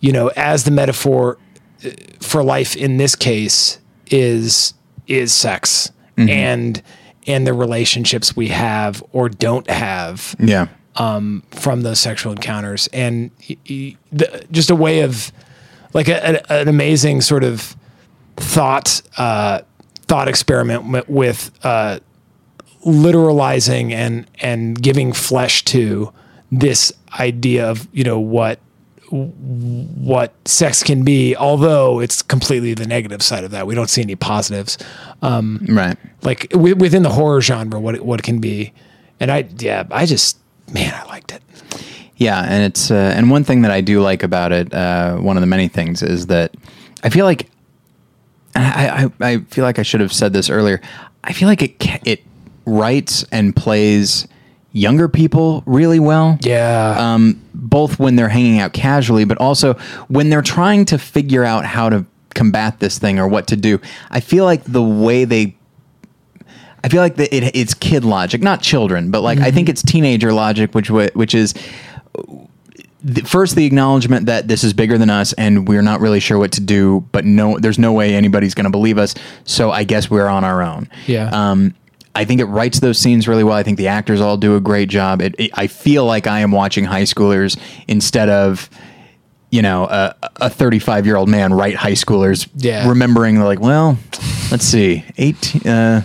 [0.00, 1.38] you know as the metaphor
[1.84, 1.90] uh,
[2.20, 3.78] for life in this case
[4.10, 4.74] is
[5.08, 6.82] is sex and
[7.26, 10.66] and the relationships we have or don't have yeah.
[10.96, 15.32] um, from those sexual encounters, and y- y- the, just a way of
[15.94, 17.76] like a, a- an amazing sort of
[18.36, 19.60] thought uh,
[20.12, 21.98] thought experiment with uh,
[22.84, 26.12] literalizing and and giving flesh to
[26.50, 28.60] this idea of you know what
[29.10, 33.66] what sex can be although it's completely the negative side of that.
[33.66, 34.76] We don't see any positives.
[35.22, 35.96] Right.
[36.20, 38.74] like w- within the horror genre what it, what it can be.
[39.18, 40.36] And i yeah i just
[40.70, 41.42] man i liked it.
[42.16, 45.38] Yeah, and it's uh, and one thing that I do like about it, uh, one
[45.38, 46.54] of the many things, is that
[47.02, 47.48] I feel like
[48.54, 50.80] I, I I feel like I should have said this earlier.
[51.24, 52.22] I feel like it it
[52.66, 54.26] writes and plays
[54.72, 56.38] younger people really well.
[56.40, 59.74] yeah Um, both when they're hanging out casually, but also
[60.08, 62.04] when they're trying to figure out how to
[62.34, 63.78] combat this thing or what to do.
[64.10, 65.56] I feel like the way they
[66.84, 69.82] I feel like the, it, it's kid logic, not children, but like I think it's
[69.82, 71.54] teenager logic, which which is
[73.04, 76.38] the, first the acknowledgement that this is bigger than us and we're not really sure
[76.38, 79.14] what to do, but no, there's no way anybody's going to believe us.
[79.44, 80.88] So I guess we're on our own.
[81.06, 81.30] Yeah.
[81.32, 81.74] Um,
[82.14, 83.54] I think it writes those scenes really well.
[83.54, 85.22] I think the actors all do a great job.
[85.22, 87.58] It, it, I feel like I am watching high schoolers
[87.88, 88.68] instead of,
[89.50, 92.48] you know, a, a 35 year old man write high schoolers.
[92.54, 92.88] Yeah.
[92.88, 93.98] Remembering like, well,
[94.50, 96.02] let's see, 18, uh,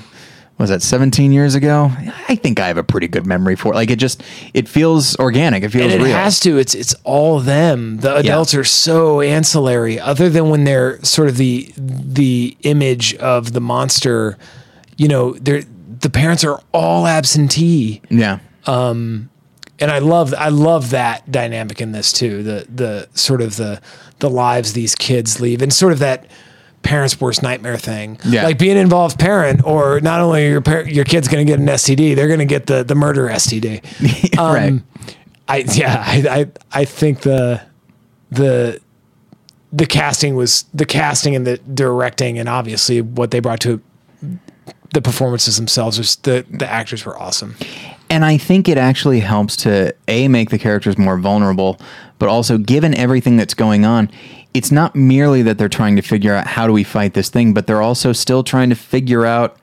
[0.58, 1.92] was that 17 years ago?
[2.28, 3.76] I think I have a pretty good memory for it.
[3.76, 4.24] Like it just,
[4.54, 5.64] it feels organic.
[5.64, 6.16] It feels and it real.
[6.16, 11.04] has to it's it's all them the adults are so ancillary other than when they're
[11.04, 14.38] sort of the the image of the monster
[14.98, 15.62] you know they're
[16.00, 18.40] the parents are all absentee yeah.
[18.66, 19.30] Um,
[19.80, 22.44] and I love I love that dynamic in this too.
[22.44, 23.82] The the sort of the
[24.20, 26.26] the lives these kids leave and sort of that
[26.88, 28.18] parents' worst nightmare thing.
[28.24, 28.44] Yeah.
[28.44, 31.52] Like being an involved parent, or not only are your par- your kid's going to
[31.52, 33.84] get an STD, they're going to get the the murder STD.
[34.38, 34.70] right.
[34.70, 34.88] Um,
[35.50, 37.62] I yeah, I, I I think the
[38.32, 38.80] the
[39.74, 43.82] the casting was the casting and the directing and obviously what they brought to
[44.94, 47.56] the performances themselves was the the actors were awesome.
[48.10, 51.80] And I think it actually helps to a make the characters more vulnerable,
[52.20, 54.10] but also given everything that's going on,
[54.54, 57.54] it's not merely that they're trying to figure out how do we fight this thing,
[57.54, 59.58] but they're also still trying to figure out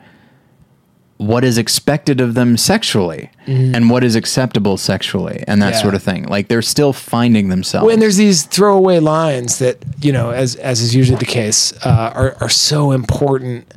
[1.17, 5.75] what is expected of them sexually and what is acceptable sexually and that.
[5.75, 5.81] Yeah.
[5.81, 6.25] sort of thing.
[6.25, 7.87] Like they're still finding themselves.
[7.87, 12.13] when there's these throwaway lines that you know as as is usually the case uh,
[12.15, 13.73] are are so important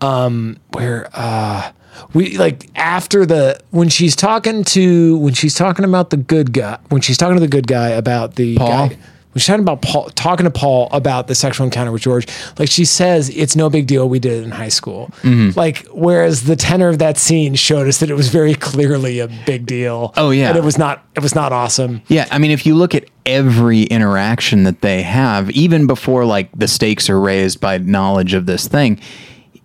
[0.00, 1.70] um where uh
[2.14, 6.78] we like after the when she's talking to when she's talking about the good guy
[6.88, 8.68] when she's talking to the good guy about the Paul?
[8.88, 8.88] guy
[9.32, 12.26] when she's talking about Paul talking to Paul about the sexual encounter with George
[12.58, 15.58] like she says it's no big deal we did it in high school Mm-hmm.
[15.58, 19.28] like whereas the tenor of that scene showed us that it was very clearly a
[19.44, 20.48] big deal Oh, yeah.
[20.48, 23.04] and it was not it was not awesome Yeah, I mean, if you look at
[23.26, 28.46] every interaction that they have, even before like the stakes are raised by knowledge of
[28.46, 29.00] this thing,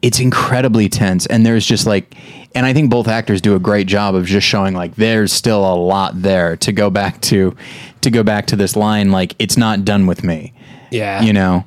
[0.01, 1.25] it's incredibly tense.
[1.25, 2.15] And there's just like,
[2.55, 5.59] and I think both actors do a great job of just showing like there's still
[5.59, 7.55] a lot there to go back to,
[8.01, 10.53] to go back to this line like it's not done with me.
[10.89, 11.21] Yeah.
[11.21, 11.65] you know.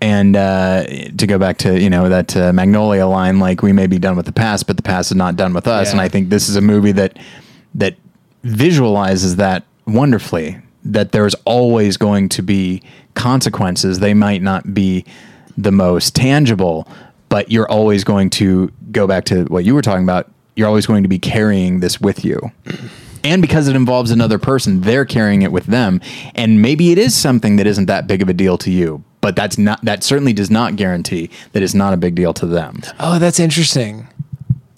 [0.00, 0.84] And uh,
[1.16, 4.14] to go back to you know that uh, Magnolia line, like we may be done
[4.14, 5.88] with the past, but the past is not done with us.
[5.88, 5.92] Yeah.
[5.92, 7.18] And I think this is a movie that
[7.74, 7.96] that
[8.44, 12.82] visualizes that wonderfully that there's always going to be
[13.14, 15.04] consequences they might not be
[15.56, 16.86] the most tangible
[17.28, 20.86] but you're always going to go back to what you were talking about you're always
[20.86, 22.38] going to be carrying this with you
[23.24, 26.00] and because it involves another person they're carrying it with them
[26.34, 29.34] and maybe it is something that isn't that big of a deal to you but
[29.36, 32.80] that's not that certainly does not guarantee that it's not a big deal to them
[33.00, 34.08] Oh, that's interesting.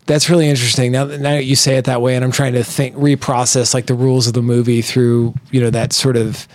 [0.06, 0.90] That's really interesting.
[0.90, 3.86] Now, now that you say it that way, and I'm trying to think, reprocess like
[3.86, 6.48] the rules of the movie through, you know, that sort of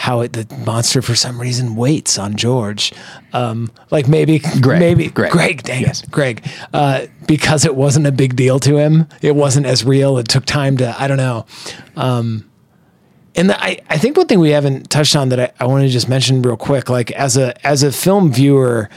[0.00, 2.90] how it, the monster for some reason waits on George.
[3.34, 4.80] Um, like maybe, Greg.
[4.80, 5.30] maybe Greg.
[5.30, 6.02] Greg, dang Yes.
[6.02, 9.06] it, Greg, uh, because it wasn't a big deal to him.
[9.20, 10.16] It wasn't as real.
[10.16, 11.44] It took time to, I don't know.
[11.96, 12.48] Um,
[13.34, 15.84] and the, I, I think one thing we haven't touched on that I, I want
[15.84, 18.88] to just mention real quick, like as a as a film viewer,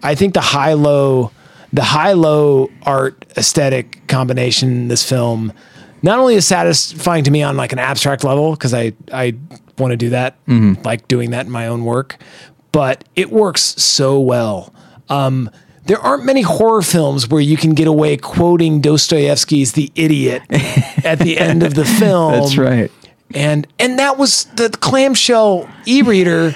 [0.00, 1.32] I think the high low
[1.72, 5.52] the high low art aesthetic combination in this film
[6.02, 9.34] not only is satisfying to me on like an abstract level because I I
[9.82, 10.36] want to do that
[10.84, 12.16] like doing that in my own work,
[12.72, 14.72] but it works so well.
[15.10, 15.50] Um,
[15.84, 20.42] there aren't many horror films where you can get away quoting Dostoevsky's The Idiot
[21.04, 22.32] at the end of the film.
[22.32, 22.90] That's right.
[23.34, 26.54] And and that was the clamshell e-reader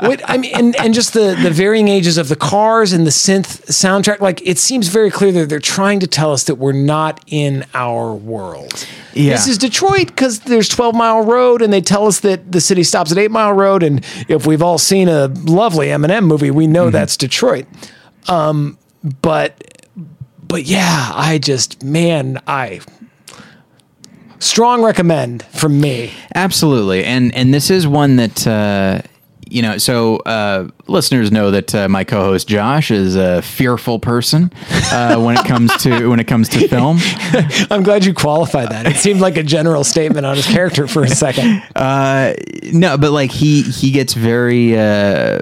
[0.00, 3.10] what I mean, and, and just the the varying ages of the cars and the
[3.10, 4.20] synth soundtrack.
[4.20, 7.64] Like it seems very clear that they're trying to tell us that we're not in
[7.74, 8.86] our world.
[9.14, 9.32] Yeah.
[9.32, 12.82] This is Detroit because there's 12 Mile Road, and they tell us that the city
[12.82, 13.82] stops at 8 Mile Road.
[13.82, 17.66] And if we've all seen a lovely Eminem movie, we know that's Detroit.
[18.28, 18.78] Um,
[19.22, 19.88] but
[20.42, 22.80] but yeah, I just man, I
[24.38, 26.12] strong recommend from me.
[26.34, 29.02] Absolutely, and and this is one that uh,
[29.54, 29.78] you know.
[29.78, 34.52] So uh, listeners know that uh, my co-host Josh is a fearful person
[34.90, 36.98] uh, when it comes to when it comes to film.
[37.70, 38.86] I'm glad you qualified that.
[38.86, 41.62] It seemed like a general statement on his character for a second.
[41.74, 42.34] Uh,
[42.72, 45.38] no, but like he he gets very uh,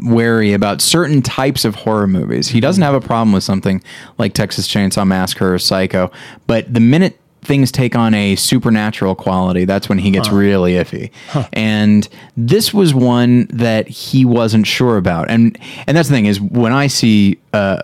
[0.00, 2.48] wary about certain types of horror movies.
[2.48, 3.82] He doesn't have a problem with something
[4.18, 6.10] like Texas Chainsaw Massacre or Psycho,
[6.46, 11.10] but the minute things take on a supernatural quality, that's when he gets really iffy.
[11.52, 15.30] And this was one that he wasn't sure about.
[15.30, 17.80] And and that's the thing is when I see uh,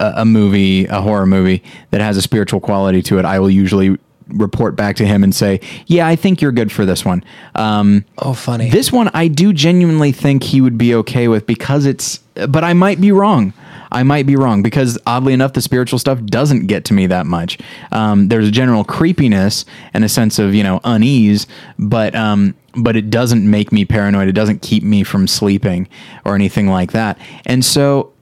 [0.00, 3.50] a, a movie, a horror movie that has a spiritual quality to it, I will
[3.50, 3.96] usually
[4.28, 7.22] report back to him and say, "Yeah, I think you're good for this one."
[7.54, 8.70] Um, Oh, funny.
[8.70, 12.18] this one I do genuinely think he would be okay with because it's,
[12.48, 13.52] but I might be wrong.
[13.94, 17.26] I might be wrong because oddly enough, the spiritual stuff doesn't get to me that
[17.26, 17.58] much.
[17.92, 19.64] Um, there's a general creepiness
[19.94, 21.46] and a sense of you know unease,
[21.78, 24.28] but um, but it doesn't make me paranoid.
[24.28, 25.88] It doesn't keep me from sleeping
[26.24, 27.18] or anything like that.
[27.46, 28.12] And so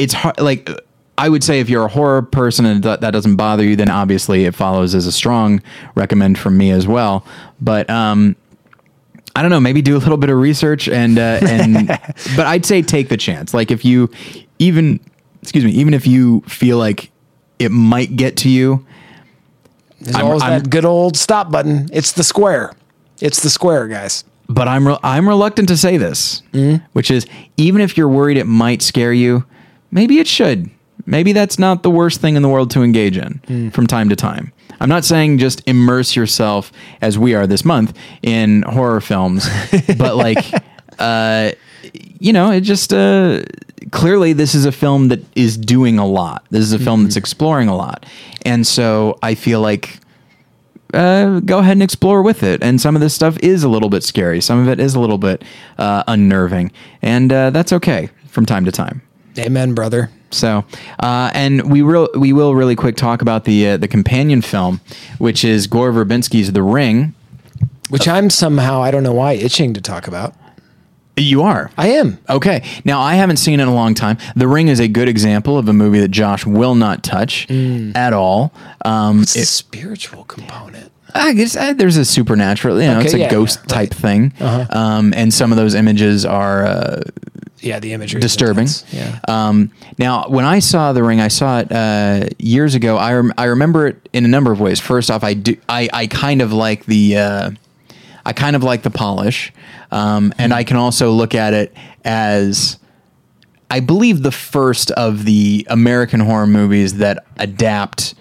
[0.00, 0.70] it's hard like
[1.18, 3.90] i would say if you're a horror person and that, that doesn't bother you then
[3.90, 5.62] obviously it follows as a strong
[5.94, 7.24] recommend from me as well
[7.60, 8.34] but um
[9.36, 11.86] i don't know maybe do a little bit of research and uh, and
[12.36, 14.08] but i'd say take the chance like if you
[14.60, 15.00] even
[15.42, 17.10] excuse me even if you feel like
[17.58, 18.86] it might get to you
[20.00, 21.88] There's I'm- always I'm- that good old stop button.
[21.92, 22.72] It's the square.
[23.20, 24.24] It's the square, guys.
[24.48, 26.42] but I'm re- I'm reluctant to say this,
[26.92, 27.26] which is
[27.56, 29.44] even if you're worried it might scare you,
[29.90, 30.70] maybe it should.
[31.06, 34.16] Maybe that's not the worst thing in the world to engage in from time to
[34.16, 34.52] time.
[34.80, 36.72] I'm not saying just immerse yourself
[37.02, 37.92] as we are this month
[38.22, 39.46] in horror films,
[39.98, 40.38] but like,
[40.98, 41.52] uh,
[41.92, 43.42] you know, it just uh,
[43.90, 46.44] clearly this is a film that is doing a lot.
[46.50, 48.06] This is a film that's exploring a lot,
[48.44, 50.00] and so I feel like
[50.94, 52.62] uh, go ahead and explore with it.
[52.62, 54.40] And some of this stuff is a little bit scary.
[54.40, 55.42] Some of it is a little bit
[55.78, 59.02] uh, unnerving, and uh, that's okay from time to time.
[59.38, 60.10] Amen, brother.
[60.30, 60.64] So,
[61.00, 64.80] uh, and we will we will really quick talk about the uh, the companion film,
[65.18, 67.14] which is Gore Verbinski's The Ring.
[67.88, 70.34] Which I'm somehow, I don't know why, itching to talk about.
[71.22, 71.70] You are.
[71.76, 72.18] I am.
[72.28, 72.62] Okay.
[72.84, 74.18] Now, I haven't seen it in a long time.
[74.36, 78.12] The Ring is a good example of a movie that Josh will not touch at
[78.12, 78.52] all.
[78.84, 80.90] Um, It's the spiritual component.
[81.14, 83.90] I guess uh, there's a supernatural, you know, Okay, it's a yeah, ghost yeah, type
[83.90, 83.94] right.
[83.94, 84.32] thing.
[84.70, 87.00] Um, and some of those images are uh,
[87.60, 88.20] Yeah, the imagery.
[88.20, 88.68] disturbing.
[88.92, 89.18] Yeah.
[89.26, 92.96] Um, now, when I saw The Ring, I saw it uh, years ago.
[92.96, 94.78] I rem- I remember it in a number of ways.
[94.78, 97.50] First off, I do I, I kind of like the uh,
[98.24, 99.52] I kind of like the polish,
[99.90, 101.74] um, and I can also look at it
[102.04, 102.78] as
[103.70, 108.14] I believe the first of the American horror movies that adapt.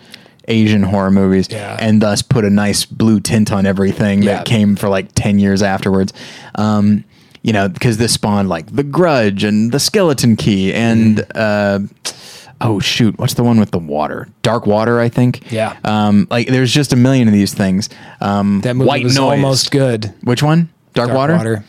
[0.51, 1.77] Asian horror movies, Yeah.
[1.79, 4.37] and thus put a nice blue tint on everything Yeah.
[4.37, 6.11] that came for like 10 years afterwards.
[6.55, 7.03] Um,
[7.43, 11.31] you know, because this spawned like The Grudge and The Skeleton Key and, Mm-hmm.
[11.35, 12.11] uh,
[12.61, 14.27] oh shoot, what's the one with the water?
[14.41, 15.51] Dark Water, I think.
[15.51, 15.77] Yeah.
[15.83, 17.89] Um, like there's just a million of these things.
[18.21, 19.31] Um, That movie White was Noise.
[19.37, 20.13] almost good.
[20.23, 20.69] Which one?
[20.93, 21.35] Dark, Dark Water?
[21.37, 21.63] Water.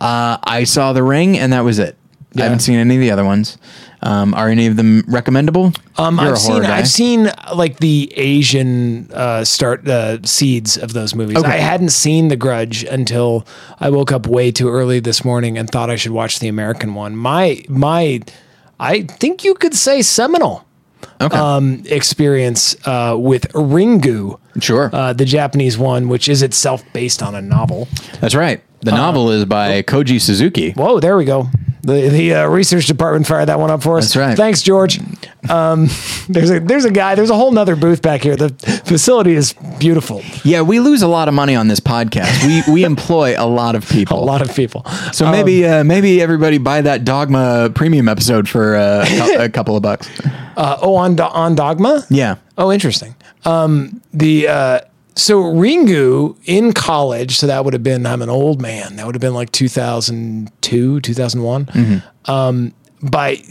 [0.00, 1.96] Uh, I saw The Ring and that was it.
[2.32, 2.42] Yeah.
[2.42, 3.58] I haven't seen any of the other ones.
[4.02, 5.74] Um, are any of them recommendable?
[5.98, 6.78] Um, I've seen guy.
[6.78, 11.36] I've seen like the Asian uh, start uh, seeds of those movies.
[11.36, 11.48] Okay.
[11.48, 13.44] I hadn't seen The Grudge until
[13.80, 16.94] I woke up way too early this morning and thought I should watch the American
[16.94, 17.14] one.
[17.16, 18.20] My my,
[18.80, 20.64] I think you could say seminal
[21.20, 21.36] Okay.
[21.36, 24.88] um, experience uh, with Ringu, sure.
[24.92, 27.88] uh, the Japanese one, which is itself based on a novel.
[28.20, 28.62] That's right.
[28.80, 30.70] The novel is by Koji Suzuki.
[30.72, 31.48] Whoa, there we go.
[31.82, 34.04] The the uh, research department fired that one up for us.
[34.04, 34.36] That's right.
[34.36, 35.00] Thanks, George.
[35.48, 35.88] Um,
[36.28, 37.14] there's a there's a guy.
[37.14, 38.36] There's a whole nother booth back here.
[38.36, 38.50] The
[38.84, 40.22] facility is beautiful.
[40.44, 42.46] Yeah, we lose a lot of money on this podcast.
[42.46, 44.22] We we employ a lot of people.
[44.22, 44.84] A lot of people.
[45.12, 49.06] So maybe uh, maybe everybody buy that Dogma premium episode for uh,
[49.38, 50.08] a, couple of bucks.
[50.56, 52.04] Uh, oh, on on Dogma.
[52.10, 52.34] Yeah.
[52.58, 53.14] Oh, interesting.
[53.46, 54.80] Um, the uh,
[55.20, 57.36] so Ringu in college.
[57.36, 58.06] So that would have been.
[58.06, 58.96] I'm an old man.
[58.96, 62.02] That would have been like 2002, 2001.
[62.26, 62.72] Um,
[63.02, 63.42] by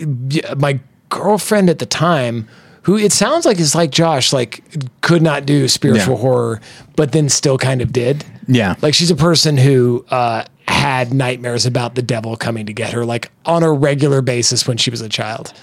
[0.57, 0.79] my
[1.09, 2.47] girlfriend at the time,
[2.83, 4.63] who it sounds like is like Josh, like
[5.01, 6.21] could not do spiritual Yeah.
[6.21, 6.61] horror,
[6.95, 8.23] but then still kind of did.
[8.47, 8.75] Yeah.
[8.81, 13.05] Like she's a person who uh, had nightmares about the devil coming to get her,
[13.05, 15.53] like on a regular basis when she was a child.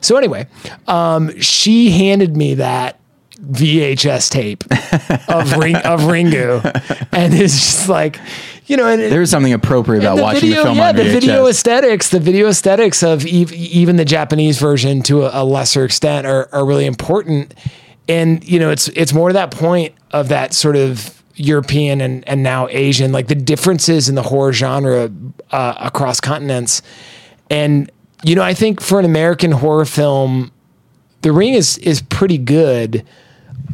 [0.00, 0.46] So anyway,
[0.86, 2.98] um, she handed me that
[3.40, 4.64] VHS tape
[5.28, 6.62] of Ring of Ringu,
[7.12, 8.18] and it's just like,
[8.66, 11.02] you know, and it- There's something appropriate about and watching the film yeah, on the
[11.02, 11.12] VHS.
[11.12, 15.84] video aesthetics, the video aesthetics of ev- even the Japanese version to a, a lesser
[15.84, 17.54] extent are, are really important.
[18.08, 22.26] And you know, it's it's more to that point of that sort of European and
[22.28, 25.10] and now Asian, like the differences in the horror genre
[25.50, 26.82] uh, across continents.
[27.50, 27.90] And
[28.22, 30.52] you know, I think for an American horror film,
[31.22, 33.04] The Ring is is pretty good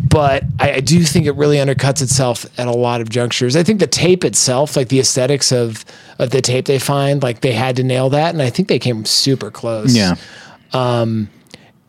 [0.09, 3.56] but I, I do think it really undercuts itself at a lot of junctures.
[3.56, 5.85] I think the tape itself, like the aesthetics of
[6.18, 8.78] of the tape they find, like they had to nail that, and I think they
[8.78, 9.94] came super close.
[9.94, 10.14] yeah.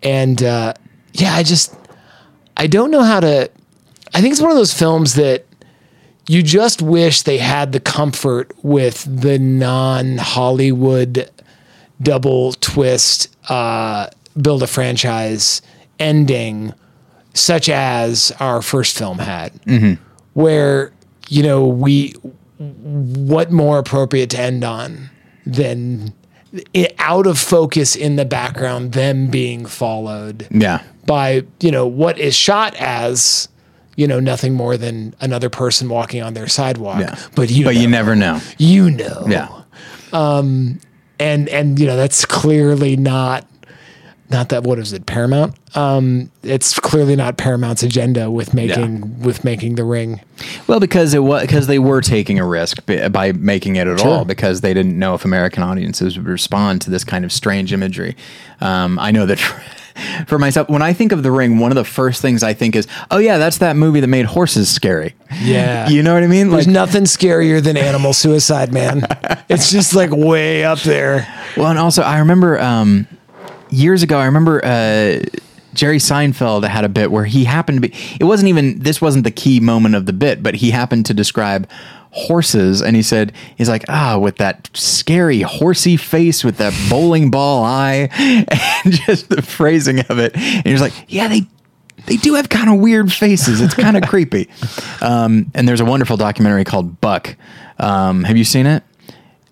[0.04, 0.74] and uh,
[1.14, 1.76] yeah, I just
[2.58, 3.50] I don't know how to.
[4.14, 5.46] I think it's one of those films that
[6.28, 11.30] you just wish they had the comfort with the non Hollywood
[12.02, 14.08] double twist, uh,
[14.42, 15.62] build a franchise
[16.00, 16.74] ending,
[17.34, 19.52] such as our first film had,
[20.34, 20.92] where
[21.30, 22.14] you know we
[22.58, 25.10] what more appropriate to end on
[25.46, 26.14] than
[26.74, 30.82] it, out of focus in the background, them being followed Yeah.
[31.06, 33.48] by you know what is shot as
[33.96, 37.00] you know nothing more than another person walking on their sidewalk.
[37.00, 37.16] Yeah.
[37.36, 38.40] But you But know, you never know.
[38.58, 39.48] you know Yeah.
[40.14, 40.80] Um.
[41.20, 43.46] And and you know that's clearly not
[44.32, 49.44] not that what is it Paramount um it's clearly not Paramount's agenda with making with
[49.44, 50.22] making the ring
[50.68, 52.80] Well, because it was because they were taking a risk
[53.12, 56.90] by, making it at all because they didn't know if American audiences would respond to
[56.90, 58.16] this kind of strange imagery.
[58.60, 59.62] Um, I know that for,
[60.28, 62.76] for myself, when I think of The Ring, one of the first things I think
[62.76, 65.14] is, oh yeah, that's that movie that made horses scary.
[65.42, 65.90] Yeah.
[65.94, 66.50] you know what I mean?
[66.50, 69.06] there's Like, nothing scarier than animal suicide man
[69.50, 73.08] it's just like way up there well, and also I remember um,
[73.72, 74.64] years ago, I remember.
[74.64, 75.22] Uh,
[75.74, 77.96] Jerry Seinfeld had a bit where he happened to be.
[78.20, 78.80] It wasn't even.
[78.80, 81.70] This wasn't the key moment of the bit, but he happened to describe
[82.12, 87.32] horses, and he said he's like ah with that scary horsey face with that bowling
[87.32, 88.10] ball eye,
[88.86, 90.36] and just the phrasing of it.
[90.36, 91.44] And he was like, yeah, they
[92.06, 93.62] they do have kind of weird faces.
[93.62, 94.50] It's kind of creepy.
[95.02, 97.36] Um, and there's a wonderful documentary called Buck.
[97.80, 98.84] Um, have you seen it?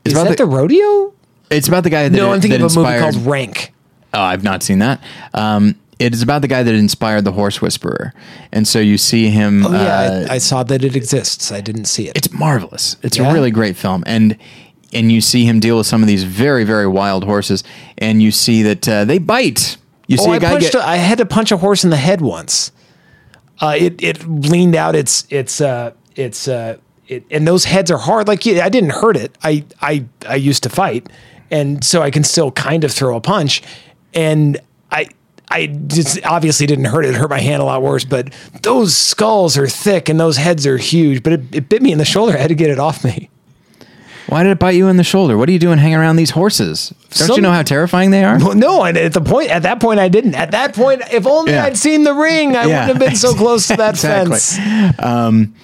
[0.06, 1.14] It's is that the, rodeo
[1.52, 3.74] it's about the guy that no I'm thinking that of a movie called Rank
[4.14, 5.02] Oh, I've not seen that.
[5.34, 8.14] Um, it is about the guy that inspired the Horse Whisperer,
[8.52, 9.66] and so you see him.
[9.66, 12.96] oh yeah uh, I, I saw that it exists I didn't see it it's marvelous.
[13.04, 13.30] It's Yeah?
[13.30, 14.38] a really great film, and
[14.94, 17.64] and you see him deal with some of these very very wild horses,
[17.98, 19.76] and you see that uh, they bite.
[20.08, 20.72] You see Oh, a I guy punched.
[20.72, 20.82] get.
[20.82, 22.72] a- I had to punch a horse in the head once.
[23.62, 24.96] Uh, it it leaned out.
[24.96, 26.78] Its its uh its uh
[27.08, 28.28] it, and those heads are hard.
[28.28, 29.38] Like I didn't hurt it.
[29.44, 31.08] I I I used to fight,
[31.52, 33.62] and so I can still kind of throw a punch,
[34.14, 34.60] and
[34.92, 35.08] I.
[35.52, 37.10] I just obviously didn't hurt it.
[37.10, 38.32] It hurt my hand a lot worse, but
[38.62, 41.24] those skulls are thick and those heads are huge.
[41.24, 42.34] But it, it bit me in the shoulder.
[42.38, 43.32] I had to get it off me.
[44.28, 45.40] Why did it bite you in the shoulder?
[45.40, 46.94] What are you doing hanging around these horses?
[47.16, 48.38] Don't you know how terrifying they are?
[48.38, 50.36] Well, no, and at the point at that point I didn't.
[50.36, 51.64] At that point, if only Yeah.
[51.66, 52.82] I'd seen the ring, I Yeah.
[52.86, 54.38] wouldn't have been so close to that Exactly.
[54.38, 55.00] fence.
[55.00, 55.56] Um,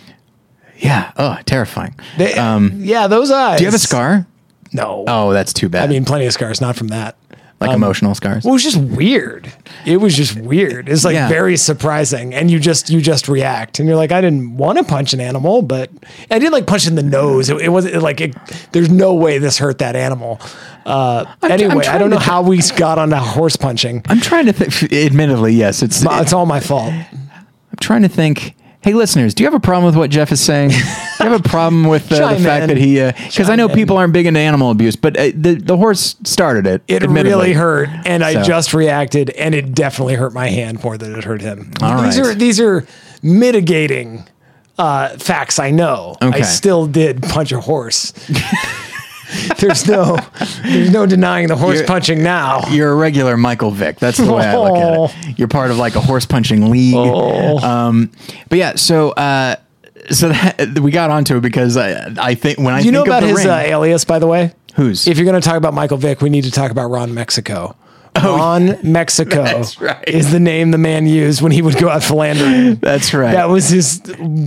[0.80, 1.11] yeah.
[1.15, 1.93] Oh, terrifying.
[2.17, 3.59] They- um, yeah, those eyes.
[3.59, 4.26] Do you have a scar?
[4.73, 5.03] No.
[5.07, 5.84] Oh, that's too bad.
[5.84, 7.15] I mean, plenty of scars, not from that.
[7.61, 8.45] Like emotional scars.
[8.45, 9.52] It was just weird.
[9.86, 10.90] It was just weird.
[10.90, 11.30] It's like Yeah.
[11.30, 14.84] very surprising, and you just you just react, and you're like, I didn't want to
[14.84, 15.90] punch an animal, but
[16.30, 17.49] I didn't like punch in the nose.
[17.49, 18.36] It, it wasn't like it,
[18.73, 20.40] there's no way this hurt that animal.
[20.86, 24.03] Uh, I'm anyway, I trying don't know to how we got on to horse punching.
[24.07, 24.91] I'm trying to think.
[24.94, 26.03] Admittedly, yes, it's.
[26.06, 26.94] It's all my fault.
[26.94, 28.56] I'm trying to think.
[28.86, 30.70] Hey, listeners, do you have a problem with what Jeff is saying?
[30.70, 32.68] do you have a problem with uh, the Chime fact in.
[32.70, 33.02] that he?
[33.30, 33.74] Because I know in.
[33.74, 36.84] people aren't big into animal abuse, but uh, the the horse started it.
[36.88, 41.16] It really hurt, and I just reacted, and it definitely hurt my hand more than
[41.16, 41.72] it hurt him.
[41.82, 42.28] All these right.
[42.28, 42.86] are these are
[43.24, 44.24] mitigating
[44.78, 45.57] uh, facts.
[45.57, 46.16] I know.
[46.22, 46.38] Okay.
[46.38, 48.14] I still did punch a horse.
[49.60, 50.18] there's no
[50.64, 52.68] there's no denying the horse You're- punching now.
[52.69, 53.97] You're a regular Michael Vick.
[53.99, 55.06] That's the way I look Oh.
[55.06, 55.39] at it.
[55.39, 56.93] You're part of like a horse punching league.
[56.95, 58.11] Um,
[58.49, 59.56] but yeah, so uh,
[60.11, 63.03] so that, we got onto it because I, I think when I Do you know
[63.03, 64.53] about of the his ring, uh, alias, by the way?
[64.76, 65.07] Whose?
[65.07, 67.76] If you're going to talk about Michael Vick, we need to talk about Ron Mexico.
[68.22, 70.07] Ron Mexico Oh, right.
[70.07, 72.76] is the name the man used when he would go out philandering.
[72.81, 73.31] that's right.
[73.34, 73.99] That was his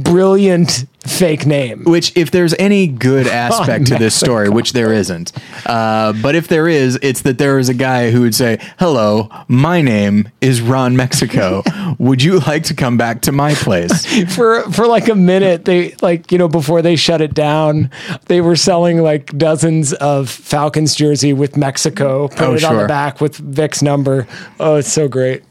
[0.02, 1.84] brilliant fake name.
[1.84, 5.32] Which, if there's any good aspect to this story, which there isn't,
[5.66, 9.28] uh, but if there is, it's that there is a guy who would say, "Hello,
[9.48, 11.62] my name is Ron Mexico.
[11.98, 15.94] would you like to come back to my place?" for for like a minute they
[16.02, 17.90] like you know before they shut it down
[18.26, 23.36] they were selling like dozens of falcons jersey with mexico printed on the back with
[23.36, 24.26] Vick's number
[24.60, 25.42] oh it's so great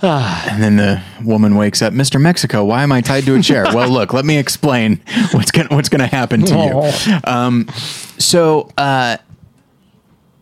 [0.02, 2.20] And then the woman wakes up, Mr.
[2.20, 3.64] Mexico, why am I tied to a chair?
[3.74, 5.00] well, look, let me explain
[5.32, 7.20] what's going what's going to happen to you.
[7.24, 7.64] Oh.
[8.18, 9.18] So, uh,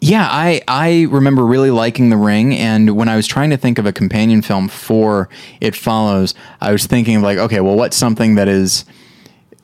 [0.00, 3.78] yeah, I I remember really liking The Ring, and when I was trying to think
[3.78, 5.28] of a companion film for
[5.60, 8.86] It Follows, I was thinking of like, okay, well, what's something that is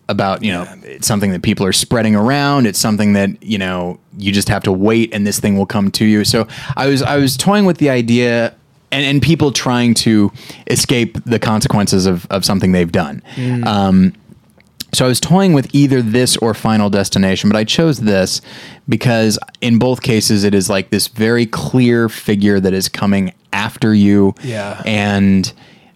[0.08, 3.98] about you know it's something that people are spreading around it's something that you know
[4.18, 6.46] you just have to wait and this thing will come to you so
[6.76, 8.54] i was i was toying with the idea
[8.92, 10.30] and, and people trying to
[10.68, 13.22] escape the consequences of, of something they've done
[13.64, 14.12] um,
[14.94, 18.42] so I was toying with either this or Final Destination, but I chose this
[18.86, 23.94] because in both cases it is like this very clear figure that is coming after
[23.94, 24.34] you.
[24.42, 24.82] Yeah.
[24.84, 25.50] And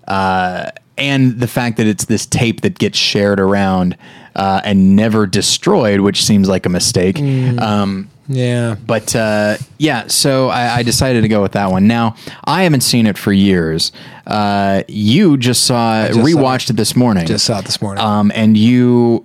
[0.08, 3.98] uh, and the fact that it's this tape that gets shared around
[4.34, 7.18] uh, and never destroyed, which seems like a mistake.
[7.60, 11.86] Um, yeah but uh, yeah, so I, I decided to go with that one.
[11.86, 13.92] Now I haven't seen it for years.
[14.26, 16.76] Uh, you just saw just saw rewatched it.
[16.76, 17.26] this morning.
[17.26, 19.24] just saw it this morning Um, and you,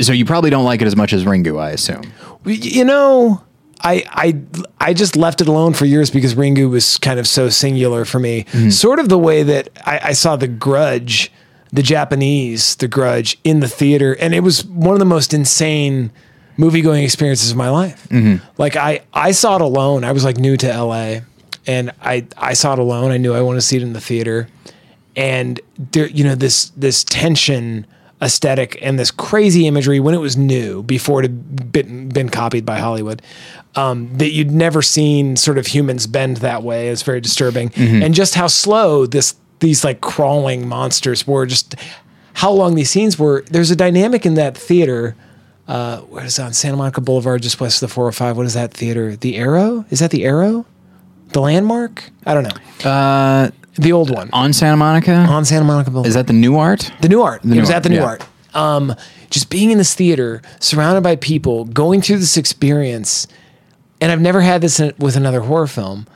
[0.00, 2.02] so you probably don't like it as much as Ringu, I assume.
[2.44, 3.42] you know
[3.80, 4.40] I, I
[4.80, 8.18] I just left it alone for years because Ringu was kind of so singular for
[8.18, 8.46] me.
[8.70, 11.30] Sort of the way that I, I saw The Grudge,
[11.72, 16.10] the Japanese The Grudge in the theater, and it was one of the most insane
[16.56, 18.06] movie going experiences of my life.
[18.58, 20.04] Like I I saw it alone.
[20.04, 21.20] I was like new to LA,
[21.66, 23.10] and I I saw it alone.
[23.10, 24.48] I knew I wanted to see it in the theater,
[25.14, 25.60] and
[25.92, 27.86] there you know this this tension
[28.22, 32.64] aesthetic and this crazy imagery when it was new before it had been, been copied
[32.64, 33.20] by Hollywood
[33.74, 37.70] um, that you'd never seen sort of humans bend that way is very disturbing
[38.02, 41.74] and just how slow this these like crawling monsters were just
[42.32, 45.14] how long these scenes were there's a dynamic in that theater
[45.68, 48.54] uh, where is that on Santa Monica Boulevard just west of the 405 what is
[48.54, 50.66] that theater the Arrow is that the Arrow
[51.32, 55.90] the landmark I don't know Uh, the old one on Santa Monica, on Santa Monica
[55.90, 56.98] Boulevard is that the Nuart?
[57.00, 57.38] the Nuart.
[57.38, 58.04] it new was art, at the new yeah.
[58.04, 58.26] art.
[58.54, 58.94] Um,
[59.28, 63.26] just being in this theater, surrounded by people, going through this experience,
[64.00, 66.06] and I've never had this in, with another horror film.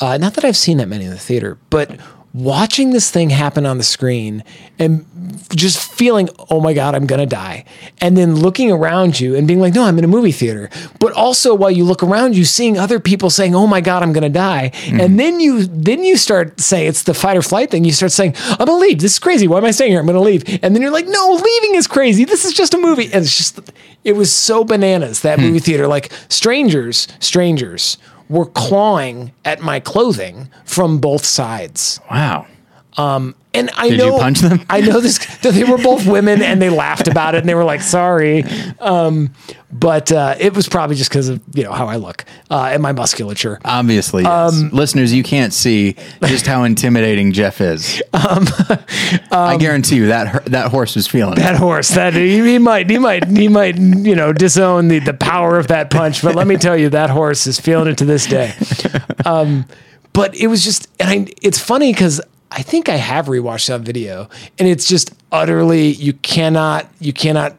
[0.00, 2.00] Uh, not that I've seen that many in the theater, but
[2.32, 4.44] watching this thing happen on the screen
[4.78, 5.04] and
[5.50, 7.64] just feeling, oh my God, I'm going to die.
[8.00, 10.70] And then looking around you and being like, no, I'm in a movie theater.
[11.00, 14.12] But also while you look around you, seeing other people saying, oh my God, I'm
[14.12, 14.70] going to die.
[14.72, 15.00] Mm-hmm.
[15.00, 17.84] And then you, then you start saying, it's the fight or flight thing.
[17.84, 19.00] You start saying, I'm going to leave.
[19.00, 19.48] This is crazy.
[19.48, 20.00] Why am I staying here?
[20.00, 20.60] I'm going to leave.
[20.62, 22.24] And then you're like, no, leaving is crazy.
[22.24, 23.06] This is just a movie.
[23.06, 23.72] And it's just,
[24.04, 25.46] it was so bananas, that hmm.
[25.46, 25.88] movie theater.
[25.88, 27.98] Like strangers, strangers
[28.30, 32.00] were clawing at my clothing from both sides.
[32.10, 32.46] Wow.
[33.52, 34.60] And I Did know you punch them?
[34.70, 35.18] I know this.
[35.42, 38.44] They were both women, and they laughed about it, and they were like, "Sorry,"
[38.78, 39.32] um,
[39.72, 42.80] but uh, it was probably just because of you know how I look uh, and
[42.82, 43.58] my musculature.
[43.64, 44.52] Obviously, yes.
[44.54, 48.02] Um, listeners, you can't see just how intimidating Jeff is.
[49.32, 51.40] Um, I guarantee you that that horse was feeling it.
[51.40, 55.14] that horse, that he, he might, he might, he might, you know, disown the the
[55.14, 56.22] power of that punch.
[56.22, 58.54] But let me tell you, that horse is feeling it to this day.
[59.24, 59.66] Um,
[60.12, 62.20] but it was just, and I, it's funny because
[62.52, 64.28] I think I have rewatched that video,
[64.58, 67.56] and it's just utterly you cannot, you cannot,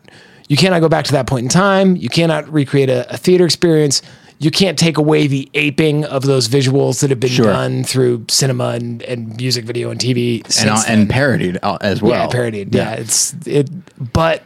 [0.50, 1.96] you cannot go back to that point in time.
[1.96, 4.02] You cannot recreate a, a theater experience.
[4.40, 7.46] You can't take away the aping of those visuals that have been Sure.
[7.46, 12.02] done through cinema and, and music video and TV and, uh, and parodied uh, as
[12.02, 12.12] well.
[12.12, 12.74] Yeah, parodied.
[12.74, 12.94] Yeah.
[12.94, 13.70] it's it.
[14.14, 14.42] But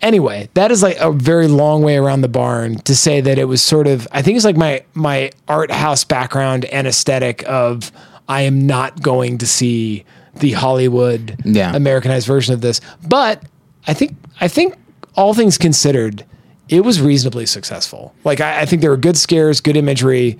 [0.00, 3.46] anyway, that is like a very long way around the barn to say that it
[3.46, 4.06] was sort of.
[4.12, 7.90] I think it's like my my art house background and aesthetic of
[8.28, 10.04] I am not going to see
[10.36, 11.74] the Hollywood Yeah.
[11.74, 12.80] Americanized version of this.
[13.06, 13.42] But
[13.86, 14.74] I think I think
[15.14, 16.24] all things considered,
[16.68, 18.14] it was reasonably successful.
[18.24, 20.38] Like I, I think there were good scares, good imagery,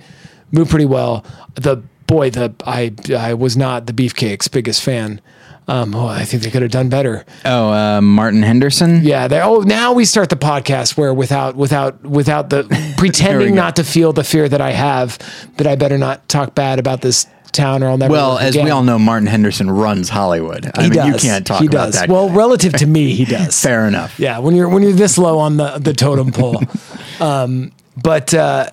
[0.51, 1.25] moved pretty well.
[1.55, 1.77] The
[2.07, 5.21] boy, the I I was not the Beefcake's biggest fan.
[5.65, 7.23] Um, oh, I think they could have done better.
[7.45, 8.99] Oh, uh, Martin Henderson.
[9.01, 9.39] Yeah, they.
[9.41, 12.63] Oh, now we start the podcast where without without without the
[12.97, 15.17] pretending not to feel the fear that I have
[15.57, 18.11] that I better not talk bad about this town or I'll never.
[18.11, 18.65] Well, as again.
[18.65, 20.69] we all know, Martin Henderson runs Hollywood.
[20.75, 21.07] I he mean, does.
[21.23, 21.95] you can't talk he about does.
[21.95, 22.09] that.
[22.09, 23.59] Well, relative to me, he does.
[23.61, 24.19] fair enough.
[24.19, 26.61] Yeah, when you're when you're this low on the the totem pole.
[27.19, 27.71] um,
[28.01, 28.69] but uh,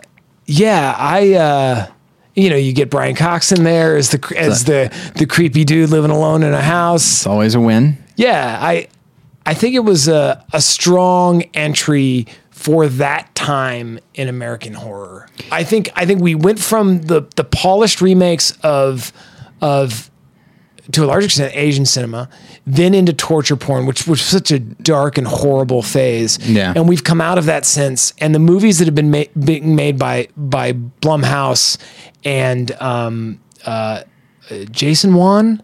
[0.46, 1.86] yeah, I uh,
[2.34, 5.90] you know you get Brian Cox in there as the as the the creepy dude
[5.90, 7.18] living alone in a house.
[7.18, 7.98] It's always a win.
[8.16, 8.88] Yeah, I
[9.46, 12.26] I think it was a, a strong entry
[12.60, 15.26] for that time in American horror.
[15.50, 19.12] I think I think we went from the the polished remakes of
[19.62, 20.10] of
[20.92, 22.28] to a large extent Asian cinema,
[22.66, 26.38] then into torture porn, which was such a dark and horrible phase.
[26.46, 26.72] Yeah.
[26.76, 28.12] And we've come out of that since.
[28.18, 31.78] And the movies that have been ma- being made by by Blumhouse
[32.24, 34.02] and um, uh,
[34.70, 35.62] Jason Wan,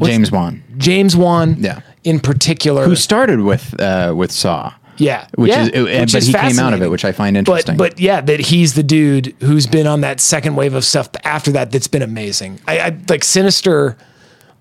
[0.00, 1.80] James Wan, James Wan, Yeah.
[2.04, 4.74] in particular, who started with uh, with Saw.
[4.96, 7.34] Yeah, which yeah, is, which but is he came out of it, which I find
[7.34, 7.76] But interesting.
[7.76, 11.50] but yeah, that he's the dude who's been on that second wave of stuff after
[11.52, 11.70] that.
[11.72, 12.60] That's been amazing.
[12.68, 13.96] I, I like Sinister.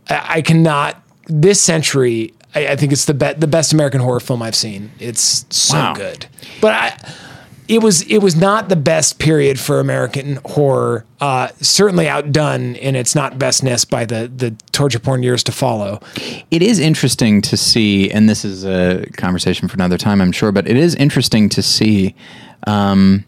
[0.10, 2.34] I, I cannot this century.
[2.56, 4.92] I, I think it's the be- the best American horror film I've seen.
[5.00, 5.94] It's so Wow.
[5.94, 6.26] good.
[6.62, 7.14] But I,
[7.68, 11.06] it was it was not the best period for American horror.
[11.20, 16.02] Uh, certainly outdone in its not bestness by the the torture porn years to follow.
[16.52, 20.52] It is interesting to see, and this is a conversation for another time, I'm sure,
[20.52, 22.16] but it is interesting to see
[22.68, 23.24] um,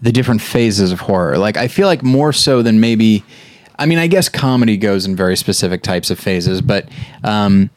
[0.00, 1.38] the different phases of horror.
[1.38, 3.24] Like, I feel like more so than maybe,
[3.78, 6.88] I mean, I guess comedy goes in very specific types of phases, but.
[7.24, 7.70] Um,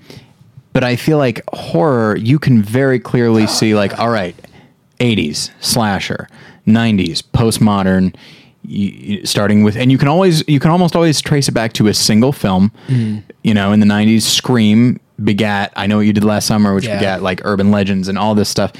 [0.73, 4.35] but I feel like horror, you can very clearly see, like, all right,
[4.99, 6.27] 80s slasher,
[6.67, 8.15] 90s postmodern,
[9.27, 11.93] starting with, and you can always, you can almost always trace it back to a
[11.93, 12.71] single film.
[12.87, 13.23] Mm.
[13.43, 16.85] You know, in the 90s, Scream begat I Know What You Did Last Summer, which
[16.85, 16.95] Yeah.
[16.97, 18.71] begat like urban legends and all this stuff.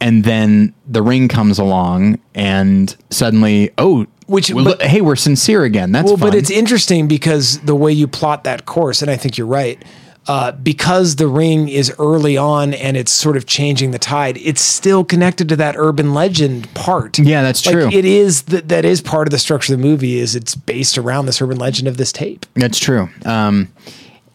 [0.00, 5.64] And then The Ring comes along, and suddenly, oh, Which- well, but- hey, we're sincere
[5.64, 5.92] again.
[5.92, 6.30] That's Well, fun.
[6.30, 9.82] but it's interesting because the way you plot that course, and I think you're right,
[10.26, 14.36] uh, because the ring is early on and it's sort of changing the tide.
[14.38, 17.18] It's still connected to that urban legend part.
[17.18, 17.88] Yeah, that's Like, true.
[17.90, 20.18] It is that that is part of the structure of the movie.
[20.18, 22.46] Is it's based around this urban legend of this tape.
[22.54, 23.08] That's true.
[23.24, 23.68] Um,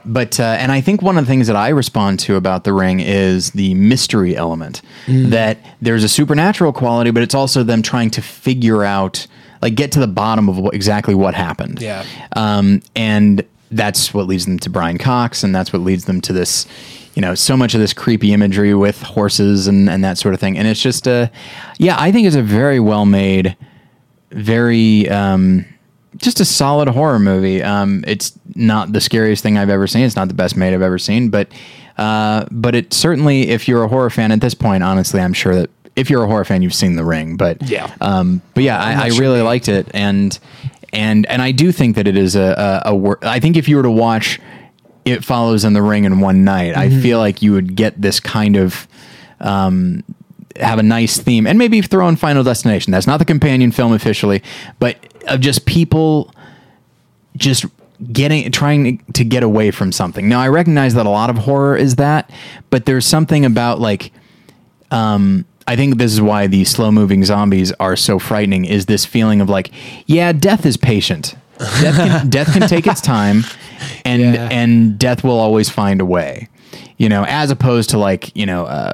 [0.03, 2.73] but uh, and I think one of the things that I respond to about the
[2.73, 4.81] ring is the mystery element.
[5.05, 5.29] Mm.
[5.29, 9.25] That there's a supernatural quality, but it's also them trying to figure out,
[9.61, 11.81] like, get to the bottom of what, exactly what happened.
[11.81, 12.05] Yeah.
[12.35, 16.33] Um, and that's what leads them to Brian Cox, and that's what leads them to
[16.33, 16.65] this.
[17.15, 20.39] You know, so much of this creepy imagery with horses and, and that sort of
[20.41, 20.57] thing.
[20.57, 21.31] And it's just a,
[21.77, 23.55] yeah, I think it's a very well made,
[24.31, 25.65] very um,
[26.17, 27.63] just a solid horror movie.
[27.63, 30.03] Um, it's not the scariest thing I've ever seen.
[30.03, 31.47] It's not the best made I've ever seen, but
[31.97, 35.55] uh, but it certainly, if you're a horror fan at this point, honestly, I'm sure
[35.55, 37.37] that if you're a horror fan, you've seen The Ring.
[37.37, 37.93] But Yeah.
[38.01, 40.37] um, but yeah, I, I really liked it, and
[40.95, 43.67] and and I do think that it is a a, a wor- I think if
[43.69, 44.39] you were to watch
[45.05, 46.97] It Follows in The Ring in one night, Mm-hmm.
[46.99, 48.87] I feel like you would get this kind of
[49.41, 50.03] um,
[50.59, 52.91] have a nice theme and maybe throw in Final Destination.
[52.91, 54.41] That's not the companion film officially,
[54.79, 54.95] but
[55.27, 56.33] of just people
[57.35, 57.65] just
[58.11, 60.27] getting trying to get away from something.
[60.29, 62.29] Now I recognize that a lot of horror is that,
[62.69, 64.11] but there's something about like
[64.91, 69.05] um I think this is why the slow moving zombies are so frightening is this
[69.05, 69.71] feeling of like,
[70.05, 71.35] yeah, death is patient.
[71.57, 73.43] Death can, death can take its time
[74.03, 74.49] and Yeah.
[74.51, 76.49] and death will always find a way.
[76.97, 78.93] You know, as opposed to like, you know, uh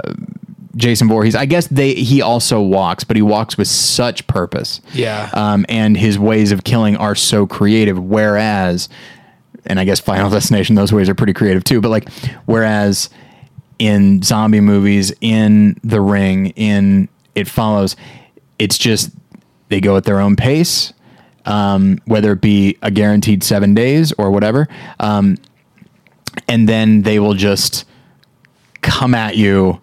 [0.77, 1.35] Jason Voorhees.
[1.35, 4.79] I guess they he also walks, but he walks with such purpose.
[4.93, 5.29] Yeah.
[5.33, 8.01] Um, and his ways of killing are so creative.
[8.01, 8.87] Whereas,
[9.65, 11.81] and I guess Final Destination, those ways are pretty creative too.
[11.81, 12.09] But like,
[12.45, 13.09] whereas
[13.81, 17.95] in zombie movies, in The Ring, in It Follows,
[18.59, 19.09] it's just
[19.69, 20.93] they go at their own pace.
[21.43, 24.67] Um, whether it be a guaranteed seven days or whatever,
[24.99, 25.37] um,
[26.47, 27.85] and then they will just
[28.83, 29.81] come at you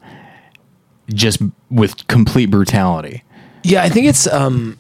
[1.09, 3.25] just with complete brutality.
[3.65, 4.79] Yeah, I think it's um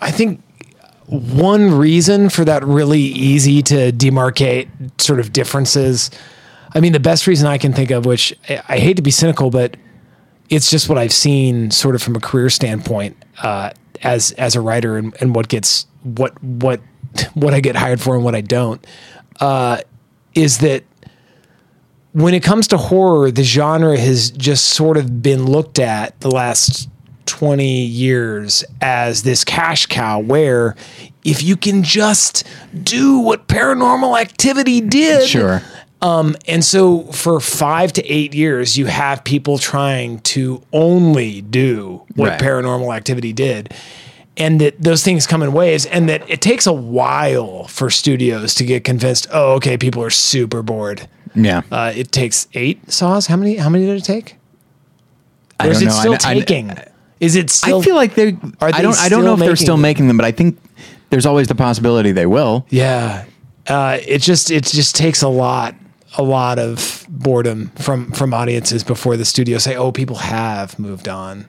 [0.00, 0.42] I think
[1.06, 4.68] one reason for that really easy to demarcate
[5.00, 6.10] sort of differences.
[6.74, 9.10] I mean, the best reason I can think of, which I, I hate to be
[9.10, 9.76] cynical, but
[10.48, 13.70] it's just what I've seen sort of from a career standpoint, uh,
[14.02, 16.80] as as a writer and, and what gets what what
[17.34, 18.84] what I get hired for and what I don't,
[19.40, 19.80] uh,
[20.34, 20.84] is that
[22.12, 26.30] when it comes to horror, the genre has just sort of been looked at the
[26.30, 26.88] last
[27.26, 30.76] 20 years as this cash cow where
[31.24, 32.46] if you can just
[32.82, 35.26] do what paranormal activity did.
[35.26, 35.62] Sure.
[36.02, 42.02] Um, and so for five to eight years, you have people trying to only do
[42.16, 42.40] what Right.
[42.40, 43.72] paranormal activity did.
[44.36, 48.54] And that those things come in waves, and that it takes a while for studios
[48.56, 49.26] to get convinced.
[49.30, 51.06] Oh, okay, people are super bored.
[51.34, 51.60] Yeah.
[51.70, 53.26] Uh, it takes eight saws.
[53.26, 53.56] How many?
[53.56, 54.36] How many did it take?
[55.60, 55.96] I Or is don't it know.
[55.96, 56.72] I still I- taking?
[57.20, 57.80] is it still?
[57.80, 58.28] I feel like they.
[58.62, 58.98] Are I don't.
[58.98, 59.82] I don't know if they're still them?
[59.82, 60.58] making them, but I think
[61.10, 62.64] there's always the possibility they will.
[62.70, 63.24] Yeah.
[63.68, 65.74] Uh, it just it just takes a lot
[66.18, 71.08] a lot of boredom from from audiences before the studio say, "Oh, people have moved
[71.08, 71.46] on,"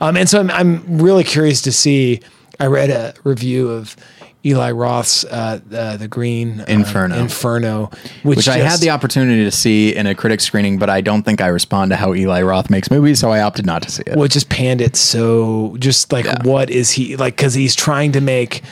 [0.00, 2.20] um, and so I'm I'm really curious to see.
[2.58, 3.94] I read a review of
[4.42, 7.18] Eli Roth's uh, uh, The Green uh, Inferno.
[7.18, 7.90] Inferno,
[8.22, 11.22] which, which I had the opportunity to see in a critic screening, but I don't
[11.22, 14.04] think I respond to how Eli Roth makes movies, so I opted not to see
[14.06, 14.14] it.
[14.16, 16.36] well, it just panned it so just like Yeah.
[16.44, 18.62] what is he like because he's trying to make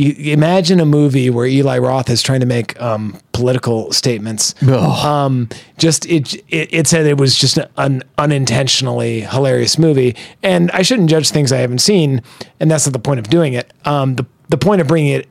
[0.00, 4.54] you imagine a movie where Eli Roth is trying to make um, political statements.
[5.04, 5.48] Um,
[5.78, 11.10] just it, it it said it was just an unintentionally hilarious movie, and I shouldn't
[11.10, 12.22] judge things I haven't seen,
[12.58, 13.72] and that's not the point of doing it.
[13.84, 15.28] Um, the the point of bringing it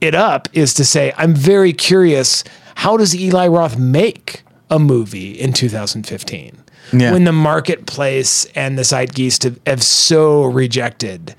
[0.00, 2.44] it up is to say I'm very curious.
[2.74, 6.58] How does Eli Roth make a movie in 2015?
[6.94, 7.12] Yeah.
[7.12, 11.34] when the marketplace and the zeitgeist have, have so rejected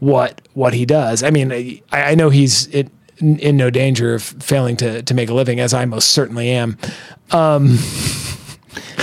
[0.00, 1.22] what what he does.
[1.22, 5.28] I mean, I, I know he's in, in no danger of failing to to make
[5.30, 6.76] a living, as I most certainly am.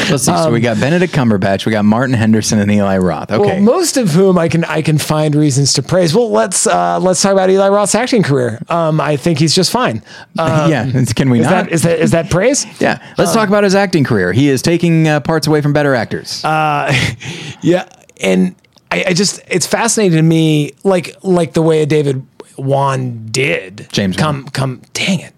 [0.10, 0.34] Let's see.
[0.34, 3.32] so we got Benedict Cumberbatch, we got Martin Henderson, and Eli Roth.
[3.32, 3.42] Okay.
[3.42, 6.14] Well, most of whom I can I can find reasons to praise.
[6.14, 8.60] Well, let's uh, let's talk about Eli Roth's acting career.
[8.70, 10.04] Um, I think he's just fine.
[10.38, 10.92] Uh, yeah.
[11.16, 11.66] Can we is not?
[11.66, 12.66] that is that is that praise?
[12.82, 13.02] yeah.
[13.18, 14.34] Let's Um, talk about his acting career.
[14.34, 16.44] He is taking uh, parts away from better actors.
[16.44, 16.92] Uh,
[17.62, 17.88] Yeah,
[18.22, 18.56] and
[18.94, 22.26] I, I just it's fascinating to me, like like the way David
[22.58, 23.88] Wan did.
[23.92, 25.34] James come come, dang it,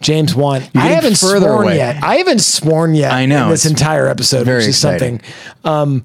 [0.00, 0.62] James Wan.
[0.74, 1.76] I haven't further sworn away.
[1.76, 2.02] yet.
[2.02, 3.12] I haven't sworn yet.
[3.12, 5.20] I know, this entire episode, very which is exciting.
[5.20, 5.70] something.
[5.70, 6.04] Um,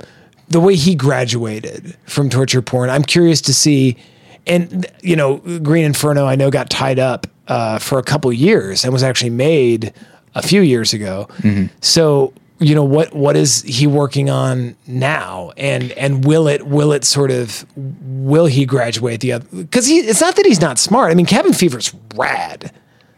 [0.50, 3.98] the way he graduated from torture porn, I'm curious to see.
[4.46, 8.84] And you know, Green Inferno, I know got tied up uh, for a couple years
[8.84, 9.94] and was actually made
[10.36, 11.28] a few years ago.
[11.38, 11.74] Mm-hmm.
[11.80, 15.52] So you know what what is he working on now?
[15.58, 19.98] And and will it will it sort of will he graduate the other because he
[19.98, 21.12] it's not that he's not smart.
[21.12, 22.72] I mean cabin fever's rad.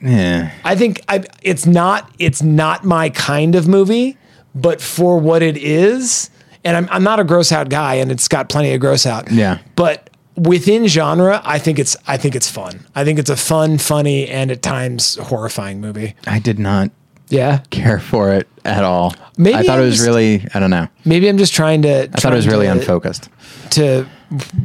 [0.05, 0.51] Yeah.
[0.65, 4.17] i think I, it's not it's not my kind of movie
[4.53, 6.29] but for what it is
[6.65, 9.31] and i'm, I'm not a gross out guy and it's got plenty of gross out.
[9.31, 9.59] Yeah.
[9.77, 12.85] but within genre i think it's i think it's fun.
[12.93, 16.15] I think it's a fun funny and at times horrifying movie.
[16.27, 16.91] I did not
[17.33, 19.13] yeah care for it at all.
[19.37, 20.87] Maybe I thought I'm it was just- really, I don't know.
[21.03, 23.27] maybe i'm just trying to I thought it was really unfocused.
[23.71, 24.07] to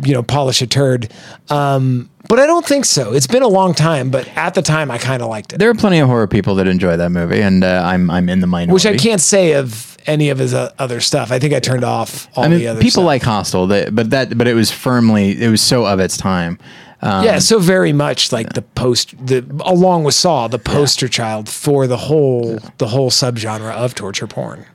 [0.04, 1.12] you know polish a turd
[1.50, 4.90] um but i don't think so it's been a long time but at the time
[4.90, 7.40] i kind of liked it There are plenty of horror people that enjoy that movie,
[7.42, 8.72] and uh, I'm I'm in the minority.
[8.72, 11.84] which i can't say of any of his uh, other stuff i think i turned
[11.84, 13.12] off all I mean, the other people stuff.
[13.12, 16.58] like Hostel, that, but that but it was firmly it was so of its time.
[17.00, 21.48] Um, yeah so very much like the post the along with saw the poster child
[21.48, 24.66] for the whole the whole subgenre of torture porn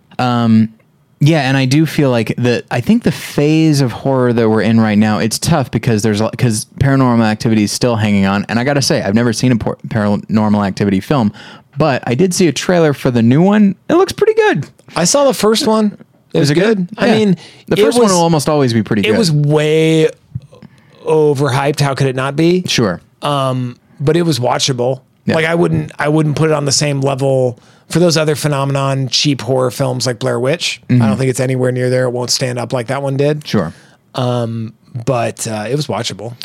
[1.25, 4.61] Yeah, and I do feel like the I think the phase of horror that we're
[4.61, 8.59] in right now, it's tough because there's because paranormal activity is still hanging on, and
[8.59, 11.31] I got to say, I've never seen a por- paranormal activity film,
[11.77, 13.75] but I did see a trailer for the new one.
[13.89, 14.69] It looks pretty good.
[14.97, 15.97] i saw the first one
[16.33, 17.13] it was Is it good, i Yeah.
[17.17, 17.35] mean
[17.67, 19.09] the first was, one will almost always be pretty good.
[19.09, 19.19] it good.
[19.19, 20.09] was way
[21.03, 23.01] overhyped how could it not be sure.
[23.99, 25.01] but it was watchable.
[25.25, 25.35] Yeah.
[25.35, 27.59] Like I wouldn't I wouldn't put it on the same level
[27.89, 30.81] for those other phenomenon cheap horror films like Blair Witch.
[30.89, 31.01] Mm-hmm.
[31.01, 32.05] I don't think it's anywhere near there.
[32.05, 33.47] It won't stand up like that one did.
[33.47, 33.73] Sure.
[35.05, 36.35] But uh, it was watchable.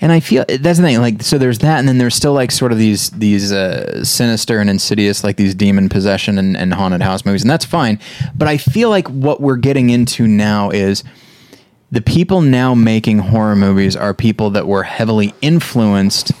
[0.00, 1.00] And I feel that's the thing.
[1.00, 4.60] Like, so there's that, and then there's still like sort of these these uh, sinister
[4.60, 7.98] and insidious, like these demon possession and, and haunted house movies, and that's fine.
[8.36, 11.02] But I feel like what we're getting into now is
[11.90, 16.32] the people now making horror movies are people that were heavily influenced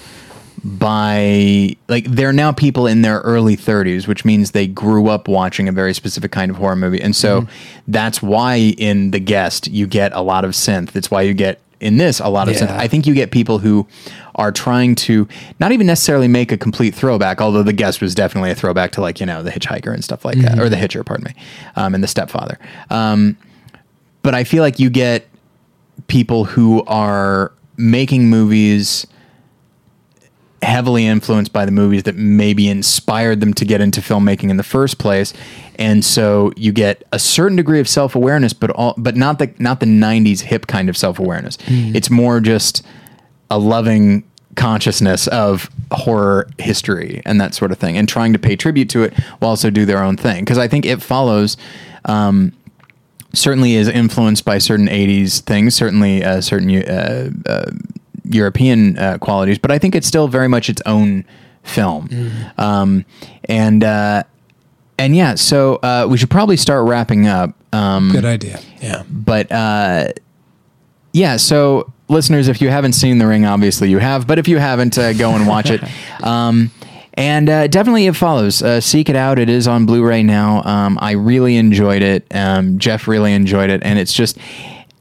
[0.64, 5.68] by like they're now people in their early 30s which means they grew up watching
[5.68, 7.00] a very specific kind of horror movie.
[7.00, 7.46] And so
[7.86, 10.90] that's why in the guest you get a lot of synth.
[10.90, 12.70] That's why you get in this a lot of synth.
[12.70, 13.86] I think you get people who
[14.34, 15.28] are trying to
[15.60, 19.00] not even necessarily make a complete throwback although the guest was definitely a throwback to
[19.00, 21.34] like you know the hitchhiker and stuff like that or the hitcher pardon me
[21.76, 22.58] um, and the stepfather.
[22.90, 23.38] Um,
[24.22, 25.26] but i feel like you get
[26.06, 29.06] people who are making movies
[30.62, 34.64] heavily influenced by the movies that maybe inspired them to get into filmmaking in the
[34.64, 35.32] first place.
[35.76, 39.80] And so you get a certain degree of self-awareness but all but not the not
[39.80, 41.58] the 90s hip kind of self-awareness.
[41.94, 42.84] It's more just
[43.50, 44.24] a loving
[44.56, 49.04] consciousness of horror history and that sort of thing and trying to pay tribute to
[49.04, 50.44] it while also do their own thing.
[50.44, 51.56] Because i think it follows
[52.06, 52.52] um,
[53.32, 57.70] certainly is influenced by certain 80s things, certainly uh, certain uh, uh,
[58.24, 61.24] European uh, qualities, but I think it's still very much its own
[61.62, 62.08] film.
[62.56, 63.04] Um,
[63.44, 64.22] and uh,
[64.98, 67.54] and yeah, so uh, we should probably start wrapping up.
[67.72, 68.60] Um, Good idea.
[68.82, 69.02] Yeah.
[69.08, 70.08] but uh,
[71.12, 74.58] yeah, so listeners, if you haven't seen The Ring, obviously you have, but if you
[74.58, 75.82] haven't, uh, go and watch it.
[76.22, 76.72] Um,
[77.18, 78.62] And uh, definitely it follows.
[78.62, 79.40] Uh, seek it out.
[79.40, 80.62] It is on Blu-ray now.
[80.62, 82.24] Um, I really enjoyed it.
[82.30, 84.38] Um, Jeff really enjoyed it, and it's just.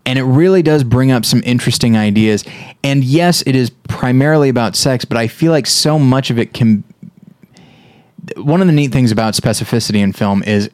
[0.06, 2.46] And it really does bring up some interesting ideas.
[2.82, 6.54] And yes, it is primarily about sex, but I feel like so much of it
[6.54, 6.84] can
[8.36, 10.70] one of the neat things about specificity in film is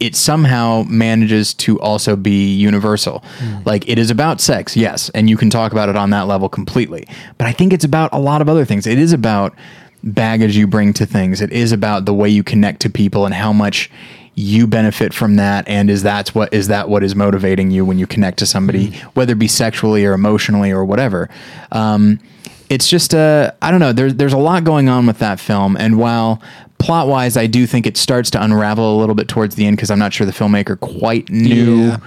[0.00, 3.24] it somehow manages to also be universal.
[3.64, 6.48] Like it is about sex, yes, and you can talk about it on that level
[6.48, 7.06] completely.
[7.36, 8.86] But I think it's about a lot of other things.
[8.86, 9.54] It is about
[10.02, 11.40] baggage you bring to things.
[11.40, 13.90] It is about the way you connect to people and how much
[14.34, 17.98] you benefit from that and is that's what is that what is motivating you when
[17.98, 21.28] you connect to somebody whether it be sexually or emotionally or whatever
[21.72, 22.20] um,
[22.68, 23.92] it's just uh, I don't know.
[23.92, 26.42] There's there's a lot going on with that film, and while
[26.78, 29.76] plot wise, I do think it starts to unravel a little bit towards the end
[29.76, 31.98] because I'm not sure the filmmaker quite knew Yeah.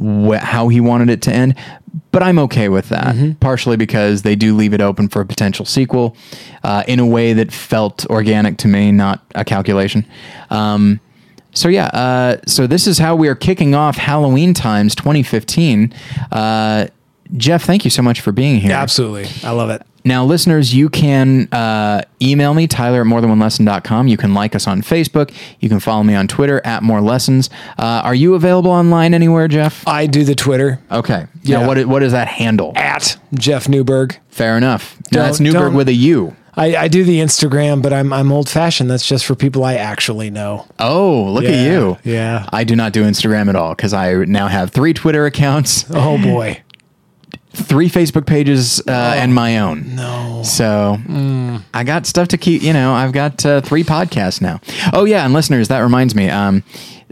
[0.00, 1.54] Wh- how he wanted it to end.
[2.12, 5.64] But I'm okay with that, partially because they do leave it open for a potential
[5.66, 6.16] sequel
[6.64, 10.06] uh, in a way that felt organic to me, not a calculation.
[10.50, 11.00] Um,
[11.52, 15.92] so yeah, uh, so this is how we are kicking off Halloween Times 2015.
[16.32, 16.86] Uh,
[17.36, 18.72] Jeff, thank you so much for being here.
[18.72, 19.26] Absolutely.
[19.42, 19.82] I love it.
[20.06, 24.06] Now, listeners, you can uh, email me, Tyler at morethanonelesson.com.
[24.06, 25.34] You can like us on Facebook.
[25.60, 27.50] You can follow me on Twitter at More Lessons.
[27.76, 29.86] Uh, are you available online anywhere, Jeff?
[29.86, 31.26] I do the Twitter Okay.
[31.42, 31.60] Yeah.
[31.60, 32.72] Now, what is, what is that handle?
[32.76, 34.16] at Jeff Newberg.
[34.28, 34.96] Fair enough.
[35.12, 36.36] Now, that's Newberg with a U.
[36.58, 38.90] I, I do the Instagram, but I'm I'm old fashioned.
[38.90, 40.66] That's just for people I actually know.
[40.78, 41.98] Oh, look at you.
[42.02, 42.48] yeah.
[42.50, 46.16] I do not do Instagram at all because I now have three Twitter accounts, Oh
[46.16, 46.62] boy.
[47.56, 49.96] Three Facebook pages, uh, and my own.
[49.96, 50.42] No.
[50.44, 50.98] So
[51.74, 52.62] I got stuff to keep.
[52.62, 54.60] You know, I've got uh, three podcasts now.
[54.92, 56.28] Oh yeah, and listeners, that reminds me.
[56.28, 56.62] Um,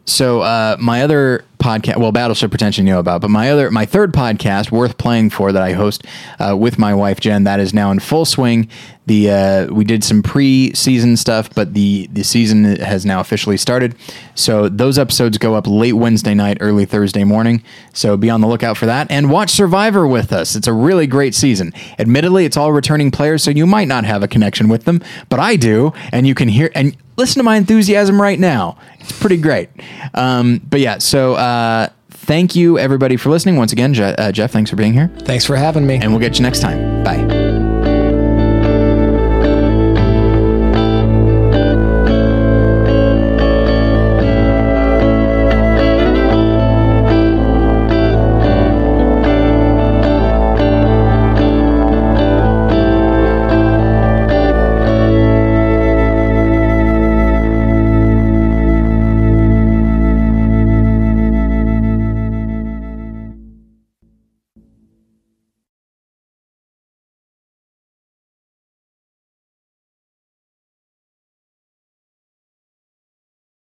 [0.06, 3.86] so uh, my other podcast, well, Battleship Pretension you know about, but my other, my
[3.86, 6.06] third podcast, worth playing for, that I host
[6.38, 8.68] uh, with my wife Jen, that is now in full swing.
[9.06, 13.94] The uh, we did some pre-season stuff, but the the season has now officially started.
[14.34, 17.62] So those episodes go up late Wednesday night, early Thursday morning.
[17.92, 20.56] So be on the lookout for that, and watch Survivor with us.
[20.56, 21.74] It's a really great season.
[21.98, 25.38] Admittedly, it's all returning players, so you might not have a connection with them, but
[25.38, 28.78] I do, and you can hear and listen to my enthusiasm right now.
[29.00, 29.68] It's pretty great.
[30.14, 33.92] Um, but yeah, so uh, thank you everybody for listening once again.
[33.92, 35.96] Je- uh, Jeff, thanks for being here, Thanks for having me.
[35.96, 37.04] and we'll get you next time.
[37.04, 37.43] Bye.